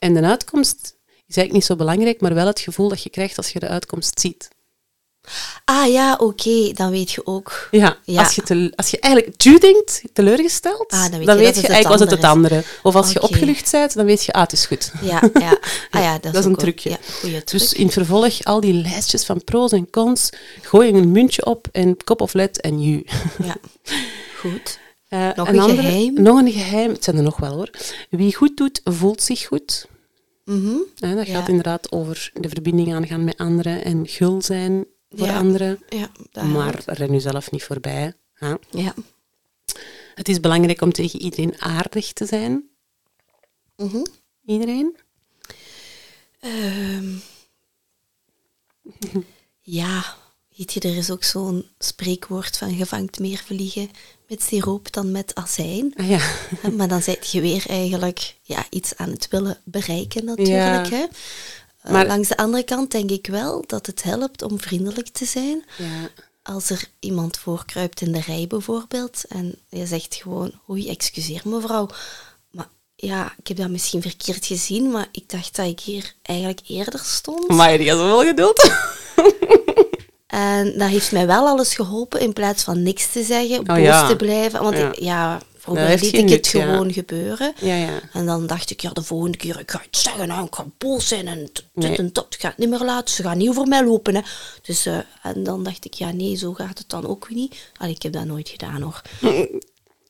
En 0.00 0.14
de 0.14 0.20
uitkomst 0.22 0.78
is 1.26 1.36
eigenlijk 1.36 1.52
niet 1.52 1.64
zo 1.64 1.76
belangrijk, 1.76 2.20
maar 2.20 2.34
wel 2.34 2.46
het 2.46 2.60
gevoel 2.60 2.88
dat 2.88 3.02
je 3.02 3.10
krijgt 3.10 3.36
als 3.36 3.50
je 3.50 3.58
de 3.58 3.68
uitkomst 3.68 4.20
ziet. 4.20 4.48
Ah 5.64 5.92
ja, 5.92 6.16
oké, 6.20 6.72
dan 6.72 6.90
weet 6.90 7.10
je 7.10 7.26
ook. 7.26 7.68
Ja, 7.70 7.96
Ja. 8.04 8.22
Als, 8.22 8.34
je 8.34 8.42
te, 8.42 8.72
als 8.76 8.90
je 8.90 8.98
eigenlijk 9.00 9.36
tu 9.36 9.58
denkt, 9.58 10.02
teleurgesteld, 10.12 10.90
Ah, 10.92 11.00
dan 11.10 11.18
weet 11.18 11.26
dan 11.26 11.36
je 11.38 11.44
weet 11.44 11.54
eigenlijk 11.54 11.88
was 11.88 12.00
het 12.00 12.10
het 12.10 12.24
andere. 12.24 12.62
Of 12.82 12.94
als 12.94 13.12
je 13.12 13.22
opgelucht 13.22 13.70
bent, 13.70 13.94
dan 13.94 14.04
weet 14.04 14.24
je, 14.24 14.32
ah, 14.32 14.42
het 14.42 14.52
is 14.52 14.66
goed. 14.66 14.92
Ja, 15.02 15.20
ja. 15.40 15.58
Ah, 15.90 16.02
ja 16.02 16.12
dat, 16.12 16.22
Dat 16.32 16.34
is 16.34 16.44
een 16.44 16.56
trucje. 16.56 16.98
Goeie 17.20 17.44
truc. 17.44 17.60
Dus 17.60 17.72
in 17.72 17.90
vervolg 17.90 18.44
al 18.44 18.60
die 18.60 18.74
lijstjes 18.74 19.24
van 19.24 19.44
pro's 19.44 19.72
en 19.72 19.90
cons, 19.90 20.30
gooi 20.62 20.86
je 20.86 20.92
een 20.92 21.12
muntje 21.12 21.44
op 21.46 21.68
en 21.72 22.04
kop 22.04 22.20
of 22.20 22.32
let 22.32 22.60
en 22.60 22.82
ju. 22.82 23.04
Ja, 23.44 23.56
goed. 24.40 24.78
Eh, 25.08 25.28
Nog 25.34 25.48
een 25.48 25.60
geheim? 25.76 26.22
Nog 26.22 26.38
een 26.38 26.52
geheim, 26.52 26.90
het 26.92 27.04
zijn 27.04 27.16
er 27.16 27.22
nog 27.22 27.36
wel 27.36 27.54
hoor. 27.54 27.70
Wie 28.10 28.34
goed 28.34 28.56
doet, 28.56 28.80
voelt 28.84 29.22
zich 29.22 29.46
goed. 29.46 29.86
Mhm. 30.50 30.78
Dat 30.94 31.28
gaat 31.28 31.48
inderdaad 31.48 31.92
over 31.92 32.30
de 32.34 32.48
verbinding 32.48 32.94
aangaan 32.94 33.24
met 33.24 33.36
anderen 33.36 33.84
en 33.84 34.08
gul 34.08 34.42
zijn 34.42 34.86
voor 35.10 35.30
anderen. 35.30 35.78
Maar 36.52 36.82
ren 36.86 37.14
u 37.14 37.20
zelf 37.20 37.50
niet 37.50 37.62
voorbij. 37.62 38.14
hè. 38.32 38.54
Ja. 38.70 38.94
Het 40.14 40.28
is 40.28 40.40
belangrijk 40.40 40.80
om 40.80 40.92
tegen 40.92 41.20
iedereen 41.20 41.60
aardig 41.60 42.12
te 42.12 42.26
zijn. 42.26 42.68
Mhm. 43.76 44.04
Iedereen. 44.44 44.96
Ehm. 46.40 47.14
ja, 49.80 50.16
weet 50.56 50.72
je, 50.72 50.80
er 50.80 50.96
is 50.96 51.10
ook 51.10 51.24
zo'n 51.24 51.68
spreekwoord 51.78 52.56
van 52.56 52.76
je 52.76 52.86
vangt 52.86 53.18
meer 53.18 53.38
vliegen 53.38 53.90
met 54.30 54.42
siroop 54.42 54.92
dan 54.92 55.10
met 55.10 55.34
azijn. 55.34 55.92
Ah, 55.96 56.08
ja. 56.08 56.20
Maar 56.76 56.88
dan 56.88 57.02
zit 57.02 57.30
je 57.30 57.40
weer 57.40 57.64
eigenlijk 57.68 58.34
ja, 58.42 58.64
iets 58.70 58.96
aan 58.96 59.10
het 59.10 59.28
willen 59.28 59.58
bereiken 59.64 60.22
Ja. 60.22 60.28
natuurlijk. 60.34 60.90
Hè? 60.90 61.04
Eh, 61.82 61.92
Maar- 61.92 62.06
langs 62.06 62.28
de 62.28 62.36
andere 62.36 62.62
kant 62.62 62.90
denk 62.90 63.10
ik 63.10 63.26
wel 63.26 63.64
dat 63.66 63.86
het 63.86 64.02
helpt 64.02 64.42
om 64.42 64.60
vriendelijk 64.60 65.08
te 65.08 65.24
zijn. 65.24 65.64
ja. 65.78 66.08
Als 66.42 66.70
er 66.70 66.84
iemand 67.00 67.38
voorkruipt 67.38 68.00
in 68.00 68.12
de 68.12 68.20
rij 68.20 68.46
bijvoorbeeld 68.48 69.24
en 69.28 69.54
je 69.68 69.86
zegt 69.86 70.14
gewoon, 70.14 70.52
oei, 70.70 70.88
excuseer 70.88 71.40
mevrouw, 71.44 71.88
maar 72.50 72.68
ja, 72.96 73.34
ik 73.38 73.46
heb 73.48 73.56
dat 73.56 73.68
misschien 73.70 74.02
verkeerd 74.02 74.46
gezien, 74.46 74.90
maar 74.90 75.08
ik 75.12 75.28
dacht 75.30 75.56
dat 75.56 75.66
ik 75.66 75.80
hier 75.80 76.14
eigenlijk 76.22 76.60
eerder 76.68 77.00
stond. 77.04 77.48
Maar 77.48 77.78
die 77.78 77.90
has 77.90 77.98
wel 77.98 78.24
geduld. 78.24 78.58
En 80.30 80.78
dat 80.78 80.88
heeft 80.88 81.12
mij 81.12 81.26
wel 81.26 81.46
alles 81.46 81.74
geholpen 81.74 82.20
in 82.20 82.32
plaats 82.32 82.62
van 82.62 82.82
niks 82.82 83.12
te 83.12 83.22
zeggen, 83.22 83.64
boos 83.64 83.76
Oh 83.76 83.82
ja. 83.82 84.08
te 84.08 84.16
blijven. 84.16 84.62
Want 84.62 84.76
Ja. 84.76 84.88
ik, 84.88 84.98
ja, 84.98 85.40
vroeger 85.58 85.88
liet 85.88 86.02
ik 86.04 86.14
het 86.14 86.24
nut, 86.24 86.46
gewoon 86.48 86.92
gebeuren. 86.92 87.52
Ja, 87.60 87.74
ja. 87.74 88.00
En 88.12 88.26
dan 88.26 88.46
dacht 88.46 88.70
ik, 88.70 88.80
ja, 88.80 88.90
de 88.90 89.02
volgende 89.02 89.36
keer, 89.36 89.58
ik 89.58 89.70
ga 89.70 89.82
iets 89.86 90.02
zeggen, 90.02 90.30
hè, 90.30 90.42
ik 90.42 90.54
ga 90.54 90.66
boos 90.78 91.08
zijn 91.08 91.28
en 91.28 91.38
dit 91.44 91.64
Nee. 91.74 91.96
en 91.96 92.12
dat. 92.12 92.26
Ik 92.30 92.40
ga 92.40 92.48
het 92.48 92.58
niet 92.58 92.68
meer 92.68 92.84
laten, 92.84 93.14
ze 93.14 93.22
gaan 93.22 93.38
niet 93.38 93.48
over 93.48 93.66
mij 93.66 93.84
lopen. 93.84 94.14
Hè. 94.14 94.20
Dus, 94.62 94.86
eh, 94.86 94.98
en 95.22 95.42
dan 95.42 95.62
dacht 95.64 95.84
ik, 95.84 95.94
ja, 95.94 96.12
nee, 96.12 96.36
zo 96.36 96.52
gaat 96.52 96.78
het 96.78 96.88
dan 96.88 97.06
ook 97.06 97.26
weer 97.28 97.36
niet. 97.38 97.54
Allee, 97.76 97.94
ik 97.94 98.02
heb 98.02 98.12
dat 98.12 98.24
nooit 98.24 98.48
gedaan, 98.48 98.80
hoor. 98.82 99.02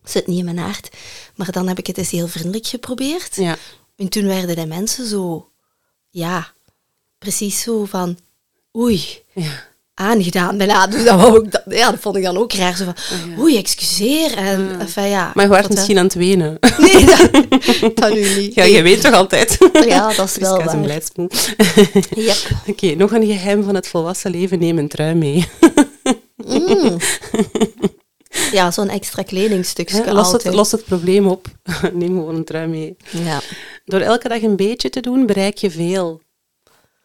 Zit 0.04 0.26
niet 0.26 0.38
in 0.38 0.44
mijn 0.44 0.58
aard. 0.58 0.88
Maar 1.34 1.50
dan 1.52 1.68
heb 1.68 1.78
ik 1.78 1.86
het 1.86 1.98
eens 1.98 2.10
heel 2.10 2.28
vriendelijk 2.28 2.66
geprobeerd. 2.66 3.36
En 3.96 4.08
toen 4.08 4.26
werden 4.26 4.56
de 4.56 4.66
mensen 4.66 5.06
zo, 5.06 5.48
ja, 6.10 6.52
precies 7.18 7.60
zo 7.60 7.84
van, 7.84 8.18
oei, 8.76 9.22
Ja. 9.32 9.68
Aangedaan 10.00 10.56
bijna. 10.56 10.86
Dus 10.86 11.04
dat, 11.04 11.20
wou 11.20 11.44
ik, 11.44 11.50
dat, 11.52 11.62
ja, 11.68 11.90
dat 11.90 12.00
vond 12.00 12.16
ik 12.16 12.22
dan 12.22 12.36
ook 12.36 12.52
raar. 12.52 12.76
Zo 12.76 12.84
van, 12.84 12.94
oei, 13.38 13.56
excuseer. 13.58 14.36
En, 14.36 14.76
enfin, 14.80 15.08
ja, 15.08 15.30
Maar 15.34 15.44
je 15.44 15.50
wordt 15.50 15.68
hè. 15.68 15.74
misschien 15.74 15.98
aan 15.98 16.04
het 16.04 16.14
wenen. 16.14 16.58
Nee, 16.78 17.04
dat, 17.04 17.30
dat 18.00 18.12
nu 18.14 18.34
niet. 18.40 18.54
Ja, 18.54 18.64
je 18.64 18.82
weet 18.82 19.00
toch 19.00 19.14
altijd. 19.14 19.58
Ja, 19.86 20.12
dat 20.12 20.26
is 20.26 20.36
wel 20.48 20.56
is 20.56 20.60
een 20.60 20.66
waar. 20.66 20.80
blijdspoel. 20.80 21.28
Yep. 22.14 22.36
Oké, 22.66 22.94
nog 22.94 23.12
een 23.12 23.26
geheim 23.26 23.62
van 23.64 23.74
het 23.74 23.88
volwassen 23.88 24.30
leven. 24.30 24.58
Neem 24.58 24.78
een 24.78 24.88
trui 24.88 25.14
mee. 25.14 25.48
Ja, 28.52 28.70
zo'n 28.70 28.88
extra 28.88 29.22
kledingstukje 29.22 30.02
Hè, 30.02 30.12
Los 30.12 30.32
het, 30.32 30.44
los 30.44 30.72
het 30.72 30.84
probleem 30.84 31.26
op. 31.26 31.46
Neem 31.92 32.08
gewoon 32.08 32.34
een 32.34 32.44
trui 32.44 32.66
mee. 32.68 32.96
Ja. 33.10 33.40
Door 33.84 34.00
elke 34.00 34.28
dag 34.28 34.42
een 34.42 34.56
beetje 34.56 34.90
te 34.90 35.00
doen, 35.00 35.26
bereik 35.26 35.56
je 35.56 35.70
veel. 35.70 36.20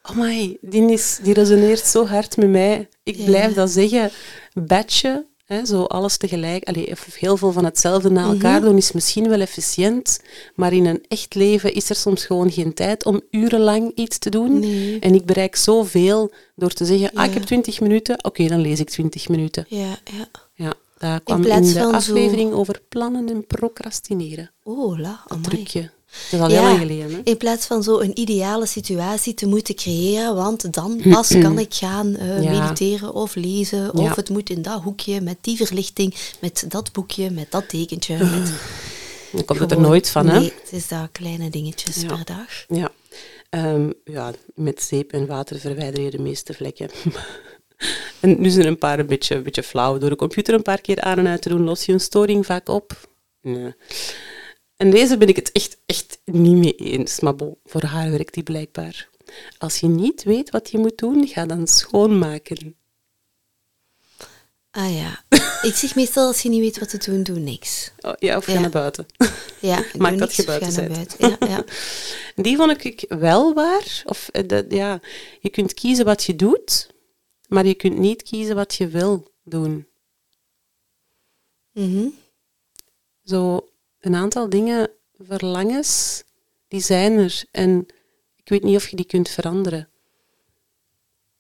Amai, 0.08 0.58
die, 0.62 0.92
is, 0.92 1.20
die 1.24 1.34
resoneert 1.34 1.86
zo 1.86 2.06
hard 2.06 2.38
met 2.38 2.50
mij. 2.50 2.88
Ik 3.04 3.16
Ja. 3.16 3.26
blijf 3.26 3.54
dat 3.54 3.70
zeggen. 3.70 4.12
Batchen, 4.54 5.26
hè, 5.46 5.66
zo 5.66 5.84
alles 5.84 6.18
tegelijk, 6.18 6.64
allee, 6.64 6.94
heel 7.20 7.38
veel 7.38 7.52
van 7.52 7.66
hetzelfde 7.66 8.10
na 8.12 8.24
elkaar 8.24 8.60
Mhm. 8.60 8.66
doen, 8.70 8.78
is 8.78 8.92
misschien 8.92 9.30
wel 9.30 9.40
efficiënt, 9.40 10.20
maar 10.56 10.74
in 10.74 10.86
een 10.86 11.04
echt 11.08 11.36
leven 11.36 11.74
is 11.74 11.90
er 11.90 11.96
soms 11.96 12.26
gewoon 12.26 12.52
geen 12.52 12.74
tijd 12.74 13.06
om 13.06 13.22
urenlang 13.32 13.92
iets 13.96 14.18
te 14.18 14.30
doen. 14.30 14.60
Nee. 14.60 15.00
En 15.00 15.14
ik 15.16 15.26
bereik 15.26 15.56
zoveel 15.56 16.32
door 16.56 16.72
te 16.72 16.86
zeggen, 16.86 17.12
ah, 17.14 17.26
ik 17.26 17.34
heb 17.34 17.44
20 17.44 17.82
minuten, 17.82 18.24
oké, 18.24 18.48
dan 18.48 18.60
lees 18.62 18.80
ik 18.80 18.90
20 18.90 19.30
minuten. 19.30 19.66
Ja, 19.68 19.98
ja. 20.18 20.28
Ja, 20.54 20.74
dat 20.98 21.24
kwam 21.24 21.38
in, 21.38 21.44
plaats 21.44 21.74
de 21.74 21.80
zo- 21.80 21.92
aflevering 21.92 22.52
over 22.54 22.82
plannen 22.90 23.30
en 23.30 23.46
procrastineren. 23.48 24.52
Oh, 24.64 25.00
la, 25.00 25.20
amai. 25.28 25.44
Trucje. 25.44 25.92
Dat 26.32 26.40
is 26.40 26.46
al 26.46 26.48
heel 26.48 26.62
lang 26.62 26.80
geleden, 26.80 27.12
hè? 27.14 27.22
In 27.24 27.38
plaats 27.38 27.66
van 27.66 27.84
zo 27.84 28.00
een 28.00 28.20
ideale 28.20 28.66
situatie 28.66 29.34
te 29.34 29.46
moeten 29.48 29.76
creëren, 29.76 30.36
want 30.36 30.74
dan 30.74 31.02
pas 31.10 31.28
kan 31.28 31.60
ik 31.60 31.74
gaan 31.74 32.16
eh, 32.16 32.44
Ja. 32.44 32.52
mediteren 32.62 33.14
of 33.14 33.36
lezen. 33.36 33.80
Ja. 33.80 33.90
Of 33.92 34.16
het 34.16 34.30
moet 34.30 34.50
in 34.50 34.62
dat 34.62 34.82
hoekje, 34.82 35.22
met 35.22 35.38
die 35.42 35.58
verlichting, 35.58 36.16
met 36.42 36.66
dat 36.68 36.92
boekje, 36.92 37.30
met 37.32 37.52
dat 37.52 37.70
tekentje. 37.70 38.18
Met 38.18 38.54
Dan 39.32 39.46
komt 39.46 39.60
het 39.60 39.72
er 39.72 39.80
nooit 39.82 40.10
van, 40.10 40.28
hè? 40.28 40.40
Nee, 40.40 40.54
het 40.64 40.72
is 40.72 40.88
dat 40.88 41.08
kleine 41.12 41.50
dingetjes 41.50 42.02
Ja. 42.02 42.08
per 42.08 42.26
dag. 42.26 42.66
Ja. 42.68 42.92
Ehm, 43.50 43.90
ja, 44.06 44.32
met 44.56 44.82
zeep 44.84 45.12
en 45.12 45.26
water 45.28 45.60
verwijder 45.60 46.04
je 46.04 46.10
de 46.12 46.20
meeste 46.22 46.54
vlekken. 46.54 46.90
en 48.20 48.42
nu 48.42 48.50
zijn 48.50 48.62
er 48.64 48.72
een 48.72 48.78
paar 48.78 49.00
een 49.00 49.06
beetje, 49.06 49.36
een 49.36 49.44
beetje 49.44 49.64
flauw. 49.64 49.98
Door 49.98 50.10
de 50.10 50.16
computer 50.16 50.54
een 50.54 50.62
paar 50.62 50.82
keer 50.82 51.02
aan 51.02 51.18
en 51.18 51.28
uit 51.28 51.42
te 51.42 51.50
doen, 51.50 51.64
los 51.64 51.86
je 51.86 51.92
een 51.94 52.00
storing 52.00 52.46
vaak 52.46 52.70
op. 52.70 53.10
Nee. 53.42 53.74
En 54.78 54.90
deze 54.92 55.18
ben 55.18 55.28
ik 55.28 55.36
het 55.36 55.52
echt, 55.52 55.78
echt 55.86 56.20
niet 56.26 56.56
mee 56.58 56.76
eens. 56.76 57.20
Maar 57.20 57.36
bon, 57.36 57.58
voor 57.66 57.84
haar 57.84 58.12
werkt 58.12 58.34
die 58.34 58.44
blijkbaar. 58.44 59.10
Als 59.58 59.80
je 59.80 59.88
niet 59.88 60.24
weet 60.24 60.50
wat 60.50 60.70
je 60.70 60.78
moet 60.78 60.98
doen, 60.98 61.28
ga 61.28 61.46
dan 61.46 61.68
schoonmaken. 61.68 62.76
Ah 64.72 64.96
ja. 64.96 65.24
ik 65.70 65.74
zeg 65.76 65.96
meestal, 65.96 66.28
als 66.28 66.42
je 66.42 66.50
niet 66.50 66.60
weet 66.60 66.80
wat 66.80 66.90
te 66.90 66.98
doen, 67.12 67.24
doe 67.24 67.40
niks. 67.40 67.92
Oh, 68.02 68.14
ja, 68.18 68.38
of 68.38 68.46
ga 68.46 68.52
Ja. 68.54 68.60
naar 68.60 68.70
buiten. 68.70 69.06
Ja, 69.60 69.84
Maak 69.98 70.18
dat 70.18 70.36
je 70.36 70.44
buiten 70.44 70.74
naar 70.74 70.88
bent. 70.90 71.18
buiten. 71.18 71.48
Ja, 71.48 71.56
ja. 71.56 71.64
Die 72.44 72.56
vond 72.56 72.86
ik 72.86 73.06
wel 73.08 73.54
waar. 73.54 74.02
Of, 74.06 74.30
eh, 74.32 74.48
dat, 74.48 74.66
ja, 74.70 75.00
je 75.42 75.50
kunt 75.50 75.74
kiezen 75.74 76.06
wat 76.06 76.24
je 76.24 76.36
doet, 76.36 76.90
maar 77.48 77.66
je 77.66 77.74
kunt 77.74 77.98
niet 77.98 78.24
kiezen 78.24 78.56
wat 78.56 78.76
je 78.76 78.88
wil 78.88 79.32
doen. 79.44 79.88
Mhm. 81.72 82.08
Zo 83.24 83.70
een 84.06 84.16
aantal 84.16 84.50
dingen, 84.50 84.90
verlangens, 85.20 86.24
die 86.68 86.82
zijn 86.82 87.18
er. 87.18 87.44
En 87.52 87.86
ik 88.36 88.50
weet 88.50 88.64
niet 88.64 88.76
of 88.76 88.88
je 88.88 88.96
die 88.96 89.06
kunt 89.06 89.30
veranderen. 89.30 89.90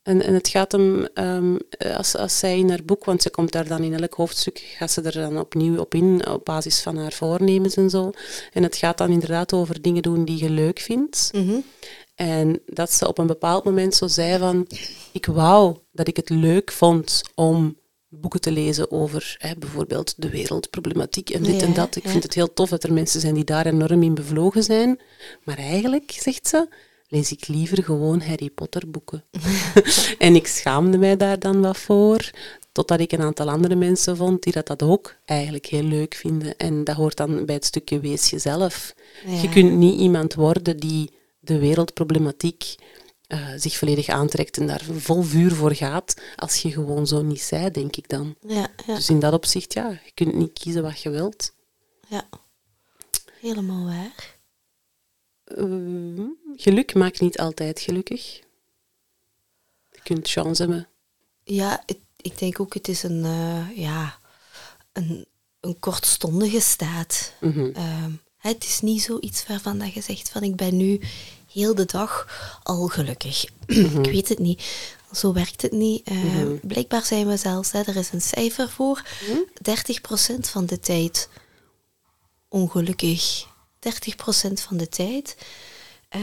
En, 0.03 0.22
en 0.22 0.34
het 0.34 0.47
gaat 0.47 0.72
hem, 0.72 1.05
ehm, 1.05 1.57
als, 1.97 2.16
als 2.16 2.39
zij 2.39 2.57
in 2.57 2.70
haar 2.70 2.84
boek, 2.84 3.05
want 3.05 3.22
ze 3.22 3.30
komt 3.30 3.51
daar 3.51 3.68
dan 3.68 3.84
in 3.84 3.93
elk 3.93 4.13
hoofdstuk, 4.13 4.57
gaat 4.78 4.91
ze 4.91 5.01
er 5.01 5.11
dan 5.11 5.39
opnieuw 5.39 5.78
op 5.78 5.93
in, 5.93 6.28
op 6.28 6.45
basis 6.45 6.82
van 6.82 6.97
haar 6.97 7.13
voornemens 7.13 7.76
en 7.76 7.89
zo. 7.89 8.11
En 8.53 8.63
het 8.63 8.76
gaat 8.76 8.97
dan 8.97 9.11
inderdaad 9.11 9.53
over 9.53 9.82
dingen 9.82 10.01
doen 10.01 10.26
die 10.26 10.43
je 10.43 10.49
leuk 10.49 10.80
vindt. 10.80 11.30
Mhm. 11.34 11.59
En 12.16 12.61
dat 12.66 12.91
ze 12.91 13.07
op 13.07 13.18
een 13.18 13.28
bepaald 13.28 13.63
moment 13.63 13.95
zo 13.95 14.07
zei 14.07 14.39
van, 14.39 14.68
ik 15.11 15.26
wou 15.26 15.78
dat 15.91 16.07
ik 16.07 16.16
het 16.16 16.30
leuk 16.30 16.72
vond 16.72 17.24
om 17.36 17.78
boeken 18.22 18.41
te 18.41 18.51
lezen 18.51 18.91
over 18.91 19.36
hè, 19.39 19.55
bijvoorbeeld 19.55 20.13
de 20.18 20.30
wereldproblematiek 20.30 21.30
en 21.30 21.43
dit 21.43 21.59
Ja, 21.59 21.68
en 21.68 21.74
dat. 21.74 21.95
Ik 21.95 22.03
ja. 22.03 22.09
vind 22.09 22.24
het 22.24 22.34
heel 22.34 22.53
tof 22.53 22.70
dat 22.70 22.84
er 22.84 22.93
mensen 22.93 23.22
zijn 23.22 23.34
die 23.34 23.43
daar 23.43 23.66
enorm 23.66 24.03
in 24.03 24.13
bevlogen 24.13 24.63
zijn. 24.63 24.99
Maar 25.43 25.57
eigenlijk, 25.57 26.18
zegt 26.20 26.47
ze, 26.47 26.68
lees 27.07 27.32
ik 27.32 27.47
liever 27.47 27.84
gewoon 27.84 28.22
Harry 28.22 28.49
Potter 28.49 28.89
boeken. 28.89 29.24
en 30.18 30.36
ik 30.36 30.47
schaamde 30.47 30.97
mij 30.97 31.18
daar 31.18 31.39
dan 31.39 31.61
wat 31.61 31.78
voor, 31.78 32.32
totdat 32.72 32.99
ik 32.99 33.11
een 33.11 33.22
aantal 33.22 33.49
andere 33.49 33.76
mensen 33.76 34.18
vond 34.18 34.43
die 34.43 34.53
dat, 34.53 34.68
dat 34.68 34.84
ook 34.84 35.16
eigenlijk 35.26 35.66
heel 35.66 35.84
leuk 35.84 36.13
vinden. 36.13 36.57
En 36.57 36.84
dat 36.84 36.95
hoort 36.95 37.18
dan 37.18 37.45
bij 37.45 37.55
het 37.55 37.66
stukje 37.66 37.99
wees 37.99 38.30
jezelf. 38.30 38.93
Ja. 39.26 39.41
Je 39.41 39.49
kunt 39.49 39.72
niet 39.72 39.99
iemand 39.99 40.34
worden 40.34 40.78
die 40.78 41.11
de 41.39 41.59
wereldproblematiek 41.59 42.76
eh, 43.28 43.47
zich 43.55 43.78
volledig 43.78 44.07
aantrekt 44.07 44.57
en 44.57 44.67
daar 44.67 44.84
vol 44.97 45.21
vuur 45.23 45.51
voor 45.55 45.73
gaat, 45.76 46.21
als 46.36 46.61
je 46.61 46.71
gewoon 46.71 47.07
zo 47.07 47.21
niet 47.21 47.41
zij, 47.41 47.71
denk 47.71 47.95
ik 47.95 48.09
dan. 48.09 48.36
Ja, 48.47 48.67
ja, 48.88 48.95
Dus 48.95 49.09
in 49.09 49.19
dat 49.19 49.34
opzicht, 49.34 49.73
ja, 49.73 49.89
je 49.89 50.11
kunt 50.13 50.34
niet 50.34 50.53
kiezen 50.59 50.82
wat 50.84 51.01
je 51.01 51.09
wilt. 51.09 51.53
ja. 52.09 52.28
Helemaal 53.39 53.86
waar. 53.86 54.34
Eh, 55.43 56.26
geluk 56.55 56.93
maakt 56.93 57.21
niet 57.21 57.39
altijd 57.39 57.80
gelukkig. 57.80 58.36
Je 59.91 59.99
kunt 60.03 60.28
chance 60.30 60.61
hebben. 60.61 60.88
Ja, 61.43 61.84
het- 61.86 61.97
ik 62.21 62.38
denk 62.39 62.59
ook, 62.59 62.73
het 62.73 62.88
is 62.88 63.03
een, 63.03 63.23
eh, 63.26 63.78
ja, 63.78 64.17
een, 64.93 65.26
een 65.59 65.80
kortstondige 65.80 66.59
staat. 66.59 67.34
Mhm. 67.41 67.69
Ehm, 67.73 68.11
het 68.38 68.63
is 68.63 68.82
niet 68.82 69.01
zoiets 69.01 69.47
waarvan 69.47 69.80
dat 69.80 69.93
je 69.93 70.01
zegt 70.01 70.30
van 70.30 70.43
ik 70.43 70.55
ben 70.55 70.78
nu 70.78 70.99
heel 71.56 71.76
de 71.76 71.86
dag 71.86 72.28
al 72.64 72.88
gelukkig. 72.88 73.45
Mhm. 73.68 73.99
ik 73.99 74.12
weet 74.12 74.30
het 74.30 74.39
niet. 74.39 74.64
Zo 75.14 75.34
werkt 75.34 75.62
het 75.62 75.72
niet. 75.72 76.08
Ehm, 76.08 76.56
Blijkbaar 76.62 77.06
zijn 77.06 77.28
we 77.28 77.38
zelfs, 77.38 77.72
hè, 77.72 77.82
er 77.82 77.95
is 77.95 78.12
een 78.12 78.22
cijfer 78.22 78.70
voor, 78.70 79.01
Mhm. 79.28 79.38
30% 79.62 80.49
van 80.49 80.66
de 80.66 80.80
tijd 80.80 81.30
ongelukkig. 82.49 83.45
30% 83.80 84.62
van 84.62 84.78
de 84.78 84.89
tijd 84.89 85.38
eh, 86.10 86.22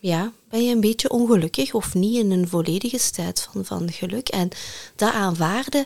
ja, 0.00 0.32
ben 0.50 0.64
je 0.64 0.72
een 0.74 0.80
beetje 0.80 1.10
ongelukkig 1.10 1.74
of 1.74 1.94
niet 1.94 2.16
in 2.18 2.30
een 2.30 2.48
volledige 2.48 2.98
staat 2.98 3.48
van, 3.52 3.64
van 3.64 3.92
geluk. 3.92 4.28
En 4.28 4.48
dat 4.96 5.12
aanvaarden, 5.12 5.84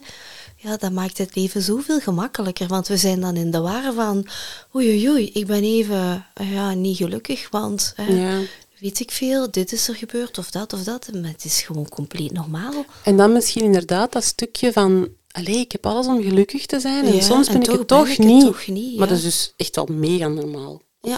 ja, 0.56 0.76
dat 0.76 0.92
maakt 0.92 1.18
het 1.18 1.34
leven 1.36 1.62
zoveel 1.62 2.00
gemakkelijker. 2.00 2.66
Want 2.66 2.88
we 2.88 2.96
zijn 2.96 3.20
dan 3.20 3.36
in 3.36 3.50
de 3.50 3.60
war 3.60 3.92
van, 3.94 4.26
oei 4.74 4.88
oei 4.88 5.08
oei, 5.10 5.30
ik 5.32 5.46
ben 5.46 5.62
even 5.62 6.26
eh, 6.34 6.52
ja, 6.52 6.72
niet 6.74 6.96
gelukkig, 6.96 7.48
want 7.50 7.92
eh, 7.96 8.16
Ja. 8.22 8.40
Weet 8.78 9.00
ik 9.00 9.10
veel, 9.10 9.50
dit 9.50 9.72
is 9.72 9.88
er 9.88 9.94
gebeurd 9.94 10.38
of 10.38 10.50
dat 10.50 10.72
of 10.72 10.82
dat. 10.82 11.08
Maar 11.12 11.30
het 11.30 11.44
is 11.44 11.62
gewoon 11.62 11.88
compleet 11.88 12.32
normaal. 12.32 12.84
En 13.04 13.16
dan 13.16 13.32
misschien 13.32 13.62
inderdaad 13.64 14.12
dat 14.12 14.24
stukje 14.24 14.72
van, 14.72 15.08
allee, 15.30 15.56
ik 15.58 15.72
heb 15.72 15.86
alles 15.86 16.06
om 16.06 16.22
gelukkig 16.22 16.66
te 16.66 16.80
zijn 16.80 17.04
en 17.06 17.14
Ja, 17.14 17.20
soms 17.20 17.46
en 17.46 17.52
ben 17.52 17.62
ik 17.62 17.78
het 17.78 17.88
toch 17.88 18.08
ik 18.08 18.16
het 18.16 18.26
niet. 18.26 18.44
toch 18.44 18.66
niet, 18.66 18.98
Maar 18.98 19.08
dat 19.08 19.16
is 19.16 19.22
dus 19.22 19.52
echt 19.56 19.76
wel 19.76 19.88
mega 19.90 20.28
normaal. 20.28 20.82
Ja. 21.00 21.16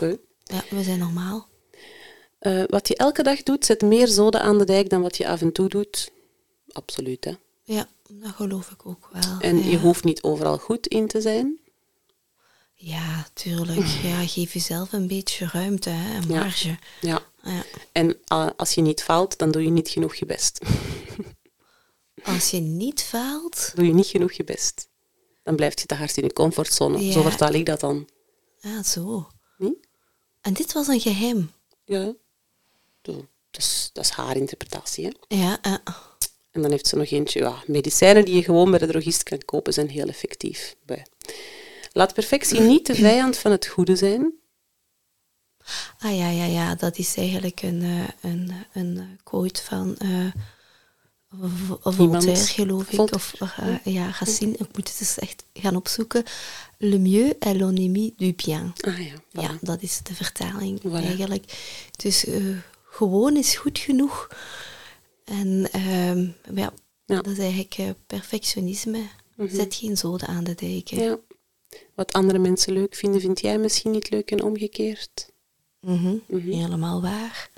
We 0.70 0.82
zijn 0.82 0.98
normaal. 0.98 1.48
Eh, 2.38 2.62
wat 2.66 2.88
je 2.88 2.96
elke 2.96 3.22
dag 3.22 3.42
doet, 3.42 3.64
zet 3.64 3.82
meer 3.82 4.08
zoden 4.08 4.40
aan 4.40 4.58
de 4.58 4.64
dijk 4.64 4.90
dan 4.90 5.02
wat 5.02 5.16
je 5.16 5.28
af 5.28 5.40
en 5.40 5.52
toe 5.52 5.68
doet. 5.68 6.10
Absoluut, 6.72 7.24
hè. 7.24 7.32
Ja, 7.62 7.88
dat 8.08 8.32
geloof 8.34 8.70
ik 8.70 8.86
ook 8.86 9.08
wel. 9.12 9.38
En 9.40 9.56
ja. 9.58 9.70
je 9.70 9.78
hoeft 9.78 10.04
niet 10.04 10.22
overal 10.22 10.58
goed 10.58 10.86
in 10.86 11.06
te 11.06 11.20
zijn. 11.20 11.58
Ja, 12.80 13.26
tuurlijk. 13.32 13.86
Ja, 14.02 14.26
geef 14.26 14.52
jezelf 14.52 14.92
een 14.92 15.06
beetje 15.06 15.48
ruimte, 15.52 15.90
hè, 15.90 16.16
een 16.16 16.28
marge. 16.28 16.78
Ja. 17.00 17.22
Ja. 17.42 17.64
En 17.92 18.16
ah, 18.26 18.50
als 18.56 18.74
je 18.74 18.80
niet 18.80 19.02
faalt, 19.02 19.38
dan 19.38 19.50
doe 19.50 19.62
je 19.62 19.70
niet 19.70 19.88
genoeg 19.88 20.14
je 20.14 20.26
best. 20.26 20.58
Als 22.22 22.50
je 22.50 22.60
niet 22.60 23.02
faalt, 23.02 23.72
doe 23.74 23.86
je 23.86 23.94
niet 23.94 24.06
genoeg 24.06 24.32
je 24.32 24.44
best. 24.44 24.88
Dan 25.42 25.56
blijf 25.56 25.80
je 25.80 25.86
te 25.86 25.94
hard 25.94 26.16
in 26.16 26.24
je 26.24 26.32
comfortzone. 26.32 27.04
Ja. 27.04 27.12
Zo 27.12 27.22
vertaal 27.22 27.52
ik 27.52 27.66
dat 27.66 27.80
dan. 27.80 28.08
ja, 28.60 28.82
zo. 28.82 29.28
Niet? 29.56 29.86
En 30.40 30.52
dit 30.52 30.72
was 30.72 30.86
een 30.86 31.00
geheim. 31.00 31.52
Ja. 31.84 32.14
Zo. 33.02 33.26
Dat 33.50 33.62
is, 33.62 33.90
dat 33.92 34.04
is 34.04 34.10
haar 34.10 34.36
interpretatie, 34.36 35.04
hè. 35.04 35.36
Ja, 35.36 35.58
ja. 35.62 35.82
En 36.50 36.62
dan 36.62 36.70
heeft 36.70 36.86
ze 36.86 36.96
nog 36.96 37.10
eentje, 37.10 37.38
ja, 37.38 37.62
medicijnen 37.66 38.24
die 38.24 38.34
je 38.34 38.42
gewoon 38.42 38.70
bij 38.70 38.78
de 38.78 38.86
drogist 38.86 39.22
kan 39.22 39.44
kopen, 39.44 39.72
zijn 39.72 39.88
heel 39.88 40.08
effectief 40.08 40.76
bij. 40.86 41.06
Laat 41.98 42.14
perfectie 42.14 42.60
niet 42.60 42.86
de 42.86 42.94
vijand 42.94 43.36
van 43.36 43.50
het 43.50 43.66
goede 43.66 43.96
zijn. 43.96 44.32
Ah 45.98 46.16
ja, 46.16 46.28
ja, 46.28 46.44
ja, 46.44 46.74
dat 46.74 46.98
is 46.98 47.16
eigenlijk 47.16 47.62
een, 47.62 47.82
uh, 47.82 48.08
een, 48.20 48.52
een 48.72 49.18
quote 49.22 49.62
van 49.62 49.96
uh, 50.02 50.26
Voltaire, 51.82 52.36
geloof 52.36 52.90
ik. 52.90 53.14
Of 53.14 53.34
uh, 53.42 53.76
ja, 53.94 54.10
Racine, 54.18 54.52
ik 54.52 54.76
moet 54.76 54.88
het 54.88 54.96
eens 55.00 55.18
echt 55.18 55.44
gaan 55.52 55.76
opzoeken. 55.76 56.24
Le 56.76 56.98
mieux 56.98 57.34
est 57.38 57.56
l'ennemi 57.56 58.14
du 58.16 58.34
bien. 58.34 58.72
Ah 58.80 58.98
ja, 58.98 59.14
voilà. 59.14 59.40
ja, 59.42 59.58
dat 59.60 59.82
is 59.82 60.00
de 60.02 60.14
vertaling 60.14 60.80
Voilà. 60.80 60.92
eigenlijk. 60.92 61.44
Dus 61.96 62.26
gewoon 62.84 63.36
is 63.36 63.56
goed 63.56 63.78
genoeg. 63.78 64.28
En 65.24 65.68
ehm, 65.72 66.26
ja, 66.54 66.72
Ja. 67.06 67.20
dat 67.20 67.26
is 67.26 67.38
eigenlijk 67.38 67.74
eh, 67.78 67.88
perfectionisme. 68.06 69.02
Zet 69.48 69.74
geen 69.74 69.96
zoden 69.96 70.28
aan 70.28 70.44
de 70.44 70.54
deken. 70.54 71.02
Ja. 71.02 71.18
Wat 71.94 72.12
andere 72.12 72.38
mensen 72.38 72.72
leuk 72.72 72.94
vinden, 72.94 73.20
vind 73.20 73.40
jij 73.40 73.58
misschien 73.58 73.90
niet 73.90 74.10
leuk 74.10 74.30
en 74.30 74.42
omgekeerd. 74.42 75.28
Mhm. 75.80 76.16
Helemaal 76.28 77.02
waar. 77.02 77.50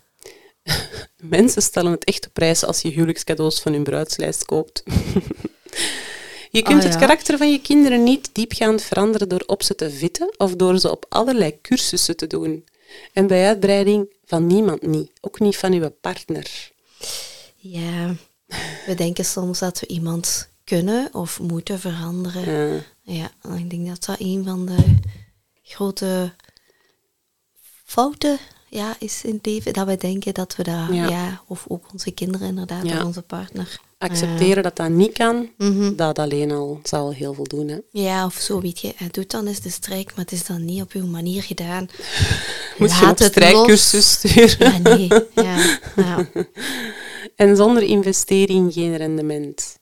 Mensen 1.17 1.63
stellen 1.63 1.93
het 1.93 2.05
echt 2.05 2.27
op 2.27 2.33
prijs 2.33 2.65
als 2.65 2.81
je 2.81 2.89
huwelijkscadeaus 2.89 3.61
van 3.61 3.73
hun 3.73 3.83
bruidslijst 3.83 4.45
koopt. 4.45 4.83
je 6.51 6.63
kunt 6.63 6.85
Ah, 6.85 6.89
het 6.89 6.97
karakter 6.97 7.39
van 7.39 7.53
je 7.53 7.61
kinderen 7.61 8.03
niet 8.03 8.31
diepgaand 8.33 8.83
veranderen 8.83 9.29
door 9.29 9.43
op 9.47 9.63
ze 9.63 9.75
te 9.75 9.91
vitten 9.91 10.35
of 10.37 10.57
door 10.57 10.79
ze 10.79 10.91
op 10.91 11.07
allerlei 11.09 11.61
cursussen 11.61 12.17
te 12.17 12.27
doen. 12.27 12.65
En 13.13 13.27
bij 13.27 13.47
uitbreiding 13.47 14.13
van 14.25 14.47
niemand 14.47 14.83
niet, 14.83 15.11
ook 15.21 15.41
niet 15.41 15.57
van 15.57 15.73
uw 15.73 15.91
partner. 16.01 16.73
Ja, 17.57 18.15
we 18.87 18.95
denken 18.95 19.25
soms 19.25 19.59
dat 19.59 19.81
we 19.81 19.87
iemand 19.87 20.49
kunnen 20.65 21.09
of 21.13 21.41
moeten 21.41 21.81
veranderen. 21.81 22.75
Ja. 22.75 22.83
Ja, 23.13 23.31
ik 23.57 23.71
denk 23.71 23.87
dat 23.87 24.05
dat 24.05 24.17
een 24.21 24.45
van 24.45 24.67
de 24.67 24.77
grote 25.63 26.33
fouten 27.85 28.39
ja, 28.69 28.97
is 28.99 29.25
in 29.25 29.35
het 29.35 29.47
leven. 29.47 29.73
Dat 29.73 29.87
we 29.87 29.97
denken 29.97 30.35
dat 30.35 30.57
we 30.57 30.63
dat, 30.63 30.89
Ja. 30.93 31.09
ja. 31.09 31.43
of 31.47 31.65
ook 31.69 31.85
onze 31.93 32.11
kinderen 32.11 32.49
inderdaad, 32.49 32.87
Ja. 32.87 32.99
of 32.99 33.05
onze 33.05 33.23
partner. 33.23 33.81
Accepteren 33.99 34.63
dat 34.63 34.77
dat 34.77 34.89
niet 34.91 35.13
kan, 35.13 35.49
Mhm. 35.59 35.95
dat 35.97 36.19
alleen 36.19 36.51
al 36.51 36.81
zal 36.83 37.13
heel 37.13 37.35
veel 37.35 37.45
doen. 37.45 37.69
Hè. 37.69 37.79
Ja, 37.91 38.25
of 38.27 38.35
zo, 38.35 38.61
weet 38.61 38.81
je, 38.81 38.93
hij 38.97 39.09
doet 39.11 39.31
dan 39.31 39.47
eens 39.47 39.61
de 39.61 39.71
strijk, 39.71 40.07
maar 40.15 40.25
het 40.25 40.33
is 40.33 40.47
dan 40.47 40.65
niet 40.65 40.83
op 40.83 40.93
uw 40.93 41.07
manier 41.07 41.43
gedaan. 41.43 41.87
Moet 42.79 42.91
je 42.91 43.01
Laat 43.01 43.11
op 43.11 43.19
het 43.19 43.27
strijkcursus 43.33 44.11
sturen. 44.13 44.73
Ja, 44.73 44.79
nee. 44.79 45.09
Ja, 45.35 45.79
ja. 45.97 46.27
En 47.37 47.57
zonder 47.57 47.83
investering 47.83 48.73
geen 48.73 48.97
rendement. 48.97 49.79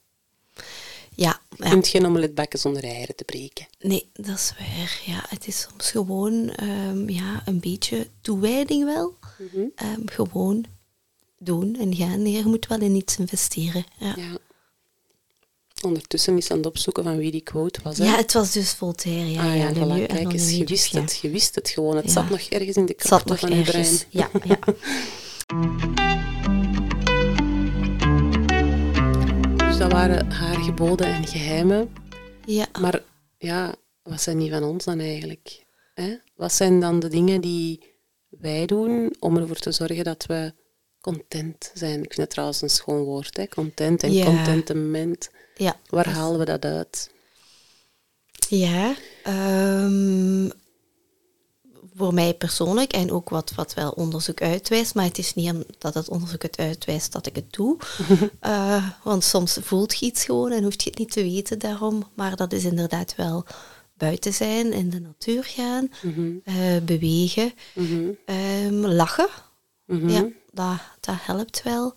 Ja, 1.19 1.41
Je 1.57 1.64
ja. 1.64 1.71
kunt 1.71 1.89
geen 1.89 2.07
omelet 2.07 2.35
bakken 2.35 2.59
zonder 2.59 2.85
eieren 2.85 3.16
te 3.16 3.25
breken. 3.25 3.66
Nee, 3.81 4.11
dat 4.12 4.37
is 4.37 4.53
waar. 4.59 5.01
Ja, 5.07 5.25
het 5.29 5.47
is 5.47 5.61
soms 5.61 5.91
gewoon 5.91 6.51
ehm, 6.51 7.09
ja, 7.09 7.43
een 7.45 7.61
beetje 7.61 8.09
toewijding 8.21 8.85
wel. 8.85 9.14
Mhm. 9.39 9.66
Ehm, 9.75 10.01
gewoon 10.05 10.64
doen 11.39 11.77
en 11.81 11.95
gaan. 11.97 12.27
Je 12.27 12.45
moet 12.45 12.66
wel 12.66 12.81
in 12.81 12.95
iets 12.95 13.16
investeren. 13.16 13.85
Ja, 13.99 14.14
ja. 14.16 14.23
Ja. 14.23 14.39
Ondertussen 15.83 16.37
is 16.37 16.51
aan 16.51 16.57
het 16.57 16.66
opzoeken 16.66 17.05
van 17.05 17.16
wie 17.16 17.31
die 17.31 17.41
quote 17.43 17.81
was. 17.83 17.99
Hè? 17.99 18.05
het 18.07 18.33
was 18.33 18.53
dus 18.53 18.73
Voltaire. 18.73 19.31
Ja, 19.31 19.41
ah 19.51 19.57
ja, 19.57 19.69
ja, 19.69 19.73
voilà. 19.75 19.79
Milieu 19.79 20.07
Kijk 20.07 20.33
eens, 20.33 20.43
je 20.45 20.51
Ennemi, 20.51 20.64
wist 20.64 20.93
ja. 20.93 21.01
het, 21.01 21.19
je 21.23 21.31
wist 21.31 21.55
het 21.55 21.69
gewoon. 21.69 21.97
Het 21.97 22.05
Ja. 22.05 22.11
zat 22.12 22.31
nog 22.31 22.41
ergens 22.41 22.77
in 22.77 22.87
de 22.87 22.97
nog 23.25 23.39
van 23.39 23.57
je 23.57 23.62
brein. 23.62 23.99
Ja, 24.09 24.31
ja. 24.45 24.59
Dus 29.79 29.89
dat 29.89 29.99
waren 29.99 30.31
haar 30.31 30.57
geboden 30.62 31.07
en 31.07 31.26
geheimen. 31.26 31.93
ja. 32.45 32.66
Maar 32.81 33.03
ja, 33.39 33.74
wat 34.03 34.20
zijn 34.22 34.39
die 34.39 34.51
van 34.51 34.62
ons 34.62 34.85
dan 34.85 34.99
eigenlijk? 35.01 35.64
Hè? 35.95 36.16
Wat 36.37 36.53
zijn 36.53 36.81
dan 36.81 37.01
de 37.01 37.09
dingen 37.09 37.41
die 37.41 37.83
wij 38.29 38.66
doen 38.66 39.14
om 39.18 39.37
ervoor 39.37 39.57
te 39.57 39.72
zorgen 39.72 40.05
dat 40.05 40.26
we 40.26 40.53
content 41.01 41.70
zijn? 41.74 41.99
Ik 41.99 42.05
vind 42.07 42.16
het 42.16 42.31
trouwens 42.31 42.62
een 42.62 42.70
schoon 42.70 43.03
woord, 43.03 43.37
hè? 43.37 43.47
content 43.49 44.03
en 44.03 44.12
Ja. 44.12 44.24
contentement. 44.24 45.31
ja. 45.57 45.76
Waar 45.89 46.09
halen 46.09 46.39
we 46.39 46.45
dat 46.45 46.64
uit? 46.64 47.11
Ja, 48.49 48.95
ehm, 49.22 50.47
voor 51.99 52.14
mij 52.14 52.34
persoonlijk 52.34 52.92
en 52.92 53.12
ook 53.12 53.28
wat, 53.28 53.53
wat 53.55 53.74
wel 53.74 53.90
onderzoek 53.90 54.42
uitwijst, 54.42 54.94
maar 54.94 55.05
het 55.05 55.18
is 55.18 55.34
niet 55.34 55.51
omdat 55.53 55.94
het 55.94 56.09
onderzoek 56.09 56.42
het 56.42 56.59
uitwijst 56.59 57.12
dat 57.12 57.26
ik 57.26 57.34
het 57.34 57.53
doe. 57.53 57.76
Eh, 58.40 58.86
want 59.03 59.24
soms 59.24 59.59
voelt 59.62 59.99
je 59.99 60.07
iets 60.07 60.24
gewoon 60.24 60.53
en 60.53 60.62
hoeft 60.62 60.82
je 60.82 60.90
het 60.90 60.99
niet 60.99 61.11
te 61.12 61.22
weten 61.22 61.59
daarom, 61.59 62.03
maar 62.14 62.36
dat 62.36 62.53
is 62.53 62.64
inderdaad 62.64 63.14
wel 63.16 63.44
buiten 63.94 64.34
zijn, 64.34 64.72
in 64.72 64.90
de 64.90 65.01
natuur 65.01 65.44
gaan, 65.44 65.88
Mhm, 66.03 66.30
eh, 66.44 66.55
bewegen, 66.82 67.53
mhm, 67.74 68.11
ehm, 68.24 68.74
lachen. 68.74 69.28
mhm, 69.86 70.09
Ja, 70.09 70.26
dat, 70.53 70.78
dat 71.01 71.14
helpt 71.18 71.62
wel. 71.62 71.94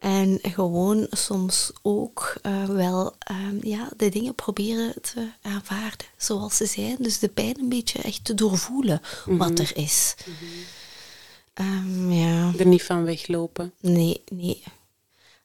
Mhm. 0.00 0.06
En 0.08 0.38
gewoon 0.42 1.06
soms 1.10 1.70
ook 1.82 2.34
eh, 2.42 2.64
wel 2.64 3.14
ehm, 3.18 3.56
ja, 3.66 3.88
de 3.96 4.08
dingen 4.08 4.34
proberen 4.34 4.94
te 5.02 5.28
aanvaarden 5.42 6.06
zoals 6.16 6.56
ze 6.56 6.66
zijn. 6.66 6.96
Dus 6.98 7.18
de 7.18 7.28
pijn 7.28 7.58
een 7.58 7.68
beetje 7.68 7.98
echt 8.02 8.24
te 8.24 8.34
doorvoelen 8.34 9.00
wat 9.26 9.58
er 9.58 9.70
is. 9.76 10.14
Ehm, 11.54 12.10
ja, 12.12 12.52
Er 12.58 12.66
niet 12.66 12.82
van 12.82 13.04
weglopen. 13.04 13.72
nee, 13.80 14.22
nee. 14.32 14.62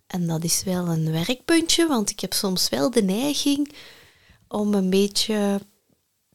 En 0.08 0.28
dat 0.28 0.44
is 0.44 0.62
wel 0.66 0.88
een 0.88 1.12
werkpuntje, 1.12 1.88
want 1.88 2.10
ik 2.10 2.20
heb 2.20 2.34
soms 2.34 2.70
wel 2.70 2.92
de 2.92 3.04
neiging 3.04 3.74
om 4.48 4.74
een 4.74 4.90
beetje 4.90 5.60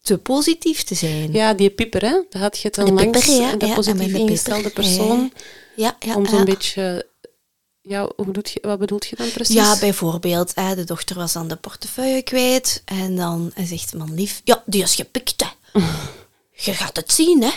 te 0.02 0.18
positief 0.18 0.82
te 0.82 0.94
zijn. 0.94 1.32
Ja, 1.32 1.54
die 1.54 1.70
pieper, 1.70 2.00
hè? 2.02 2.22
Dat 2.30 2.40
had 2.40 2.58
je 2.58 2.66
het 2.66 2.74
De 2.76 2.82
al 2.82 2.92
langs. 2.92 3.26
pieper, 3.26 3.42
ja, 3.42 3.56
de 3.56 3.66
ja, 3.66 3.74
positief 3.74 4.12
de 4.12 4.18
ingestelde 4.18 4.70
persoon. 4.70 5.32
ja, 5.76 5.96
ja, 6.00 6.14
om 6.16 6.26
zo'n 6.26 6.44
beetje... 6.44 7.06
Ja, 7.88 8.08
hoe 8.16 8.26
bedoelt 8.26 8.50
je, 8.50 8.58
wat 8.62 8.78
bedoelt 8.78 9.06
je 9.06 9.16
dan 9.16 9.30
precies? 9.30 9.54
Ja, 9.54 9.78
bijvoorbeeld, 9.78 10.54
hè, 10.54 10.74
de 10.74 10.84
dochter 10.84 11.16
was 11.16 11.32
dan 11.32 11.48
de 11.48 11.56
portefeuille 11.56 12.22
kwijt 12.22 12.82
en 12.84 13.16
dan 13.16 13.52
zegt 13.64 13.94
man 13.94 14.14
lief, 14.14 14.40
ja, 14.44 14.62
die 14.66 14.82
is 14.82 14.94
gepikt, 14.94 15.44
hè. 15.44 15.80
Je 16.64 16.74
gaat 16.74 16.96
het 16.96 17.12
zien, 17.12 17.42
hè. 17.42 17.50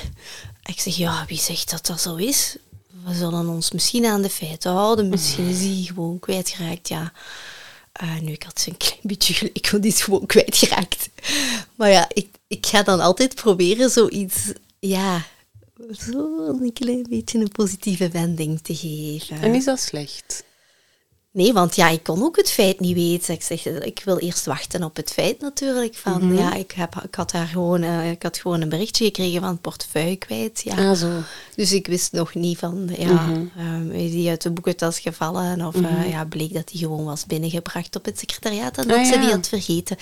Ik 0.64 0.80
zeg, 0.80 0.96
ja, 0.96 1.26
wie 1.28 1.40
zegt 1.40 1.70
dat 1.70 1.86
dat 1.86 2.02
zo 2.02 2.16
is? 2.16 2.56
We 3.06 3.14
zullen 3.14 3.48
ons 3.48 3.72
misschien 3.72 4.06
aan 4.06 4.22
de 4.22 4.30
feiten 4.30 4.72
houden, 4.72 5.10
misschien 5.10 5.50
is 5.50 5.60
die 5.60 5.86
gewoon 5.86 6.20
kwijtgeraakt, 6.20 6.88
ja. 6.88 7.14
Eh, 7.92 8.20
nu, 8.20 8.32
ik 8.32 8.44
had 8.44 8.60
ze 8.60 8.70
een 8.70 8.78
klein 8.78 9.00
beetje 9.02 9.34
gelijk, 9.34 9.70
want 9.70 9.84
die 9.84 9.92
is 9.92 10.02
gewoon 10.02 10.26
kwijtgeraakt. 10.26 11.10
Maar 11.76 11.90
ja, 11.90 12.10
ik, 12.14 12.28
ik 12.48 12.66
ga 12.66 12.84
dan 12.84 13.00
altijd 13.00 13.36
proberen 13.36 13.90
zoiets, 13.90 14.52
ja, 14.80 15.26
zo 15.90 16.48
een 16.48 16.74
klein 16.74 17.06
beetje 17.10 17.40
een 17.40 17.52
positieve 17.52 18.10
wending 18.10 18.62
te 18.62 18.76
geven. 18.76 19.42
En 19.42 19.54
is 19.54 19.66
dat 19.66 19.80
slecht? 19.80 20.44
Nee, 21.34 21.54
want 21.54 21.76
ja, 21.76 21.90
ik 21.90 22.04
kon 22.04 22.24
ook 22.24 22.38
het 22.38 22.52
feit 22.52 22.80
niet 22.80 22.96
weten. 22.96 23.34
Ik 23.34 23.42
zeg, 23.42 23.66
ik 23.66 24.02
wil 24.06 24.18
eerst 24.18 24.46
wachten 24.46 24.84
op 24.84 24.96
het 24.96 25.12
feit 25.12 25.40
natuurlijk. 25.40 25.96
Van, 25.96 26.36
ja, 26.36 26.54
ik, 26.54 26.72
heb, 26.72 26.96
ik, 27.04 27.16
had 27.16 27.32
daar 27.32 27.48
gewoon, 27.48 27.84
eh, 27.84 28.12
ik 28.12 28.24
had 28.24 28.38
gewoon 28.38 28.62
een 28.62 28.70
berichtje 28.70 29.06
gekregen 29.06 29.42
van 29.42 29.50
het 29.50 29.62
portefeuille 29.62 30.16
kwijt. 30.16 30.62
Ja. 30.64 30.90
Ah, 30.90 30.96
zo. 30.98 31.10
Dus 31.56 31.72
ik 31.72 31.88
wist 31.88 32.12
nog 32.12 32.34
niet 32.34 32.58
van, 32.58 32.90
ja, 32.98 33.30
ehm, 33.58 33.92
is 33.92 34.12
die 34.12 34.30
uit 34.30 34.42
de 34.42 34.52
boekentas 34.52 35.00
gevallen? 35.00 35.66
Of 35.66 35.76
eh, 35.76 36.10
ja, 36.10 36.26
bleek 36.26 36.54
dat 36.54 36.68
die 36.68 36.80
gewoon 36.80 37.06
was 37.06 37.26
binnengebracht 37.26 37.96
op 37.96 38.06
het 38.06 38.20
secretariaat 38.20 38.78
en 38.78 38.88
dat 38.88 38.98
Ah, 38.98 39.06
ze 39.06 39.20
die 39.20 39.30
had 39.30 39.48
vergeten. 39.48 39.98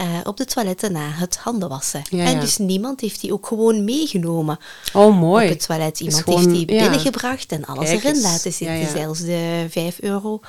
Eh, 0.00 0.06
op 0.24 0.36
de 0.36 0.44
toiletten 0.44 0.92
na 0.92 1.08
het 1.10 1.36
handenwassen. 1.36 2.02
Ja, 2.10 2.24
en 2.24 2.40
dus 2.40 2.58
niemand 2.58 3.00
heeft 3.00 3.20
die 3.20 3.32
ook 3.32 3.46
gewoon 3.46 3.84
meegenomen 3.84 4.58
Oh, 4.92 5.18
mooi. 5.20 5.44
op 5.44 5.50
het 5.52 5.66
toilet. 5.66 6.00
Iemand 6.00 6.22
gewoon- 6.22 6.38
heeft 6.40 6.54
die 6.54 6.64
binnengebracht 6.66 7.52
en 7.52 7.64
alles 7.64 7.88
erin 7.88 8.20
laten 8.20 8.52
zitten. 8.52 8.88
Zelfs 8.96 9.20
de 9.20 9.66
5 9.70 10.00
euro 10.00 10.40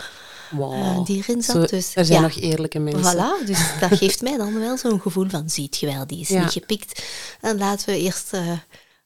Wow. 0.52 0.74
eh, 0.74 1.04
die 1.06 1.18
erin 1.18 1.44
zat. 1.44 1.56
Zo, 1.70 1.76
dus, 1.76 1.96
er 1.96 2.06
zijn 2.06 2.22
nog 2.22 2.36
eerlijke 2.36 2.80
mensen. 2.80 3.16
Voilà, 3.16 3.46
dus 3.46 3.60
dat 3.80 3.98
geeft 3.98 4.22
mij 4.22 4.38
dan 4.38 4.60
wel 4.60 4.78
zo'n 4.78 5.02
gevoel 5.02 5.30
van, 5.30 5.50
ziet 5.50 5.78
je 5.78 5.86
wel, 5.86 6.08
die 6.08 6.20
is 6.20 6.30
niet 6.30 6.52
gepikt. 6.52 7.04
En 7.42 7.58
laten 7.58 7.90
we 7.90 8.00
eerst 8.00 8.28
eh, 8.34 8.42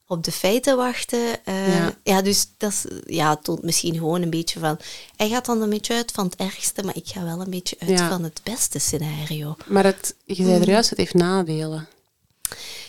op 0.08 0.24
de 0.24 0.32
feiten 0.32 0.78
wachten. 0.78 1.46
Eh, 1.46 1.78
Ja. 1.78 1.96
ja. 2.04 2.22
dus 2.22 2.48
dat 2.58 2.86
ja, 3.06 3.36
toont 3.36 3.62
misschien 3.64 3.94
gewoon 3.94 4.22
een 4.22 4.30
beetje 4.30 4.60
van... 4.60 4.78
Hij 5.16 5.30
gaat 5.30 5.46
dan 5.46 5.62
een 5.62 5.70
beetje 5.70 5.94
uit 5.94 6.12
van 6.12 6.26
het 6.26 6.36
ergste, 6.36 6.84
maar 6.84 6.96
ik 6.96 7.08
ga 7.08 7.24
wel 7.24 7.42
een 7.42 7.50
beetje 7.50 7.76
uit 7.80 7.90
Ja. 7.90 8.10
van 8.10 8.24
het 8.24 8.40
beste 8.44 8.80
scenario. 8.80 9.56
Maar 9.66 9.84
het, 9.84 10.16
je 10.26 10.36
zei 10.36 10.56
Mm. 10.56 10.62
er 10.62 10.70
juist, 10.70 10.90
het 10.90 11.00
heeft 11.00 11.14
nadelen. 11.14 11.88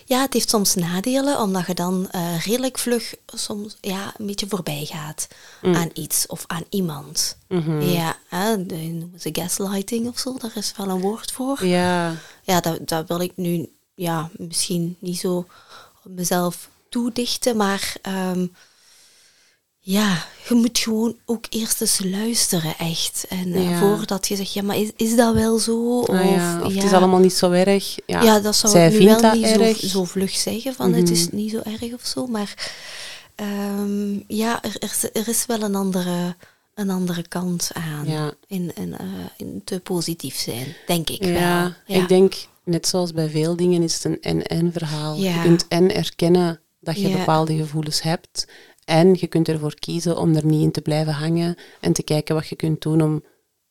Ja, 0.05 0.21
het 0.21 0.33
heeft 0.33 0.51
soms 0.51 0.75
nadelen, 0.75 1.41
omdat 1.41 1.67
je 1.67 1.75
dan 1.75 2.11
eh, 2.11 2.41
redelijk 2.47 2.79
vlug 2.79 3.14
soms 3.27 3.77
ja, 3.81 4.14
een 4.17 4.27
beetje 4.27 4.49
voorbij 4.49 4.85
gaat 4.85 5.29
aan 5.62 5.91
iets 5.93 6.27
of 6.27 6.45
aan 6.47 6.64
iemand. 6.71 7.37
Ja, 7.81 8.17
hè, 8.29 8.67
de, 8.67 8.75
noemen 8.77 9.21
ze 9.21 9.29
gaslighting 9.33 10.09
of 10.09 10.19
zo, 10.19 10.37
daar 10.39 10.51
is 10.55 10.73
wel 10.77 10.89
een 10.89 11.01
woord 11.01 11.33
voor. 11.33 11.67
Ja. 11.67 12.14
Ja, 12.43 12.61
dat, 12.61 12.89
dat 12.89 13.09
wil 13.09 13.21
ik 13.21 13.33
nu 13.37 13.69
ja, 13.95 14.31
misschien 14.37 14.97
niet 14.99 15.19
zo 15.19 15.37
op 16.05 16.11
mezelf 16.11 16.69
toedichten, 17.01 17.57
maar 17.57 17.94
ehm, 18.03 18.47
ja, 19.80 20.24
je 20.49 20.55
moet 20.55 20.78
gewoon 20.78 21.16
ook 21.24 21.44
eerst 21.51 21.80
eens 21.80 22.01
luisteren, 22.05 22.74
echt. 22.78 23.24
En 23.28 23.53
eh, 23.55 23.70
Ja. 23.70 23.78
voordat 23.78 24.28
je 24.28 24.36
zegt, 24.36 24.53
ja, 24.53 24.62
maar 24.62 24.76
is, 24.76 24.90
is 24.97 25.16
dat 25.16 25.34
wel 25.34 25.59
zo? 25.59 25.99
Of, 26.01 26.09
Ah 26.09 26.24
ja, 26.30 26.61
of 26.64 26.68
ja. 26.72 26.74
het 26.76 26.84
is 26.84 26.92
allemaal 26.92 27.18
niet 27.20 27.32
zo 27.32 27.51
erg. 27.51 27.97
Ja, 28.07 28.22
Ja, 28.22 28.40
dat 28.40 28.57
zou 28.57 28.72
Zij 28.72 28.92
ik 28.92 28.99
nu 28.99 29.05
wel 29.07 29.20
dat 29.20 29.34
niet 29.34 29.44
erg. 29.44 29.78
zo, 29.80 29.86
zo 29.86 30.05
vlug 30.05 30.30
zeggen, 30.36 30.74
van 30.74 30.92
het 30.92 31.11
is 31.11 31.26
Mhm. 31.26 31.36
niet 31.36 31.51
zo 31.51 31.61
erg 31.64 31.94
of 31.94 32.07
zo. 32.07 32.26
Maar 32.26 32.72
ehm, 33.34 34.12
ja, 34.26 34.62
er, 34.62 34.76
er, 34.78 34.90
is- 35.03 35.11
er 35.22 35.28
is 35.28 35.47
wel 35.47 35.62
een 35.62 35.74
andere, 35.74 36.36
een 36.74 36.90
andere 36.90 37.28
kant 37.28 37.70
aan. 37.72 38.07
Ja. 38.07 38.32
In, 38.47 38.72
in, 38.74 38.97
eh, 38.99 39.07
in 39.36 39.61
te 39.64 39.80
positief 39.80 40.36
zijn, 40.38 40.76
denk 40.86 41.11
ik 41.11 41.24
Ja, 41.24 41.74
wel. 41.86 41.97
ik 42.03 42.09
denk, 42.09 42.34
net 42.64 42.86
zoals 42.88 43.12
bij 43.12 43.28
veel 43.28 43.57
dingen, 43.57 43.82
is 43.82 43.94
het 43.94 44.05
een 44.05 44.20
en-en 44.22 44.72
verhaal. 44.72 45.16
Ja. 45.16 45.34
Je 45.34 45.40
kunt 45.42 45.68
en 45.68 45.94
erkennen 45.94 46.61
dat 46.87 47.01
je 47.01 47.09
Ja. 47.09 47.16
bepaalde 47.18 47.57
gevoelens 47.57 48.03
hebt. 48.03 48.47
En 48.84 49.14
je 49.18 49.26
kunt 49.26 49.49
ervoor 49.49 49.74
kiezen 49.74 50.16
om 50.18 50.34
er 50.37 50.45
niet 50.47 50.62
in 50.62 50.70
te 50.70 50.80
blijven 50.80 51.12
hangen 51.12 51.57
en 51.80 51.93
te 51.93 52.03
kijken 52.03 52.34
wat 52.34 52.47
je 52.49 52.57
kunt 52.57 52.82
doen 52.82 53.03
om 53.03 53.24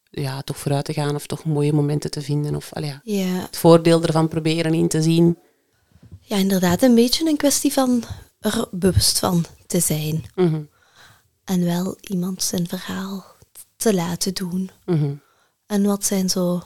ja, 0.09 0.41
toch 0.41 0.57
vooruit 0.57 0.85
te 0.85 0.93
gaan 0.93 1.15
of 1.15 1.27
toch 1.27 1.45
mooie 1.45 1.73
momenten 1.73 2.11
te 2.11 2.21
vinden. 2.21 2.55
Of 2.55 2.71
ja, 2.79 3.01
Ja. 3.03 3.25
het 3.25 3.57
voordeel 3.57 4.03
ervan 4.03 4.27
proberen 4.27 4.73
in 4.73 4.87
te 4.87 5.01
zien. 5.01 5.37
ja, 6.19 6.37
inderdaad, 6.37 6.81
een 6.81 6.95
beetje 6.95 7.29
een 7.29 7.37
kwestie 7.37 7.73
van 7.73 8.03
er 8.39 8.67
bewust 8.71 9.19
van 9.19 9.45
te 9.67 9.79
zijn. 9.79 10.23
Mhm, 10.35 10.61
En 11.43 11.63
wel 11.65 11.97
iemand 12.01 12.43
zijn 12.43 12.67
verhaal 12.67 13.25
te 13.77 13.93
laten 13.93 14.33
doen. 14.33 14.71
mhm. 14.85 15.13
En 15.65 15.83
wat 15.85 16.05
zijn 16.05 16.29
zo 16.29 16.61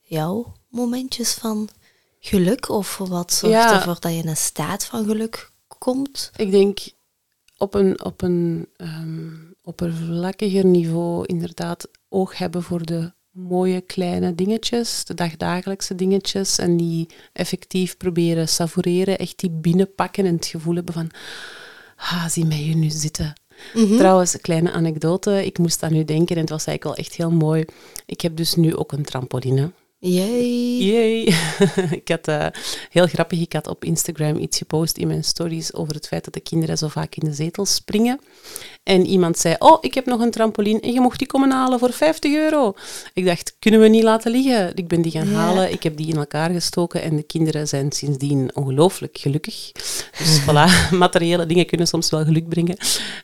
jouw 0.00 0.52
momentjes 0.68 1.32
van 1.34 1.68
geluk? 2.20 2.68
Of 2.68 2.96
wat 2.98 3.32
zorgt 3.32 3.56
Ja. 3.56 3.74
ervoor 3.74 3.96
dat 4.00 4.12
je 4.12 4.18
in 4.18 4.28
een 4.28 4.36
staat 4.36 4.84
van 4.84 5.04
geluk 5.04 5.49
komt? 5.80 6.30
Ik 6.36 6.50
denk 6.50 6.78
op 7.56 7.74
een, 7.74 8.04
op 8.04 8.22
een 8.22 8.68
ehm, 8.76 9.28
oppervlakkiger 9.62 10.64
niveau 10.64 11.26
inderdaad 11.26 11.88
oog 12.08 12.38
hebben 12.38 12.62
voor 12.62 12.86
de 12.86 13.12
mooie 13.30 13.80
kleine 13.80 14.34
dingetjes, 14.34 15.04
de 15.04 15.14
dagdagelijkse 15.14 15.94
dingetjes 15.94 16.58
en 16.58 16.76
die 16.76 17.08
effectief 17.32 17.96
proberen 17.96 18.48
savoureren, 18.48 19.18
echt 19.18 19.38
die 19.38 19.50
binnenpakken 19.50 20.26
en 20.26 20.34
het 20.34 20.46
gevoel 20.46 20.74
hebben 20.74 20.94
van, 20.94 21.10
ah, 21.96 22.26
zie 22.26 22.44
mij 22.44 22.56
hier 22.56 22.76
nu 22.76 22.90
zitten. 22.90 23.32
Mhm. 23.74 23.96
Trouwens, 23.96 24.34
een 24.34 24.40
kleine 24.40 24.72
anekdote, 24.72 25.44
ik 25.44 25.58
moest 25.58 25.82
aan 25.82 25.94
u 25.94 26.04
denken 26.04 26.34
en 26.34 26.40
het 26.40 26.50
was 26.50 26.66
eigenlijk 26.66 26.96
wel 26.96 27.06
echt 27.06 27.16
heel 27.16 27.30
mooi. 27.30 27.64
Ik 28.06 28.20
heb 28.20 28.36
dus 28.36 28.54
nu 28.54 28.76
ook 28.76 28.92
een 28.92 29.04
trampoline. 29.04 29.72
Yay. 30.02 30.78
Yay! 30.78 31.34
ik 32.00 32.08
had 32.08 32.28
eh, 32.28 32.46
heel 32.90 33.06
grappig, 33.06 33.40
ik 33.40 33.52
had 33.52 33.66
op 33.66 33.84
Instagram 33.84 34.36
iets 34.36 34.58
gepost 34.58 34.96
in 34.96 35.06
mijn 35.06 35.24
stories 35.24 35.74
over 35.74 35.94
het 35.94 36.06
feit 36.06 36.24
dat 36.24 36.34
de 36.34 36.40
kinderen 36.40 36.78
zo 36.78 36.88
vaak 36.88 37.14
in 37.14 37.28
de 37.28 37.34
zetel 37.34 37.66
springen. 37.66 38.20
En 38.82 39.06
iemand 39.06 39.38
zei, 39.38 39.54
oh, 39.58 39.78
ik 39.80 39.94
heb 39.94 40.06
nog 40.06 40.20
een 40.20 40.30
trampoline 40.30 40.80
en 40.80 40.92
je 40.92 41.00
mocht 41.00 41.18
die 41.18 41.26
komen 41.26 41.50
halen 41.50 41.78
voor 41.78 41.92
50 41.92 42.32
euro. 42.34 42.74
Ik 43.14 43.24
dacht, 43.24 43.56
kunnen 43.58 43.80
we 43.80 43.88
niet 43.88 44.02
laten 44.02 44.30
liggen? 44.30 44.72
Ik 44.76 44.88
ben 44.88 45.02
die 45.02 45.12
gaan 45.12 45.28
Ja. 45.30 45.34
halen, 45.34 45.72
ik 45.72 45.82
heb 45.82 45.96
die 45.96 46.06
in 46.08 46.16
elkaar 46.16 46.50
gestoken 46.50 47.02
en 47.02 47.16
de 47.16 47.22
kinderen 47.22 47.68
zijn 47.68 47.92
sindsdien 47.92 48.50
ongelooflijk 48.54 49.18
gelukkig. 49.18 49.72
Dus 50.18 50.40
voilà, 50.46 50.90
materiële 50.90 51.46
dingen 51.46 51.66
kunnen 51.66 51.86
soms 51.86 52.10
wel 52.10 52.24
geluk 52.24 52.48
brengen. 52.48 52.76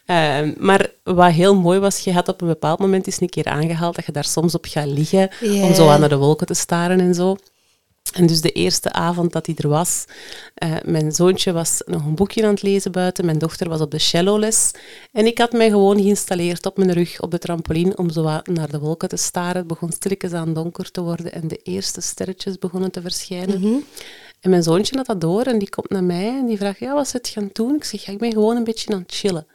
Ehm, 0.07 0.53
maar 0.59 0.91
wat 1.03 1.33
heel 1.33 1.55
mooi 1.55 1.79
was, 1.79 1.99
je 1.99 2.13
had 2.13 2.29
op 2.29 2.41
een 2.41 2.49
bepaald 2.49 2.79
moment 2.79 3.07
eens 3.07 3.21
een 3.21 3.29
keer 3.29 3.45
aangehaald 3.47 3.95
dat 3.97 4.07
je 4.07 4.13
daar 4.13 4.25
soms 4.25 4.55
op 4.55 4.65
gaat 4.69 4.87
liggen 4.87 5.31
om 5.63 5.75
zo 5.75 5.89
aan 5.89 6.01
naar 6.01 6.09
de 6.09 6.17
wolken 6.17 6.47
te 6.47 6.55
staren 6.55 7.01
en 7.01 7.15
zo. 7.15 7.37
En 8.13 8.27
dus 8.27 8.41
de 8.41 8.53
eerste 8.53 8.93
avond 8.93 9.33
dat 9.33 9.47
hij 9.47 9.55
er 9.59 9.69
was, 9.69 10.05
eh, 10.55 10.75
mijn 10.85 11.13
zoontje 11.13 11.53
was 11.53 11.83
nog 11.87 12.05
een 12.05 12.15
boekje 12.15 12.43
aan 12.45 12.51
het 12.51 12.63
lezen 12.63 12.93
buiten, 12.93 13.25
mijn 13.25 13.39
dochter 13.39 13.69
was 13.69 13.81
op 13.81 13.91
de 13.91 13.99
celloles 13.99 14.71
en 15.13 15.27
ik 15.27 15.39
had 15.39 15.53
mij 15.53 15.71
gewoon 15.71 15.97
geïnstalleerd 15.97 16.67
op 16.67 16.77
mijn 16.77 16.93
rug 16.93 17.21
op 17.21 17.31
de 17.31 17.39
trampoline 17.39 17.97
om 17.97 18.11
zo 18.11 18.41
naar 18.45 18.71
de 18.71 18.79
wolken 18.79 19.09
te 19.09 19.17
staren. 19.17 19.57
Het 19.57 19.67
begon 19.67 19.93
stilletjes 19.93 20.33
aan 20.33 20.55
donker 20.55 20.91
te 20.91 21.01
worden 21.01 21.33
en 21.33 21.49
de 21.49 21.61
eerste 21.63 22.01
sterretjes 22.01 22.59
begonnen 22.59 22.91
te 22.91 23.01
verschijnen. 23.01 23.61
Mhm. 23.61 23.79
En 24.41 24.51
mijn 24.51 24.63
zoontje 24.63 24.97
had 24.97 25.07
dat 25.07 25.21
door 25.21 25.43
en 25.43 25.59
die 25.59 25.71
komt 25.71 25.91
naar 25.91 26.05
mij 26.05 26.29
en 26.29 26.47
die 26.47 26.57
vraagt, 26.57 26.79
ja, 26.79 26.95
wat 26.95 27.09
zit 27.09 27.29
gaan 27.29 27.51
doen? 27.53 27.75
Ik 27.75 27.85
zeg, 27.85 28.05
ja, 28.05 28.13
ik 28.13 28.19
ben 28.19 28.33
gewoon 28.33 28.57
een 28.57 28.65
beetje 28.65 28.93
aan 28.93 29.01
het 29.01 29.15
chillen. 29.15 29.47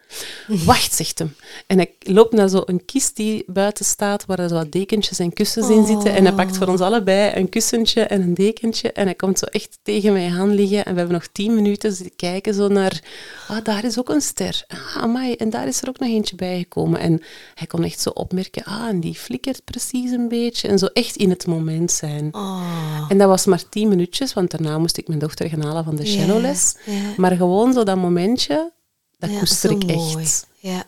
Wacht, 0.48 0.94
zegt 0.94 1.20
hem. 1.20 1.36
En 1.68 1.78
hij 1.78 1.94
loopt 2.00 2.34
naar 2.34 2.50
zo'n 2.50 2.82
kist 2.86 3.16
die 3.16 3.44
buiten 3.48 3.86
staat, 3.86 4.26
waar 4.26 4.40
er 4.40 4.50
zo 4.50 4.56
wat 4.56 4.72
dekentjes 4.72 5.20
en 5.20 5.34
kussens 5.34 5.70
in 5.70 5.86
zitten. 5.86 6.14
En 6.14 6.26
hij 6.26 6.34
pakt 6.34 6.58
voor 6.58 6.68
ons 6.68 6.82
allebei 6.82 7.36
een 7.36 7.50
kussentje 7.50 8.02
en 8.02 8.22
een 8.22 8.34
dekentje. 8.34 8.92
En 8.92 9.06
hij 9.06 9.16
komt 9.16 9.40
zo 9.40 9.46
echt 9.46 9.80
tegen 9.84 10.14
mij 10.14 10.30
aan 10.30 10.54
liggen. 10.54 10.86
En 10.86 10.92
we 10.92 10.98
hebben 10.98 11.18
nog 11.18 11.28
tien 11.32 11.56
minuten 11.56 11.94
zitten 11.94 12.16
kijken 12.16 12.54
zo 12.54 12.68
naar... 12.68 13.02
Ah, 13.48 13.64
daar 13.64 13.86
is 13.86 14.00
ook 14.00 14.10
een 14.10 14.22
ster. 14.22 14.64
Ah, 14.68 14.98
amai. 15.04 15.34
En 15.34 15.50
daar 15.50 15.68
is 15.68 15.82
er 15.82 15.90
ook 15.90 16.00
nog 16.00 16.10
eentje 16.10 16.36
bijgekomen. 16.36 17.00
En 17.00 17.22
hij 17.56 17.68
kon 17.68 17.84
echt 17.84 18.00
zo 18.00 18.10
opmerken, 18.10 18.64
ah, 18.64 18.88
en 18.88 19.00
die 19.00 19.16
flikkert 19.16 19.64
precies 19.64 20.12
een 20.12 20.28
beetje. 20.28 20.68
En 20.68 20.80
zo 20.80 20.86
echt 20.86 21.16
in 21.16 21.30
het 21.30 21.48
moment 21.48 21.92
zijn. 21.92 22.30
Oh. 22.32 23.06
En 23.10 23.18
dat 23.18 23.28
was 23.28 23.46
maar 23.46 23.70
tien 23.70 23.90
minuutjes, 23.90 24.34
want 24.34 24.52
daarna 24.52 24.78
moest 24.78 24.98
ik 24.98 25.08
mijn 25.08 25.20
dochter 25.20 25.50
gaan 25.50 25.64
halen 25.64 25.84
van 25.84 25.96
de 25.96 26.06
celloles. 26.06 26.76
ja. 26.86 26.94
Maar 27.18 27.32
gewoon 27.32 27.74
zo 27.74 27.84
dat 27.84 27.98
momentje, 27.98 28.72
dat 29.22 29.30
Ja, 29.30 29.40
koester 29.40 29.72
ik 29.72 29.86
mooi. 29.86 30.22
echt. 30.24 30.48
Ja. 30.60 30.84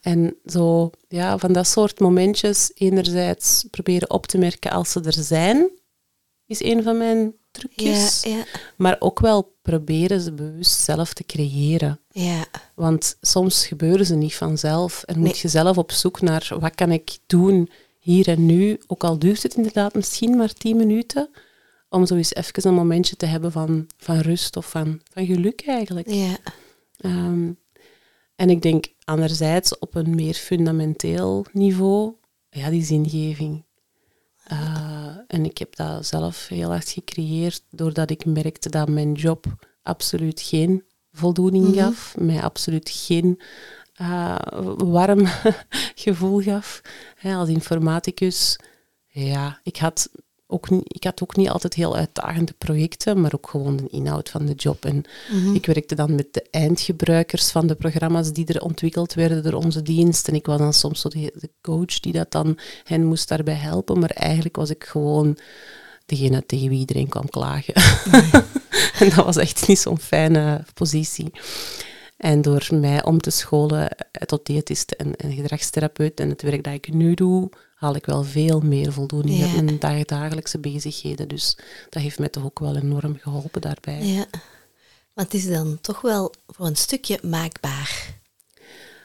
En 0.00 0.36
zo, 0.46 0.90
ja, 1.08 1.38
van 1.38 1.52
dat 1.52 1.66
soort 1.66 2.00
momentjes, 2.00 2.70
enerzijds 2.74 3.64
proberen 3.70 4.10
op 4.10 4.26
te 4.26 4.38
merken 4.38 4.70
als 4.70 4.90
ze 4.90 5.00
er 5.00 5.12
zijn, 5.12 5.70
is 6.46 6.62
een 6.62 6.82
van 6.82 6.96
mijn 6.98 7.18
Ja, 7.18 7.32
trucjes. 7.50 8.22
ja, 8.22 8.44
Maar 8.76 8.96
ook 8.98 9.20
wel 9.20 9.54
proberen 9.62 10.20
ze 10.20 10.32
bewust 10.32 10.80
zelf 10.80 11.12
te 11.14 11.24
creëren. 11.24 12.00
ja. 12.10 12.44
Want 12.74 13.16
soms 13.20 13.66
gebeuren 13.66 14.06
ze 14.06 14.14
niet 14.14 14.34
vanzelf 14.34 15.02
en 15.02 15.18
moet 15.18 15.38
je 15.38 15.48
zelf 15.48 15.78
op 15.78 15.92
zoek 15.92 16.20
naar 16.20 16.50
wat 16.60 16.74
kan 16.74 16.90
ik 16.90 17.18
doen 17.26 17.70
hier 17.98 18.28
en 18.28 18.46
nu, 18.46 18.80
ook 18.86 19.04
al 19.04 19.18
duurt 19.18 19.42
het 19.42 19.54
inderdaad 19.54 19.94
misschien 19.94 20.36
maar 20.36 20.52
tien 20.52 20.76
minuten, 20.76 21.30
om 21.88 22.06
zo 22.06 22.14
eens 22.14 22.34
even 22.34 22.66
een 22.68 22.74
momentje 22.74 23.16
te 23.16 23.26
hebben 23.26 23.52
van, 23.52 23.86
van 23.96 24.18
rust 24.18 24.56
of 24.56 24.70
van, 24.70 25.00
van 25.12 25.26
geluk 25.26 25.62
eigenlijk. 25.66 26.10
ja. 26.10 26.36
Ehm, 26.96 27.50
en 28.42 28.50
ik 28.50 28.62
denk 28.62 28.86
anderzijds 29.04 29.78
op 29.78 29.94
een 29.94 30.14
meer 30.14 30.34
fundamenteel 30.34 31.46
niveau, 31.52 32.14
ja, 32.50 32.70
die 32.70 32.84
zingeving. 32.84 33.64
Eh, 34.44 35.16
en 35.26 35.44
ik 35.44 35.58
heb 35.58 35.76
dat 35.76 36.06
zelf 36.06 36.48
heel 36.48 36.68
hard 36.68 36.88
gecreëerd 36.88 37.62
doordat 37.70 38.10
ik 38.10 38.24
merkte 38.24 38.70
dat 38.70 38.88
mijn 38.88 39.12
job 39.12 39.46
absoluut 39.82 40.40
geen 40.40 40.84
voldoening 41.12 41.64
Mhm. 41.64 41.74
gaf, 41.78 42.14
mij 42.18 42.42
absoluut 42.42 42.90
geen 42.90 43.40
eh, 43.92 44.36
warm 44.76 45.26
gevoel 46.04 46.40
gaf. 46.40 46.80
Hè, 47.14 47.34
als 47.34 47.48
informaticus, 47.48 48.58
ja, 49.06 49.60
ik 49.62 49.76
had, 49.76 50.10
ook 50.52 50.68
ik 50.82 51.04
had 51.04 51.22
ook 51.22 51.36
niet 51.36 51.48
altijd 51.48 51.74
heel 51.74 51.96
uitdagende 51.96 52.52
projecten, 52.58 53.20
maar 53.20 53.32
ook 53.34 53.48
gewoon 53.48 53.76
de 53.76 53.88
inhoud 53.88 54.28
van 54.28 54.46
de 54.46 54.52
job. 54.54 54.84
En 54.84 55.04
Mhm. 55.32 55.54
ik 55.54 55.66
werkte 55.66 55.94
dan 55.94 56.14
met 56.14 56.26
de 56.30 56.46
eindgebruikers 56.50 57.50
van 57.50 57.66
de 57.66 57.74
programma's 57.74 58.32
die 58.32 58.46
er 58.46 58.62
ontwikkeld 58.62 59.14
werden 59.14 59.42
door 59.42 59.52
onze 59.64 59.82
dienst. 59.82 60.28
En 60.28 60.34
ik 60.34 60.46
was 60.46 60.58
dan 60.58 60.72
soms 60.72 61.00
zo 61.00 61.08
de, 61.08 61.32
de 61.40 61.50
coach 61.60 62.00
die 62.00 62.12
dat 62.12 62.30
dan 62.32 62.58
hen 62.84 63.04
moest 63.04 63.28
daarbij 63.28 63.54
helpen. 63.54 63.98
Maar 63.98 64.10
eigenlijk 64.10 64.56
was 64.56 64.70
ik 64.70 64.84
gewoon 64.84 65.38
degene 66.06 66.46
tegen 66.46 66.68
wie 66.68 66.78
iedereen 66.78 67.08
kwam 67.08 67.28
klagen. 67.30 67.74
en 69.00 69.08
dat 69.14 69.24
was 69.24 69.36
echt 69.36 69.68
niet 69.68 69.78
zo'n 69.78 69.98
fijne 70.00 70.64
positie. 70.74 71.30
En 72.16 72.42
door 72.42 72.68
mij 72.70 73.04
om 73.04 73.20
te 73.20 73.30
scholen 73.30 73.88
eh, 73.90 74.22
tot 74.26 74.46
diëtist 74.46 74.90
en, 74.90 75.16
en 75.16 75.32
gedragstherapeut 75.32 76.20
en 76.20 76.28
het 76.28 76.42
werk 76.42 76.64
dat 76.64 76.72
ik 76.72 76.92
nu 76.92 77.14
doe, 77.14 77.50
haal 77.82 77.94
ik 77.94 78.06
wel 78.06 78.22
veel 78.24 78.60
meer 78.60 78.92
voldoening 78.92 79.38
Ja. 79.38 79.44
uit 79.54 79.64
mijn 79.64 79.78
dag- 79.78 80.04
dagelijkse 80.04 80.58
bezigheden. 80.58 81.28
Dus 81.28 81.56
dat 81.90 82.02
heeft 82.02 82.18
mij 82.18 82.28
toch 82.28 82.44
ook 82.44 82.58
wel 82.58 82.76
enorm 82.76 83.18
geholpen 83.20 83.60
daarbij. 83.60 84.02
ja. 84.06 84.24
Maar 85.14 85.24
het 85.24 85.34
is 85.34 85.46
dan 85.48 85.78
toch 85.80 86.00
wel 86.00 86.34
voor 86.46 86.66
een 86.66 86.76
stukje 86.76 87.18
maakbaar. 87.22 88.14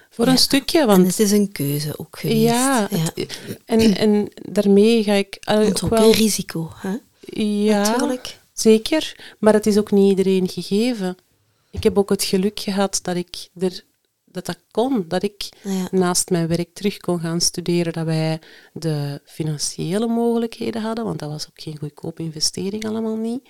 Voor 0.10 0.26
Ja. 0.26 0.32
een 0.32 0.38
stukje, 0.38 0.80
En 0.80 0.88
want 0.88 1.08
het 1.08 1.20
is 1.20 1.32
een 1.32 1.52
keuze 1.52 2.00
ook 2.00 2.20
geweest. 2.20 2.42
ja, 2.42 2.88
ja. 2.92 3.12
het- 3.16 3.40
en, 3.66 3.98
en 3.98 4.28
daarmee 4.42 5.04
ga 5.04 5.14
ik 5.14 5.36
eh, 5.42 5.56
Want 5.56 5.84
ook 5.84 5.92
ook 5.94 6.00
wel... 6.00 6.08
een 6.08 6.16
risico, 6.16 6.72
hè? 6.76 6.98
Ja, 7.44 7.82
natuurlijk. 7.82 8.38
zeker. 8.54 9.16
Maar 9.40 9.54
het 9.54 9.66
is 9.66 9.78
ook 9.78 9.92
niet 9.92 10.10
iedereen 10.10 10.48
gegeven. 10.50 11.18
Ik 11.72 11.84
heb 11.84 11.98
ook 11.98 12.10
het 12.10 12.24
geluk 12.24 12.60
gehad 12.60 13.00
dat 13.02 13.16
ik 13.16 13.50
er, 13.60 13.84
dat, 14.46 14.46
dat 14.46 14.64
kon. 14.72 15.06
Dat 15.08 15.24
ik 15.24 15.50
Ja. 15.64 15.88
naast 15.92 16.30
mijn 16.30 16.48
werk 16.48 16.74
terug 16.74 16.98
kon 16.98 17.20
gaan 17.20 17.42
studeren. 17.42 17.94
Dat 17.94 18.06
wij 18.06 18.40
de 18.74 19.22
financiële 19.26 20.08
mogelijkheden 20.08 20.82
hadden, 20.82 21.06
want 21.06 21.20
dat 21.20 21.30
was 21.30 21.48
ook 21.50 21.62
geen 21.62 21.78
goedkope 21.78 22.24
investering 22.24 22.86
allemaal 22.88 23.16
niet. 23.16 23.50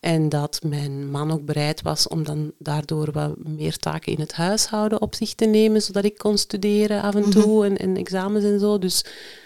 En 0.00 0.28
dat 0.28 0.60
mijn 0.62 1.10
man 1.10 1.30
ook 1.30 1.44
bereid 1.44 1.82
was 1.82 2.08
om 2.08 2.24
dan 2.24 2.52
daardoor 2.58 3.12
wat 3.12 3.36
meer 3.38 3.76
taken 3.76 4.12
in 4.12 4.20
het 4.20 4.32
huishouden 4.32 5.00
op 5.00 5.14
zich 5.14 5.34
te 5.34 5.44
nemen, 5.44 5.82
zodat 5.82 6.04
ik 6.04 6.18
kon 6.18 6.38
studeren 6.38 7.02
af 7.02 7.14
en 7.14 7.30
toe 7.30 7.64
en, 7.64 7.76
en 7.76 7.96
examens 7.96 8.44
en 8.44 8.60
zo. 8.60 8.78
Dus 8.78 9.04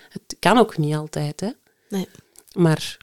het 0.08 0.36
kan 0.38 0.58
ook 0.58 0.78
niet 0.78 0.94
altijd, 0.94 1.40
hè. 1.40 1.48
Nee. 1.88 2.08
Maar 2.54 2.96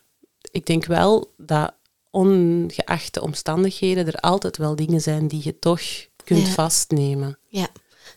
ik 0.51 0.65
denk 0.65 0.85
wel 0.85 1.33
dat 1.37 1.73
ongeacht 2.11 3.13
de 3.13 3.21
omstandigheden 3.21 4.07
er 4.07 4.15
altijd 4.15 4.57
wel 4.57 4.75
dingen 4.75 5.01
zijn 5.01 5.27
die 5.27 5.41
je 5.43 5.59
toch 5.59 5.81
kunt 6.27 6.47
Ja. 6.47 6.53
vastnemen. 6.53 7.37
Ja, 7.47 7.67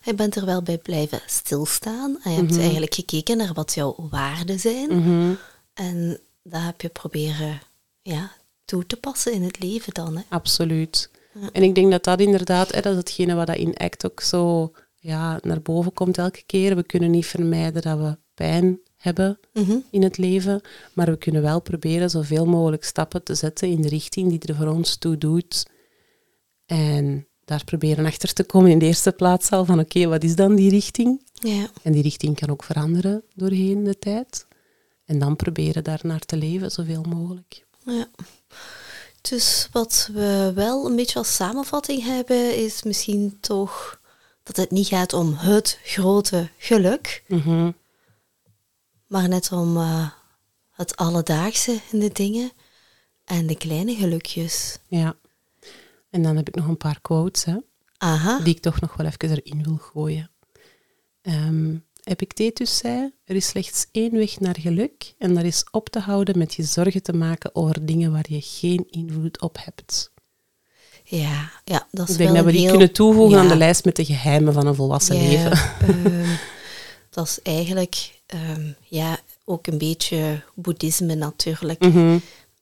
Je 0.03 0.15
bent 0.15 0.37
er 0.37 0.45
wel 0.47 0.63
bij 0.63 0.79
blijven 0.79 1.21
stilstaan. 1.27 2.19
En 2.23 2.31
je 2.33 2.37
hebt 2.41 2.59
eigenlijk 2.59 2.95
gekeken 2.95 3.37
naar 3.37 3.53
wat 3.53 3.75
jouw 3.75 4.09
waarden 4.11 4.61
zijn. 4.61 4.99
Mhm. 4.99 5.33
En 5.75 6.21
dat 6.43 6.63
heb 6.63 6.81
je 6.81 6.89
proberen 6.89 7.61
ja, 8.03 8.33
toe 8.65 8.87
te 8.87 8.97
passen 8.97 9.33
in 9.33 9.43
het 9.43 9.61
leven 9.63 9.95
dan. 9.95 10.17
Hè. 10.17 10.23
Absoluut. 10.29 11.11
En 11.53 11.63
ik 11.63 11.75
denk 11.75 11.91
dat 11.91 12.05
dat 12.05 12.21
inderdaad, 12.21 12.73
hè, 12.75 12.81
dat 12.81 12.93
is 12.93 12.99
hetgene 12.99 13.35
wat 13.35 13.47
dat 13.47 13.57
in 13.57 13.77
ACT 13.77 14.05
ook 14.07 14.21
zo 14.21 14.73
ja, 14.95 15.39
naar 15.43 15.63
boven 15.63 15.93
komt 15.93 16.19
elke 16.19 16.43
keer. 16.47 16.77
We 16.77 16.83
kunnen 16.83 17.11
niet 17.11 17.27
vermijden 17.27 17.83
dat 17.83 17.99
we 17.99 18.19
pijn 18.35 18.81
hebben 18.97 19.39
Mhm. 19.53 19.77
in 19.91 20.03
het 20.03 20.19
leven, 20.19 20.61
maar 20.95 21.07
we 21.07 21.17
kunnen 21.19 21.43
wel 21.43 21.61
proberen 21.61 22.11
zoveel 22.11 22.47
mogelijk 22.47 22.85
stappen 22.85 23.23
te 23.23 23.35
zetten 23.35 23.69
in 23.69 23.83
de 23.83 23.89
richting 23.89 24.29
die 24.29 24.49
er 24.53 24.57
voor 24.57 24.67
ons 24.69 24.97
toe 24.97 25.19
doet. 25.19 25.67
En 26.67 27.27
daar 27.51 27.65
proberen 27.65 28.07
achter 28.07 28.33
te 28.33 28.45
komen 28.45 28.71
in 28.71 28.79
de 28.79 28.85
eerste 28.87 29.13
plaats 29.13 29.51
al 29.51 29.65
van 29.65 29.79
oké, 29.81 30.07
wat 30.07 30.25
is 30.25 30.35
dan 30.37 30.55
die 30.55 30.71
richting? 30.71 31.23
Ja. 31.33 31.71
En 31.83 31.93
die 31.93 32.03
richting 32.03 32.39
kan 32.41 32.51
ook 32.51 32.65
veranderen 32.65 33.23
doorheen 33.35 33.85
de 33.85 33.99
tijd. 33.99 34.47
En 35.05 35.19
dan 35.19 35.37
proberen 35.37 35.85
daar 35.85 36.01
naar 36.03 36.21
te 36.21 36.37
leven 36.37 36.71
zoveel 36.71 37.03
mogelijk. 37.03 37.65
Ja. 37.85 38.07
Dus 39.21 39.69
wat 39.73 40.09
we 40.13 40.53
wel 40.55 40.87
een 40.87 40.97
beetje 40.97 41.19
als 41.19 41.35
samenvatting 41.35 42.03
hebben, 42.05 42.57
is 42.57 42.83
misschien 42.83 43.39
toch 43.41 44.01
dat 44.43 44.57
het 44.57 44.71
niet 44.71 44.87
gaat 44.87 45.13
om 45.13 45.35
het 45.35 45.79
grote 45.83 46.49
geluk, 46.59 47.23
Mhm. 47.29 47.71
maar 49.07 49.29
net 49.29 49.53
om 49.53 49.77
eh, 49.77 50.11
het 50.71 50.97
alledaagse 50.97 51.81
in 51.91 51.99
de 52.01 52.13
dingen 52.13 52.51
en 53.25 53.47
de 53.47 53.57
kleine 53.57 53.95
gelukjes. 53.95 54.79
Ja. 54.89 55.17
En 56.11 56.23
dan 56.23 56.37
heb 56.37 56.49
ik 56.49 56.55
nog 56.55 56.67
een 56.67 56.77
paar 56.77 57.01
quotes, 57.01 57.45
hè. 57.45 57.57
Aha. 57.99 58.39
die 58.39 58.55
ik 58.55 58.61
toch 58.63 58.81
nog 58.81 58.95
wel 58.97 59.07
even 59.07 59.31
erin 59.43 59.63
wil 59.63 59.77
gooien. 59.77 60.31
Ehm, 61.23 61.75
Epictetus 62.05 62.77
zei, 62.77 63.13
er 63.25 63.37
is 63.37 63.47
slechts 63.47 63.87
één 63.93 64.13
weg 64.13 64.41
naar 64.41 64.57
geluk 64.61 65.15
en 65.19 65.35
dat 65.35 65.45
is 65.45 65.65
op 65.71 65.89
te 65.89 65.99
houden 65.99 66.39
met 66.39 66.55
je 66.55 66.63
zorgen 66.63 67.03
te 67.03 67.13
maken 67.13 67.55
over 67.55 67.87
dingen 67.87 68.13
waar 68.13 68.25
je 68.29 68.41
geen 68.41 68.87
invloed 68.91 69.41
op 69.41 69.57
hebt. 69.65 70.11
Ja, 71.05 71.51
ja, 71.65 71.87
dat 71.91 72.09
is 72.09 72.13
Ik 72.15 72.19
denk 72.19 72.31
wel 72.31 72.37
dat 72.43 72.45
we 72.47 72.51
die 72.53 72.61
heel- 72.61 72.71
kunnen 72.71 72.93
toevoegen 72.93 73.39
aan 73.39 73.49
de 73.49 73.57
lijst 73.57 73.85
met 73.85 73.97
de 73.97 74.05
geheimen 74.05 74.53
van 74.53 74.67
een 74.67 74.75
volwassen 74.75 75.17
Ja, 75.17 75.23
leven. 75.29 75.51
ehm, 75.81 76.37
dat 77.11 77.27
is 77.27 77.43
eigenlijk 77.43 78.21
ehm, 78.27 78.73
ja, 78.89 79.19
ook 79.45 79.67
een 79.67 79.79
beetje 79.79 80.43
boeddhisme 80.55 81.15
natuurlijk. 81.15 81.81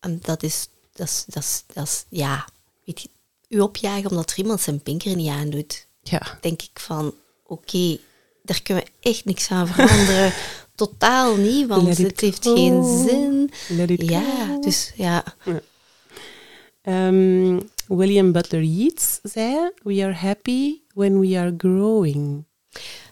En 0.00 0.18
dat 0.22 0.42
is, 0.42 0.68
dat 0.92 1.06
is, 1.06 1.24
dat 1.26 1.42
is, 1.42 1.64
dat 1.72 1.84
is 1.86 2.04
ja, 2.08 2.48
weet 2.84 3.00
je, 3.00 3.08
u 3.48 3.60
opjagen 3.60 4.10
omdat 4.10 4.30
er 4.30 4.38
iemand 4.38 4.60
zijn 4.60 4.82
pinker 4.82 5.16
niet 5.16 5.28
aandoet. 5.28 5.86
Ja, 6.02 6.38
Denk 6.40 6.62
ik 6.62 6.80
van, 6.80 7.14
oké, 7.46 7.98
daar 8.42 8.62
kunnen 8.62 8.84
we 8.84 9.08
echt 9.10 9.24
niks 9.24 9.50
aan 9.50 9.66
veranderen. 9.68 10.32
Totaal 10.74 11.36
niet, 11.36 11.66
want 11.66 11.98
het 11.98 12.20
heeft 12.20 12.44
go. 12.44 12.54
geen 12.54 12.84
zin. 13.08 13.50
Ja, 13.98 14.46
go. 14.46 14.60
dus 14.60 14.92
ja. 14.96 15.24
Ehm, 16.82 17.60
William 17.86 18.32
Butler 18.32 18.62
Yeats 18.62 19.18
zei, 19.22 19.70
we 19.82 20.02
are 20.04 20.12
happy 20.12 20.80
when 20.94 21.20
we 21.20 21.38
are 21.38 21.54
growing. 21.58 22.44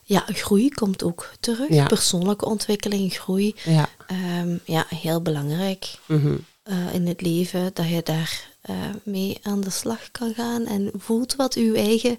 Ja, 0.03 0.25
groei 0.27 0.69
komt 0.69 1.03
ook 1.03 1.33
terug. 1.41 1.69
Ja. 1.69 1.87
Persoonlijke 1.87 2.45
ontwikkeling, 2.45 3.13
groei. 3.13 3.55
Ja. 3.65 3.89
Ehm, 4.07 4.57
ja, 4.65 4.87
heel 4.89 5.23
belangrijk. 5.23 5.99
Mhm. 6.07 6.37
eh, 6.63 6.95
in 6.95 7.07
het 7.07 7.21
leven, 7.21 7.71
dat 7.75 7.89
je 7.89 8.01
daar 8.03 8.51
eh, 8.67 8.75
mee 9.03 9.39
aan 9.43 9.61
de 9.61 9.71
slag 9.71 10.11
kan 10.11 10.35
gaan 10.35 10.67
en 10.67 10.91
voelt 10.99 11.37
wat 11.37 11.55
uw 11.55 11.75
eigen 11.75 12.19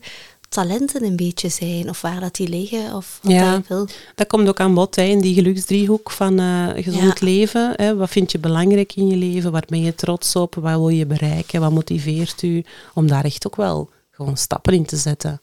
talenten 0.49 1.03
een 1.03 1.15
beetje 1.15 1.49
zijn, 1.49 1.89
of 1.89 2.01
waar 2.01 2.19
dat 2.19 2.35
die 2.35 2.47
liggen, 2.49 2.95
of 2.95 3.19
wat 3.23 3.31
Ja. 3.31 3.61
wil. 3.67 3.87
Dat 4.15 4.27
komt 4.27 4.47
ook 4.47 4.59
aan 4.59 4.73
bod 4.73 4.95
hè, 4.95 5.03
in 5.03 5.21
die 5.21 5.33
geluksdriehoek 5.33 6.11
van 6.11 6.39
eh, 6.39 6.67
gezond 6.75 7.19
Ja. 7.19 7.25
leven. 7.25 7.73
Hè. 7.75 7.95
Wat 7.95 8.09
vind 8.09 8.31
je 8.31 8.39
belangrijk 8.39 8.95
in 8.95 9.07
je 9.07 9.15
leven? 9.15 9.51
Waar 9.51 9.65
ben 9.67 9.81
je 9.81 9.95
trots 9.95 10.35
op? 10.35 10.55
Wat 10.55 10.71
wil 10.77 10.89
je 10.89 11.05
bereiken? 11.05 11.61
Wat 11.61 11.71
motiveert 11.71 12.41
u? 12.41 12.63
Om 12.93 13.07
daar 13.07 13.23
echt 13.25 13.47
ook 13.47 13.55
wel 13.55 13.89
gewoon 14.11 14.37
stappen 14.37 14.73
in 14.73 14.85
te 14.85 14.97
zetten. 14.97 15.39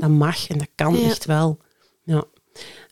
Dat 0.00 0.10
mag 0.10 0.48
en 0.48 0.58
dat 0.58 0.68
kan 0.74 0.96
Ja. 0.98 1.04
echt 1.08 1.24
wel. 1.24 1.58
Ja. 2.04 2.24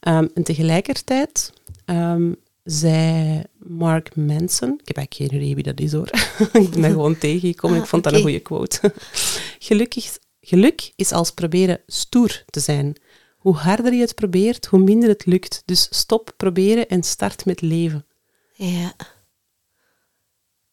Ehm, 0.01 0.27
en 0.35 0.43
tegelijkertijd 0.43 1.53
ehm, 1.85 2.33
zei 2.67 3.43
Mark 3.59 4.17
Manson, 4.17 4.79
ik 4.83 4.87
heb 4.89 4.97
eigenlijk 4.97 5.31
geen 5.33 5.41
idee 5.43 5.55
wie 5.55 5.64
dat 5.64 5.81
is 5.81 5.93
hoor, 5.93 6.11
ik 6.62 6.71
ben 6.71 6.81
daar 6.81 6.91
gewoon 6.91 7.19
tegengekomen, 7.27 7.77
Ah, 7.77 7.83
ik 7.83 7.89
vond 7.89 8.05
dat 8.05 8.12
een 8.12 8.21
goede 8.21 8.41
quote. 8.41 8.93
Gelukkig, 9.59 10.19
geluk 10.41 10.93
is 10.97 11.12
als 11.12 11.31
proberen 11.31 11.81
stoer 11.87 12.43
te 12.47 12.61
zijn. 12.61 12.97
Hoe 13.37 13.55
harder 13.57 13.93
je 13.95 14.01
het 14.01 14.14
probeert, 14.14 14.67
hoe 14.67 14.79
minder 14.81 15.09
het 15.09 15.27
lukt. 15.27 15.62
Dus 15.64 15.87
stop 15.91 16.33
proberen 16.37 16.89
en 16.89 17.03
start 17.03 17.45
met 17.45 17.61
leven. 17.61 18.07
Ja. 18.55 18.95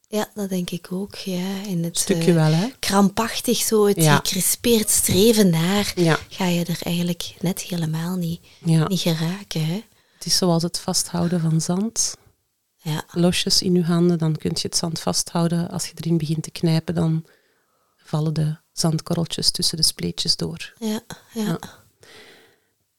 Ja, 0.07 0.29
dat 0.33 0.49
denk 0.49 0.69
ik 0.69 0.91
ook. 0.91 1.15
Ja, 1.15 1.63
in 1.67 1.83
het 1.83 1.97
Stukje 1.97 2.29
eh, 2.29 2.35
wel, 2.35 2.51
hè? 2.51 2.67
krampachtig 2.79 3.57
zo, 3.57 3.85
het 3.87 4.03
Ja. 4.03 4.15
gecrispeerd 4.15 4.89
streven 4.89 5.49
naar, 5.49 5.93
Ja. 5.95 6.19
ga 6.29 6.45
je 6.47 6.65
er 6.65 6.79
eigenlijk 6.83 7.33
net 7.39 7.61
helemaal 7.61 8.15
niet, 8.15 8.41
ja. 8.65 8.87
niet 8.87 8.99
geraken. 8.99 9.65
Hè? 9.65 9.83
Het 10.23 10.31
is 10.31 10.37
zoals 10.37 10.63
het 10.63 10.79
vasthouden 10.79 11.39
van 11.39 11.61
zand. 11.61 12.15
Ja, 12.75 13.03
Losjes 13.11 13.61
in 13.61 13.73
je 13.73 13.83
handen, 13.83 14.17
dan 14.17 14.35
kun 14.35 14.51
je 14.53 14.59
het 14.61 14.75
zand 14.77 14.99
vasthouden. 14.99 15.69
Als 15.69 15.87
je 15.87 15.93
erin 15.95 16.17
begint 16.17 16.43
te 16.43 16.51
knijpen, 16.51 16.95
dan 16.95 17.25
vallen 17.97 18.33
de 18.33 18.55
zandkorreltjes 18.71 19.51
tussen 19.51 19.77
de 19.77 19.83
spleetjes 19.83 20.35
door. 20.35 20.73
ja, 20.79 20.99
ja. 21.33 21.43
Ja. 21.43 21.59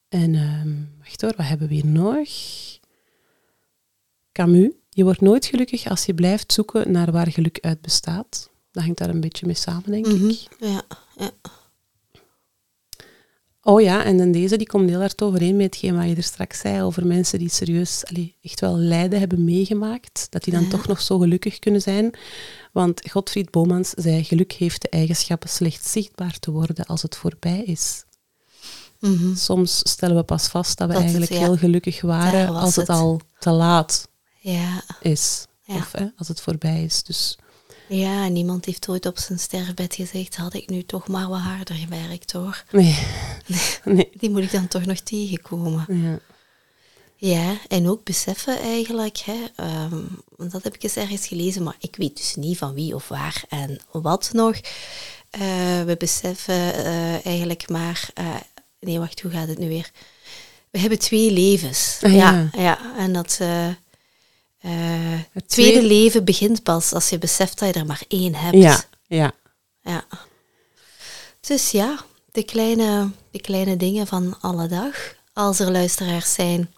En 0.08 0.34
ehm, 0.34 0.74
wacht 1.04 1.20
hoor, 1.20 1.34
wat 1.36 1.46
hebben 1.46 1.68
we 1.68 1.74
hier 1.74 1.86
nog? 1.86 2.28
Camus. 4.32 4.70
Je 4.90 5.04
wordt 5.04 5.20
nooit 5.20 5.46
gelukkig 5.46 5.86
als 5.88 6.04
je 6.04 6.14
blijft 6.14 6.52
zoeken 6.52 6.90
naar 6.90 7.12
waar 7.12 7.30
geluk 7.32 7.58
uit 7.60 7.80
bestaat. 7.80 8.50
Dat 8.72 8.82
hangt 8.82 8.98
daar 8.98 9.08
een 9.08 9.20
beetje 9.20 9.46
mee 9.46 9.54
samen, 9.54 9.90
denk 9.90 10.06
Mhm. 10.06 10.28
ik. 10.28 10.46
ja, 10.60 10.82
ja. 11.18 11.30
Oh 13.66 13.80
ja, 13.80 14.04
en 14.04 14.16
dan 14.16 14.32
deze 14.32 14.56
die 14.56 14.66
komt 14.66 14.88
heel 14.88 14.98
hard 14.98 15.22
overeen 15.22 15.56
met 15.56 15.64
hetgeen 15.64 15.96
wat 15.96 16.08
je 16.08 16.14
er 16.14 16.22
straks 16.22 16.58
zei 16.60 16.82
over 16.82 17.06
mensen 17.06 17.38
die 17.38 17.48
serieus 17.48 18.04
allee, 18.06 18.36
echt 18.42 18.60
wel 18.60 18.76
lijden 18.76 19.18
hebben 19.18 19.44
meegemaakt. 19.44 20.26
Dat 20.30 20.44
die 20.44 20.52
dan 20.52 20.62
Ja. 20.62 20.68
toch 20.68 20.86
nog 20.86 21.00
zo 21.00 21.18
gelukkig 21.18 21.58
kunnen 21.58 21.80
zijn. 21.80 22.14
Want 22.72 23.10
Godfried 23.10 23.50
Bomans 23.50 23.90
zei, 23.90 24.24
geluk 24.24 24.52
heeft 24.52 24.82
de 24.82 24.88
eigenschappen 24.88 25.48
slechts 25.48 25.92
zichtbaar 25.92 26.38
te 26.38 26.50
worden 26.50 26.84
als 26.86 27.02
het 27.02 27.16
voorbij 27.16 27.62
is. 27.62 28.04
Mhm. 29.00 29.34
Soms 29.36 29.78
stellen 29.78 30.16
we 30.16 30.22
pas 30.22 30.48
vast 30.48 30.78
dat 30.78 30.86
we 30.88 30.92
Dat 30.94 31.02
het, 31.02 31.10
eigenlijk 31.12 31.40
ja. 31.40 31.46
heel 31.46 31.56
gelukkig 31.56 32.00
waren 32.00 32.48
als 32.48 32.76
het, 32.76 32.86
het. 32.86 32.96
al 32.96 33.20
te 33.38 33.50
laat 33.50 34.08
ja. 34.40 34.82
is. 35.00 35.46
Of 35.66 35.92
hè, 35.92 36.06
als 36.16 36.28
het 36.28 36.40
voorbij 36.40 36.84
is. 36.84 37.02
Dus 37.02 37.38
Ja, 37.88 38.28
niemand 38.28 38.64
heeft 38.64 38.88
ooit 38.88 39.06
op 39.06 39.18
zijn 39.18 39.38
sterfbed 39.38 39.94
gezegd, 39.94 40.36
had 40.36 40.54
ik 40.54 40.68
nu 40.68 40.82
toch 40.82 41.08
maar 41.08 41.28
wat 41.28 41.40
harder 41.40 41.74
gewerkt 41.74 42.32
hoor. 42.32 42.64
nee. 42.70 42.98
nee. 43.84 44.10
Die 44.14 44.30
moet 44.30 44.42
ik 44.42 44.52
dan 44.52 44.68
toch 44.68 44.84
nog 44.84 44.98
tegenkomen. 44.98 45.84
Ja. 45.88 46.18
Ja, 47.16 47.56
en 47.68 47.88
ook 47.88 48.04
beseffen 48.04 48.58
eigenlijk, 48.58 49.18
hè, 49.18 49.44
ehm, 49.56 50.02
want 50.36 50.50
dat 50.50 50.64
heb 50.64 50.74
ik 50.74 50.82
eens 50.82 50.96
ergens 50.96 51.26
gelezen, 51.26 51.62
maar 51.62 51.76
ik 51.78 51.96
weet 51.96 52.16
dus 52.16 52.34
niet 52.34 52.58
van 52.58 52.74
wie 52.74 52.94
of 52.94 53.08
waar 53.08 53.42
en 53.48 53.80
wat 53.92 54.30
nog. 54.32 54.56
Eh, 55.30 55.40
we 55.84 55.94
beseffen 55.98 56.74
eh, 56.74 57.26
eigenlijk 57.26 57.68
maar, 57.68 58.10
eh, 58.14 58.34
nee 58.80 58.98
wacht, 58.98 59.20
hoe 59.20 59.30
gaat 59.30 59.48
het 59.48 59.58
nu 59.58 59.68
weer? 59.68 59.90
We 60.70 60.78
hebben 60.78 60.98
twee 60.98 61.30
levens. 61.30 61.98
Ah, 62.02 62.12
ja. 62.12 62.50
ja. 62.52 62.62
ja, 62.62 62.96
en 62.96 63.12
dat 63.12 63.40
eh, 64.64 64.72
Het 65.32 65.48
tweede 65.48 65.72
tweede- 65.78 65.86
leven 65.94 66.24
begint 66.24 66.62
pas 66.62 66.92
als 66.92 67.08
je 67.08 67.18
beseft 67.18 67.58
dat 67.58 67.74
je 67.74 67.80
er 67.80 67.86
maar 67.86 68.02
één 68.08 68.34
hebt. 68.34 68.56
Ja, 68.56 68.82
ja. 69.06 69.32
Ja. 69.82 70.04
Dus 71.40 71.70
ja, 71.70 72.04
de 72.32 72.42
kleine, 72.42 73.10
de 73.30 73.40
kleine 73.40 73.76
dingen 73.76 74.06
van 74.06 74.36
alle 74.40 74.66
dag. 74.68 75.14
Als 75.32 75.58
er 75.60 75.70
luisteraars 75.72 76.34
zijn 76.34 76.74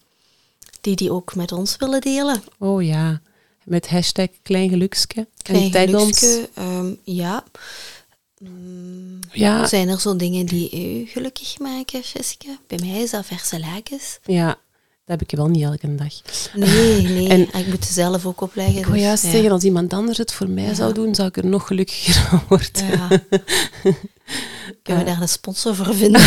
die 0.80 0.96
die 0.96 1.12
ook 1.12 1.34
met 1.34 1.52
ons 1.52 1.76
willen 1.76 2.00
delen. 2.00 2.42
Oh 2.58 2.82
ja. 2.84 3.20
Met 3.64 3.88
hashtag 3.88 4.28
klein 4.42 4.68
gelukske. 4.68 5.26
Klein 5.42 5.62
en 5.62 5.70
tag 5.70 6.00
ons. 6.00 6.18
gelukske, 6.18 6.48
ehm, 6.54 6.94
ja. 7.04 7.44
Mm, 8.38 9.18
Ja, 9.32 9.66
Zijn 9.66 9.88
er 9.88 10.00
zo 10.00 10.16
dingen 10.16 10.46
die 10.46 10.70
u 11.00 11.06
gelukkig 11.06 11.58
maken, 11.58 12.00
Jessica? 12.00 12.58
Bij 12.66 12.78
mij 12.82 13.02
is 13.02 13.10
dat 13.10 13.26
verse 13.26 13.60
lakens. 13.60 14.18
ja, 14.24 14.58
dat 15.06 15.20
heb 15.20 15.22
ik 15.30 15.36
wel 15.36 15.48
niet 15.48 15.62
elke 15.62 15.94
dag. 15.94 16.12
Nee, 16.54 17.02
nee. 17.16 17.28
En- 17.28 17.60
ik 17.60 17.66
moet 17.66 17.84
zelf 17.84 18.26
ook 18.26 18.40
opleggen. 18.40 18.76
Ik 18.78 18.84
wil 18.84 18.94
dus, 18.94 19.02
juist 19.02 19.24
ja. 19.24 19.30
zeggen, 19.30 19.50
als 19.50 19.62
iemand 19.62 19.92
anders 19.92 20.18
het 20.18 20.32
voor 20.32 20.48
mij 20.48 20.74
zou 20.74 20.92
doen, 20.92 21.14
zou 21.14 21.28
ik 21.28 21.36
er 21.36 21.46
nog 21.46 21.66
gelukkiger 21.66 22.14
van 22.28 22.42
worden. 22.48 22.86
Ja. 22.86 23.08
Kunnen 24.82 25.04
we 25.04 25.10
daar 25.10 25.20
een 25.20 25.28
sponsor 25.28 25.74
voor 25.74 25.94
vinden? 25.94 26.20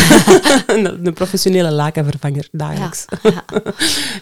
een 1.06 1.12
professionele 1.14 1.70
lakenvervanger 1.70 2.48
dagelijks. 2.52 3.04
ja. 3.22 3.44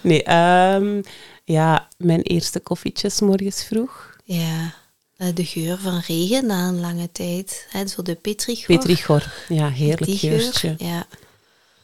Nee, 0.03 0.23
ehm, 0.23 1.03
ja, 1.45 1.89
mijn 1.97 2.23
eerste 2.23 2.61
koffietjes 2.61 3.21
morgens 3.21 3.65
vroeg. 3.65 4.17
ja. 4.25 4.75
Eh, 5.17 5.29
De 5.35 5.45
geur 5.45 5.79
van 5.79 6.03
regen 6.07 6.47
na 6.47 6.69
een 6.69 6.81
lange 6.81 7.09
tijd. 7.13 7.67
Hè, 7.71 7.87
zo 7.87 8.03
de 8.03 8.15
petrichor. 8.15 8.77
Petrichor. 8.77 9.33
Ja, 9.49 9.69
heerlijk 9.69 10.19
geur, 10.19 10.41
geurtje. 10.41 10.75
Ja. 10.79 11.07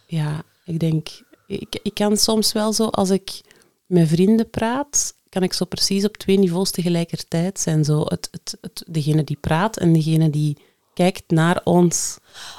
ja, 0.07 0.43
ik 0.65 0.81
denk, 0.81 1.09
ik, 1.47 1.81
ik 1.83 1.95
kan 1.95 2.17
soms 2.17 2.53
wel 2.53 2.73
zo, 2.73 2.85
als 2.87 3.11
ik 3.11 3.41
met 3.87 4.09
vrienden 4.09 4.51
praat, 4.51 5.15
kan 5.29 5.43
ik 5.43 5.53
zo 5.53 5.65
precies 5.65 6.05
op 6.05 6.17
twee 6.17 6.39
niveaus 6.39 6.71
tegelijkertijd 6.71 7.61
zijn. 7.61 7.85
Zo 7.85 8.01
het, 8.01 8.29
het, 8.31 8.57
het, 8.61 8.83
degene 8.87 9.25
die 9.25 9.39
praat 9.41 9.77
en 9.77 9.93
degene 9.93 10.31
die 10.31 10.57
kijkt 10.95 11.23
naar 11.27 11.61
ons. 11.65 12.17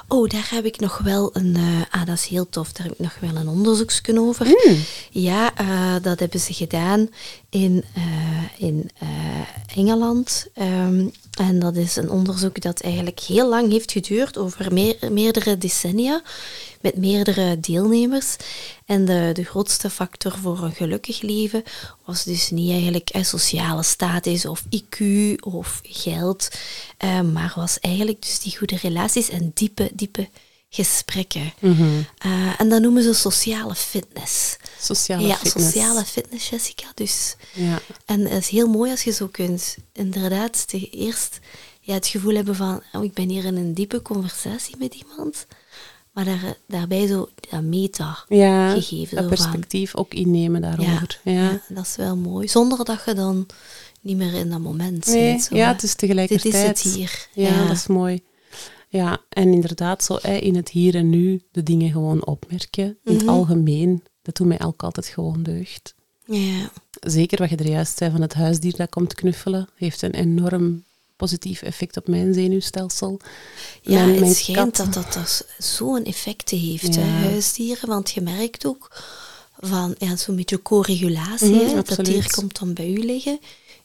Oh, 0.08 0.28
daar 0.28 0.48
heb 0.50 0.64
ik 0.64 0.80
nog 0.80 0.98
wel 0.98 1.30
een... 1.36 1.56
eh, 1.56 2.00
ah, 2.00 2.06
dat 2.06 2.14
is 2.16 2.26
heel 2.26 2.48
tof. 2.48 2.72
Daar 2.72 2.86
heb 2.86 2.94
ik 2.94 2.98
nog 3.04 3.16
wel 3.20 3.36
een 3.36 3.48
onderzoeksje 3.48 4.20
over. 4.20 4.46
Hmm. 4.46 4.76
Ja, 5.10 5.54
eh, 5.56 5.94
dat 6.02 6.18
hebben 6.18 6.40
ze 6.40 6.52
gedaan 6.52 7.08
in, 7.50 7.84
eh, 7.94 8.66
in 8.68 8.90
Engeland. 9.74 10.46
Ehm, 10.54 11.06
en 11.38 11.58
dat 11.58 11.76
is 11.76 11.96
een 11.96 12.10
onderzoek 12.10 12.60
dat 12.60 12.80
eigenlijk 12.80 13.20
heel 13.20 13.48
lang 13.48 13.70
heeft 13.70 13.92
geduurd, 13.92 14.38
over 14.38 14.72
meer- 14.72 14.98
meerdere 15.10 15.58
decennia, 15.58 16.22
met 16.86 16.96
meerdere 16.96 17.60
deelnemers. 17.60 18.36
En 18.84 19.04
de, 19.04 19.30
de 19.32 19.44
grootste 19.44 19.90
factor 19.90 20.38
voor 20.42 20.62
een 20.62 20.72
gelukkig 20.74 21.20
leven 21.20 21.62
was 22.04 22.24
dus 22.24 22.50
niet 22.50 22.70
eigenlijk 22.70 23.08
een 23.12 23.24
sociale 23.24 23.82
status 23.82 24.46
of 24.46 24.62
IQ 24.70 25.00
of 25.40 25.80
geld, 25.82 26.48
eh, 26.98 27.20
maar 27.20 27.52
was 27.56 27.78
eigenlijk 27.80 28.22
dus 28.22 28.38
die 28.40 28.56
goede 28.56 28.76
relaties 28.76 29.28
en 29.28 29.50
diepe, 29.54 29.90
diepe 29.94 30.28
gesprekken. 30.68 31.52
Eh, 32.18 32.60
en 32.60 32.68
dat 32.68 32.80
noemen 32.80 33.02
ze 33.02 33.12
sociale 33.14 33.74
fitness. 33.74 34.56
Sociale 34.80 35.26
ja, 35.26 35.36
fitness. 35.36 35.66
sociale 35.66 36.04
fitness, 36.04 36.48
Jessica. 36.48 36.86
Dus. 36.94 37.36
Ja. 37.52 37.78
En 38.04 38.20
het 38.20 38.42
is 38.42 38.48
heel 38.48 38.68
mooi 38.68 38.90
als 38.90 39.02
je 39.02 39.12
zo 39.12 39.26
kunt, 39.26 39.76
inderdaad, 39.92 40.68
te- 40.68 40.90
eerst 40.90 41.38
ja, 41.80 41.94
het 41.94 42.06
gevoel 42.06 42.34
hebben 42.34 42.54
van, 42.56 42.82
oh, 42.92 43.04
ik 43.04 43.12
ben 43.12 43.28
hier 43.28 43.44
in 43.44 43.56
een 43.56 43.74
diepe 43.74 44.02
conversatie 44.02 44.76
met 44.78 44.94
iemand, 44.94 45.46
maar 46.16 46.24
daar, 46.24 46.56
daarbij 46.66 47.06
zo 47.06 47.28
dat 47.50 47.62
meta 47.62 48.18
Ja, 48.28 48.70
gegeven. 48.72 49.16
dat 49.16 49.26
van, 49.26 49.34
perspectief 49.36 49.96
ook 49.96 50.14
innemen 50.14 50.60
daarover. 50.60 51.20
Ja. 51.24 51.32
ja, 51.32 51.60
dat 51.68 51.84
is 51.84 51.96
wel 51.96 52.16
mooi. 52.16 52.48
Zonder 52.48 52.84
dat 52.84 53.02
je 53.06 53.14
dan 53.14 53.46
niet 54.00 54.16
meer 54.16 54.34
in 54.34 54.50
dat 54.50 54.60
moment 54.60 55.06
Nee, 55.06 55.30
bent. 55.30 55.42
Zo, 55.42 55.56
ja, 55.56 55.66
hè. 55.66 55.72
het 55.72 55.82
is 55.82 55.88
Dit 55.90 55.98
tegelijkertijd. 55.98 56.54
is 56.54 56.62
het 56.62 56.94
hier. 56.94 57.28
Ja, 57.32 57.66
dat 57.66 57.76
is 57.76 57.86
mooi. 57.86 58.22
Ja, 58.88 59.18
en 59.28 59.52
inderdaad, 59.52 60.04
zo 60.04 60.14
in 60.16 60.56
het 60.56 60.68
hier 60.68 60.94
en 60.94 61.10
nu 61.10 61.42
de 61.52 61.62
dingen 61.62 61.90
gewoon 61.92 62.26
opmerken. 62.26 62.98
In 63.04 63.12
het 63.14 63.22
Mhm. 63.22 63.28
algemeen, 63.30 64.02
dat 64.22 64.36
doet 64.36 64.46
mij 64.46 64.60
ook 64.64 64.82
altijd 64.82 65.06
gewoon 65.06 65.42
deugd. 65.42 65.94
Ja. 66.24 66.70
Zeker 67.00 67.38
wat 67.38 67.50
je 67.50 67.56
er 67.56 67.68
juist 67.68 67.98
zei 67.98 68.10
van 68.10 68.20
het 68.20 68.34
huisdier 68.34 68.76
dat 68.76 68.88
komt 68.90 69.14
knuffelen, 69.14 69.68
heeft 69.74 70.02
een 70.02 70.14
enorm 70.14 70.84
positief 71.16 71.62
effect 71.62 71.96
op 71.96 72.08
mijn 72.08 72.34
zenuwstelsel. 72.34 73.20
Ja, 73.82 73.94
Mijn- 74.04 74.10
mijn 74.10 74.24
het 74.24 74.36
schijnt 74.36 74.76
kat- 74.76 74.92
dat 74.94 75.04
dat 75.04 75.12
dus 75.12 75.42
zo'n 75.58 76.04
effecten 76.04 76.58
heeft, 76.58 76.94
Ja. 76.94 77.00
hè, 77.00 77.28
huisdieren. 77.28 77.88
Want 77.88 78.10
je 78.10 78.20
merkt 78.20 78.66
ook 78.66 78.90
van 79.60 79.94
ja, 79.98 80.16
zo'n 80.16 80.36
beetje 80.36 80.62
co-regulatie. 80.62 81.50
Mhm, 81.54 81.64
dat 81.74 81.76
absoluut. 81.88 82.06
dier 82.12 82.30
komt 82.34 82.58
dan 82.58 82.72
bij 82.74 82.88
u 82.90 83.04
liggen. 83.04 83.38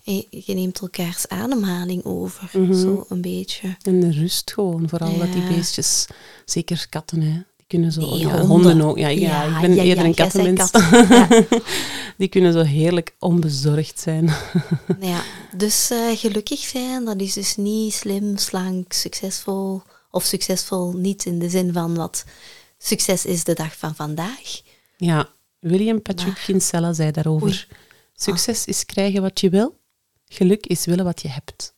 En 0.03 0.25
je 0.29 0.53
neemt 0.53 0.79
elkaars 0.79 1.27
ademhaling 1.27 2.03
over, 2.05 2.49
Mhm. 2.53 2.73
zo 2.73 3.05
een 3.09 3.21
beetje. 3.21 3.75
En 3.81 3.99
de 3.99 4.11
rust 4.11 4.51
gewoon, 4.53 4.89
vooral 4.89 5.17
dat 5.17 5.33
die 5.33 5.47
beestjes, 5.47 6.05
zeker 6.45 6.85
katten, 6.89 7.21
hè, 7.21 7.41
kunnen 7.71 7.91
zo, 7.91 8.01
Nee, 8.01 8.25
honden. 8.25 8.45
honden 8.45 8.81
ook. 8.81 8.97
Ja, 8.97 9.07
ja, 9.07 9.19
Ja, 9.43 9.55
ik 9.55 9.61
ben 9.61 9.73
ja, 9.75 9.83
eerder 9.83 10.05
een 10.05 10.13
kattenmens. 10.15 10.71
katten. 10.71 11.47
die 12.17 12.27
kunnen 12.27 12.53
zo 12.53 12.61
heerlijk 12.61 13.15
onbezorgd 13.19 13.99
zijn. 13.99 14.29
Ja, 14.99 15.21
dus 15.55 15.89
eh, 15.91 16.17
gelukkig 16.17 16.59
zijn, 16.59 17.05
dat 17.05 17.21
is 17.21 17.33
dus 17.33 17.55
niet 17.55 17.93
slim, 17.93 18.37
slank, 18.37 18.93
succesvol. 18.93 19.81
Of 20.11 20.23
succesvol 20.23 20.93
niet 20.93 21.25
in 21.25 21.39
de 21.39 21.49
zin 21.49 21.73
van 21.73 21.95
wat 21.95 22.25
succes 22.77 23.25
is 23.25 23.43
de 23.43 23.53
dag 23.53 23.77
van 23.77 23.95
vandaag. 23.95 24.61
Ja, 24.97 25.29
William 25.59 26.01
Patrick 26.01 26.41
Kinsella 26.45 26.93
zei 26.93 27.11
daarover. 27.11 27.47
Oei. 27.47 27.65
Succes 28.13 28.65
is 28.65 28.85
krijgen 28.85 29.21
wat 29.21 29.39
je 29.39 29.49
wil, 29.49 29.79
geluk 30.27 30.65
is 30.65 30.85
willen 30.85 31.05
wat 31.05 31.21
je 31.21 31.27
hebt. 31.27 31.73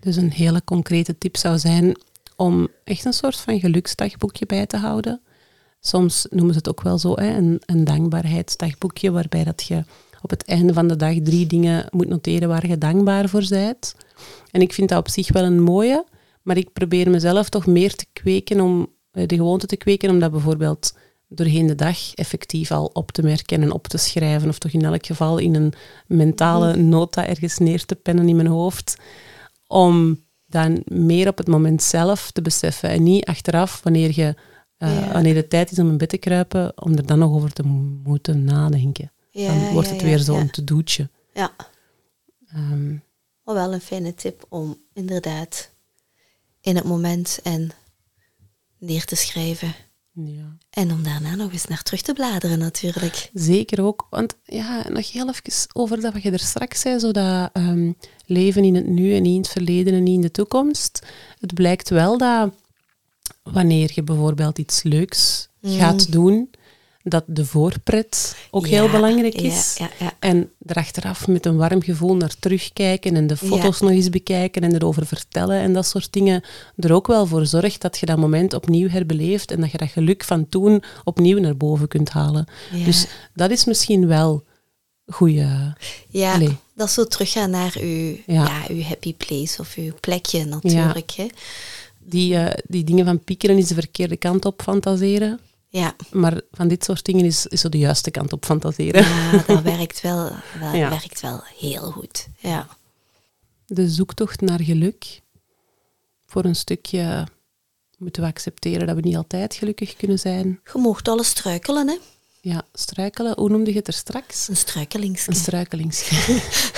Dus 0.00 0.16
een 0.16 0.30
hele 0.32 0.64
concrete 0.64 1.18
tip 1.18 1.36
zou 1.36 1.58
zijn 1.58 1.96
om 2.36 2.68
echt 2.84 3.04
een 3.04 3.12
soort 3.12 3.36
van 3.36 3.60
geluksdagboekje 3.60 4.46
bij 4.46 4.66
te 4.66 4.76
houden. 4.76 5.20
Soms 5.80 6.26
noemen 6.30 6.52
ze 6.52 6.58
het 6.58 6.68
ook 6.68 6.82
wel 6.82 6.98
zo, 6.98 7.14
hè, 7.14 7.36
een, 7.36 7.62
een 7.66 7.84
dankbaarheidsdagboekje, 7.84 9.10
waarbij 9.10 9.44
dat 9.44 9.62
je 9.62 9.84
op 10.22 10.30
het 10.30 10.44
einde 10.44 10.72
van 10.72 10.88
de 10.88 10.96
dag 10.96 11.14
drie 11.22 11.46
dingen 11.46 11.86
moet 11.90 12.08
noteren 12.08 12.48
waar 12.48 12.66
je 12.66 12.78
dankbaar 12.78 13.28
voor 13.28 13.46
bent. 13.48 13.94
En 14.50 14.60
ik 14.60 14.72
vind 14.72 14.88
dat 14.88 14.98
op 14.98 15.08
zich 15.08 15.32
wel 15.32 15.44
een 15.44 15.62
mooie, 15.62 16.04
maar 16.42 16.56
ik 16.56 16.72
probeer 16.72 17.10
mezelf 17.10 17.48
toch 17.48 17.66
meer 17.66 17.94
te 17.94 18.06
kweken 18.12 18.60
om 18.60 18.86
eh, 19.10 19.26
de 19.26 19.36
gewoonte 19.36 19.66
te 19.66 19.76
kweken, 19.76 20.10
om 20.10 20.18
dat 20.18 20.30
bijvoorbeeld 20.30 20.92
doorheen 21.28 21.66
de 21.66 21.74
dag 21.74 22.14
effectief 22.14 22.70
al 22.70 22.90
op 22.92 23.12
te 23.12 23.22
merken 23.22 23.62
en 23.62 23.72
op 23.72 23.86
te 23.86 23.98
schrijven, 23.98 24.48
of 24.48 24.58
toch 24.58 24.72
in 24.72 24.84
elk 24.84 25.06
geval 25.06 25.38
in 25.38 25.54
een 25.54 25.72
mentale 26.06 26.76
nota 26.76 27.26
ergens 27.26 27.58
neer 27.58 27.84
te 27.84 27.94
pennen 27.94 28.28
in 28.28 28.36
mijn 28.36 28.48
hoofd, 28.48 28.96
om 29.66 30.23
dan 30.54 30.82
meer 30.84 31.28
op 31.28 31.38
het 31.38 31.46
moment 31.46 31.82
zelf 31.82 32.30
te 32.30 32.42
beseffen 32.42 32.88
en 32.88 33.02
niet 33.02 33.24
achteraf 33.24 33.80
wanneer, 33.82 34.12
je, 34.14 34.34
eh, 34.76 35.00
Ja. 35.00 35.12
wanneer 35.12 35.34
het 35.36 35.50
tijd 35.50 35.70
is 35.70 35.78
om 35.78 35.88
in 35.88 35.96
bed 35.96 36.08
te 36.08 36.16
kruipen, 36.16 36.82
om 36.82 36.92
er 36.94 37.06
dan 37.06 37.18
nog 37.18 37.32
over 37.32 37.52
te 37.52 37.62
mo- 37.62 37.98
moeten 38.10 38.44
nadenken. 38.44 39.12
Ja, 39.30 39.46
dan 39.46 39.72
wordt 39.72 39.90
het 39.90 40.02
weer 40.02 40.18
zo'n 40.18 40.38
ja. 40.38 40.46
to-doetje. 40.50 41.08
Ja, 41.34 41.52
Ehm, 42.48 42.88
maar 43.44 43.54
wel 43.54 43.72
een 43.72 43.80
fijne 43.80 44.14
tip 44.14 44.46
om 44.48 44.76
inderdaad 44.92 45.70
in 46.60 46.76
het 46.76 46.84
moment 46.84 47.38
en 47.42 47.70
neer 48.78 49.04
te 49.04 49.16
schrijven. 49.16 49.74
ja. 50.12 50.56
En 50.70 50.92
om 50.92 51.02
daarna 51.02 51.34
nog 51.34 51.52
eens 51.52 51.66
naar 51.66 51.82
terug 51.82 52.02
te 52.02 52.12
bladeren 52.12 52.58
natuurlijk. 52.58 53.30
Zeker 53.32 53.82
ook, 53.82 54.06
want 54.10 54.36
ja, 54.44 54.88
nog 54.88 55.12
heel 55.12 55.28
even 55.28 55.68
over 55.72 56.00
dat 56.00 56.12
wat 56.12 56.22
je 56.22 56.30
er 56.30 56.38
straks 56.38 56.80
zei, 56.80 56.98
zo 56.98 57.10
dat 57.12 57.50
ehm, 57.52 57.92
leven 58.26 58.64
in 58.64 58.74
het 58.74 58.86
nu 58.86 59.14
en 59.14 59.22
niet 59.22 59.34
in 59.34 59.40
het 59.40 59.48
verleden 59.48 59.94
en 59.94 60.02
niet 60.02 60.14
in 60.14 60.20
de 60.20 60.30
toekomst. 60.30 61.06
Het 61.40 61.54
blijkt 61.54 61.88
wel 61.88 62.18
dat 62.18 62.50
wanneer 63.42 63.90
je 63.94 64.02
bijvoorbeeld 64.02 64.58
iets 64.58 64.82
leuks 64.82 65.48
gaat 65.62 66.12
doen, 66.12 66.50
dat 67.02 67.24
de 67.26 67.44
voorpret 67.44 68.36
ook 68.50 68.66
heel 68.66 68.90
belangrijk 68.90 69.34
is. 69.34 69.76
Ja, 69.78 69.90
ja, 69.98 70.12
En 70.18 70.50
erachteraf 70.66 71.28
met 71.28 71.46
een 71.46 71.56
warm 71.56 71.82
gevoel 71.82 72.16
naar 72.16 72.34
terugkijken 72.38 73.16
en 73.16 73.26
de 73.26 73.36
foto's 73.36 73.80
nog 73.80 73.90
eens 73.90 74.10
bekijken 74.10 74.62
en 74.62 74.74
erover 74.74 75.06
vertellen 75.06 75.58
en 75.58 75.72
dat 75.72 75.86
soort 75.86 76.12
dingen. 76.12 76.42
Er 76.76 76.92
ook 76.92 77.06
wel 77.06 77.26
voor 77.26 77.46
zorgt 77.46 77.80
dat 77.80 77.98
je 77.98 78.06
dat 78.06 78.18
moment 78.18 78.52
opnieuw 78.54 78.88
herbeleeft 78.88 79.50
en 79.50 79.60
dat 79.60 79.70
je 79.70 79.78
dat 79.78 79.88
geluk 79.88 80.24
van 80.24 80.48
toen 80.48 80.82
opnieuw 81.04 81.38
naar 81.38 81.56
boven 81.56 81.88
kunt 81.88 82.10
halen. 82.10 82.46
Dus 82.84 83.06
dat 83.34 83.50
is 83.50 83.64
misschien 83.64 84.06
wel 84.06 84.44
goede. 85.06 85.76
Ja, 86.08 86.32
Allee. 86.34 86.56
dat 86.74 86.88
is 86.88 86.94
zo 86.94 87.04
teruggaan 87.04 87.50
naar 87.50 87.74
uw, 87.80 88.16
Ja. 88.26 88.44
ja. 88.44 88.62
uw 88.68 88.82
happy 88.82 89.14
place 89.14 89.60
of 89.60 89.74
uw 89.76 89.92
plekje 90.00 90.44
natuurlijk. 90.44 91.10
Hè. 91.10 91.26
Die, 91.98 92.36
eh, 92.36 92.62
die 92.68 92.84
dingen 92.84 93.04
van 93.04 93.24
piekeren 93.24 93.56
is 93.58 93.68
de 93.68 93.74
verkeerde 93.74 94.16
kant 94.16 94.44
op 94.44 94.62
fantaseren. 94.62 95.40
Ja. 95.68 95.96
Maar 96.12 96.40
van 96.52 96.68
dit 96.68 96.84
soort 96.84 97.04
dingen 97.04 97.24
is, 97.24 97.46
is 97.46 97.60
zo 97.60 97.68
de 97.68 97.78
juiste 97.78 98.10
kant 98.10 98.32
op 98.32 98.44
fantaseren. 98.44 99.02
ja, 99.04 99.42
dat 99.46 99.62
werkt 99.76 100.00
wel, 100.00 100.24
dat 100.60 100.72
Ja. 100.74 100.88
werkt 100.90 101.20
wel 101.20 101.42
heel 101.58 101.90
goed. 101.90 102.26
Ja. 102.38 102.66
De 103.66 103.88
zoektocht 103.88 104.40
naar 104.40 104.60
geluk. 104.60 105.22
Voor 106.26 106.44
een 106.44 106.56
stukje 106.56 107.26
moeten 107.98 108.22
we 108.22 108.28
accepteren 108.28 108.86
dat 108.86 108.96
we 108.96 109.02
niet 109.02 109.16
altijd 109.16 109.54
gelukkig 109.54 109.96
kunnen 109.96 110.18
zijn. 110.18 110.60
Je 110.72 110.78
mocht 110.78 111.08
alles 111.08 111.28
struikelen, 111.28 111.88
hè? 111.88 111.96
Ja, 112.44 112.62
struikelen. 112.72 113.32
Hoe 113.38 113.48
noemde 113.48 113.70
je 113.70 113.76
het 113.76 113.86
er 113.86 113.92
straks? 113.92 114.48
Een 114.48 114.56
struikelingsje. 114.56 115.30
Een 115.30 115.36
struikelingsje. 115.36 116.14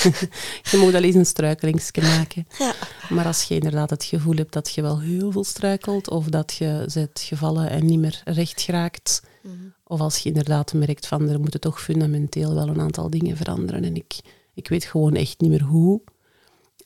je 0.71 0.77
moet 0.79 0.95
al 0.95 1.03
eens 1.03 1.15
een 1.15 1.27
struikelingsje 1.27 2.01
maken. 2.03 2.47
Ja. 2.59 2.75
Maar 3.09 3.27
als 3.27 3.43
je 3.43 3.55
inderdaad 3.55 3.91
het 3.91 4.05
gevoel 4.05 4.35
hebt 4.37 4.53
dat 4.53 4.75
je 4.75 4.83
wel 4.83 5.01
heel 5.01 5.33
veel 5.33 5.45
struikelt, 5.45 6.11
of 6.11 6.27
dat 6.27 6.55
je 6.55 6.87
bent 6.95 7.21
gevallen 7.21 7.71
en 7.71 7.87
niet 7.87 7.99
meer 7.99 8.21
recht 8.25 8.61
geraakt, 8.61 9.23
Mhm. 9.43 9.55
of 9.87 10.01
als 10.01 10.19
je 10.19 10.29
inderdaad 10.29 10.73
merkt 10.73 11.07
van 11.07 11.29
er 11.29 11.41
moeten 11.41 11.61
toch 11.61 11.83
fundamenteel 11.83 12.55
wel 12.55 12.69
een 12.69 12.81
aantal 12.81 13.11
dingen 13.11 13.37
veranderen 13.37 13.85
en 13.85 13.97
ik, 13.97 14.15
ik 14.55 14.69
weet 14.69 14.85
gewoon 14.85 15.15
echt 15.15 15.41
niet 15.41 15.51
meer 15.51 15.63
hoe, 15.63 16.01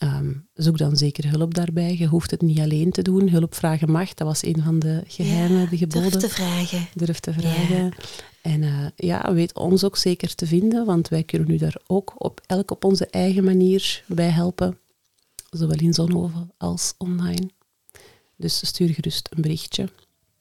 ehm, 0.00 0.32
zoek 0.54 0.78
dan 0.78 0.96
zeker 0.96 1.30
hulp 1.30 1.54
daarbij. 1.54 1.96
Je 1.96 2.06
hoeft 2.06 2.30
het 2.30 2.42
niet 2.42 2.58
alleen 2.58 2.90
te 2.90 3.02
doen. 3.02 3.28
Hulp 3.28 3.54
vragen 3.54 3.90
mag, 3.90 4.14
dat 4.14 4.26
was 4.26 4.44
een 4.44 4.62
van 4.64 4.78
de 4.78 5.02
geheimen, 5.06 5.70
de 5.70 5.76
geboden. 5.76 6.10
Durf 6.10 6.22
te 6.22 6.28
vragen. 6.28 6.88
Durf 6.94 7.20
te 7.20 7.32
vragen. 7.32 7.92
En 8.42 8.62
eh, 8.62 8.86
ja, 8.96 9.32
weet 9.34 9.54
ons 9.54 9.84
ook 9.84 9.96
zeker 9.96 10.34
te 10.34 10.46
vinden, 10.46 10.86
want 10.86 11.08
wij 11.08 11.22
kunnen 11.22 11.50
u 11.50 11.56
daar 11.56 11.76
ook 11.86 12.14
op 12.16 12.40
elk 12.46 12.70
op 12.70 12.84
onze 12.84 13.06
eigen 13.06 13.44
manier 13.44 14.04
bij 14.06 14.28
helpen. 14.28 14.78
Zowel 15.50 15.78
in 15.78 15.94
Zonhoven 15.94 16.52
als 16.58 16.94
online. 16.98 17.50
Dus 18.36 18.66
stuur 18.66 18.88
gerust 18.88 19.28
een 19.30 19.42
berichtje. 19.42 19.88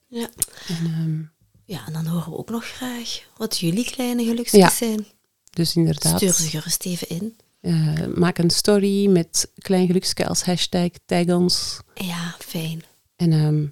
Ja. 0.07 0.30
En, 0.68 0.86
ehm, 0.86 1.22
ja, 1.66 1.88
en 1.88 1.93
dan 1.93 2.05
horen 2.05 2.32
we 2.32 2.38
ook 2.38 2.49
nog 2.49 2.66
graag 2.66 3.20
wat 3.38 3.57
jullie 3.57 3.86
kleine 3.86 4.24
gelukjes 4.24 4.62
Ja. 4.62 4.70
zijn. 4.70 5.05
dus 5.49 5.76
inderdaad, 5.76 6.16
Stuur 6.16 6.34
ze 6.34 6.49
gerust 6.49 6.86
even 6.86 7.10
in. 7.10 7.36
Eh, 7.62 8.05
maak 8.16 8.38
een 8.38 8.49
story 8.49 9.07
met 9.07 9.51
klein 9.57 9.88
gelukske 9.88 10.28
als 10.28 10.43
hashtag, 10.43 10.89
tag 11.05 11.26
ons. 11.26 11.80
Ja, 11.93 12.36
fijn. 12.39 12.84
En 13.16 13.32
ehm, 13.32 13.66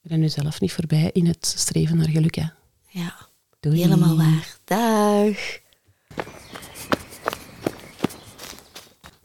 ben 0.00 0.20
nu 0.20 0.28
zelf 0.28 0.60
niet 0.60 0.72
voorbij 0.72 1.10
in 1.12 1.26
het 1.26 1.54
streven 1.56 1.96
naar 1.96 2.08
geluk. 2.08 2.34
Hè. 2.34 2.46
Ja, 2.88 3.28
Doei. 3.60 3.82
helemaal 3.82 4.16
waar. 4.16 4.56
Dag. 4.64 5.60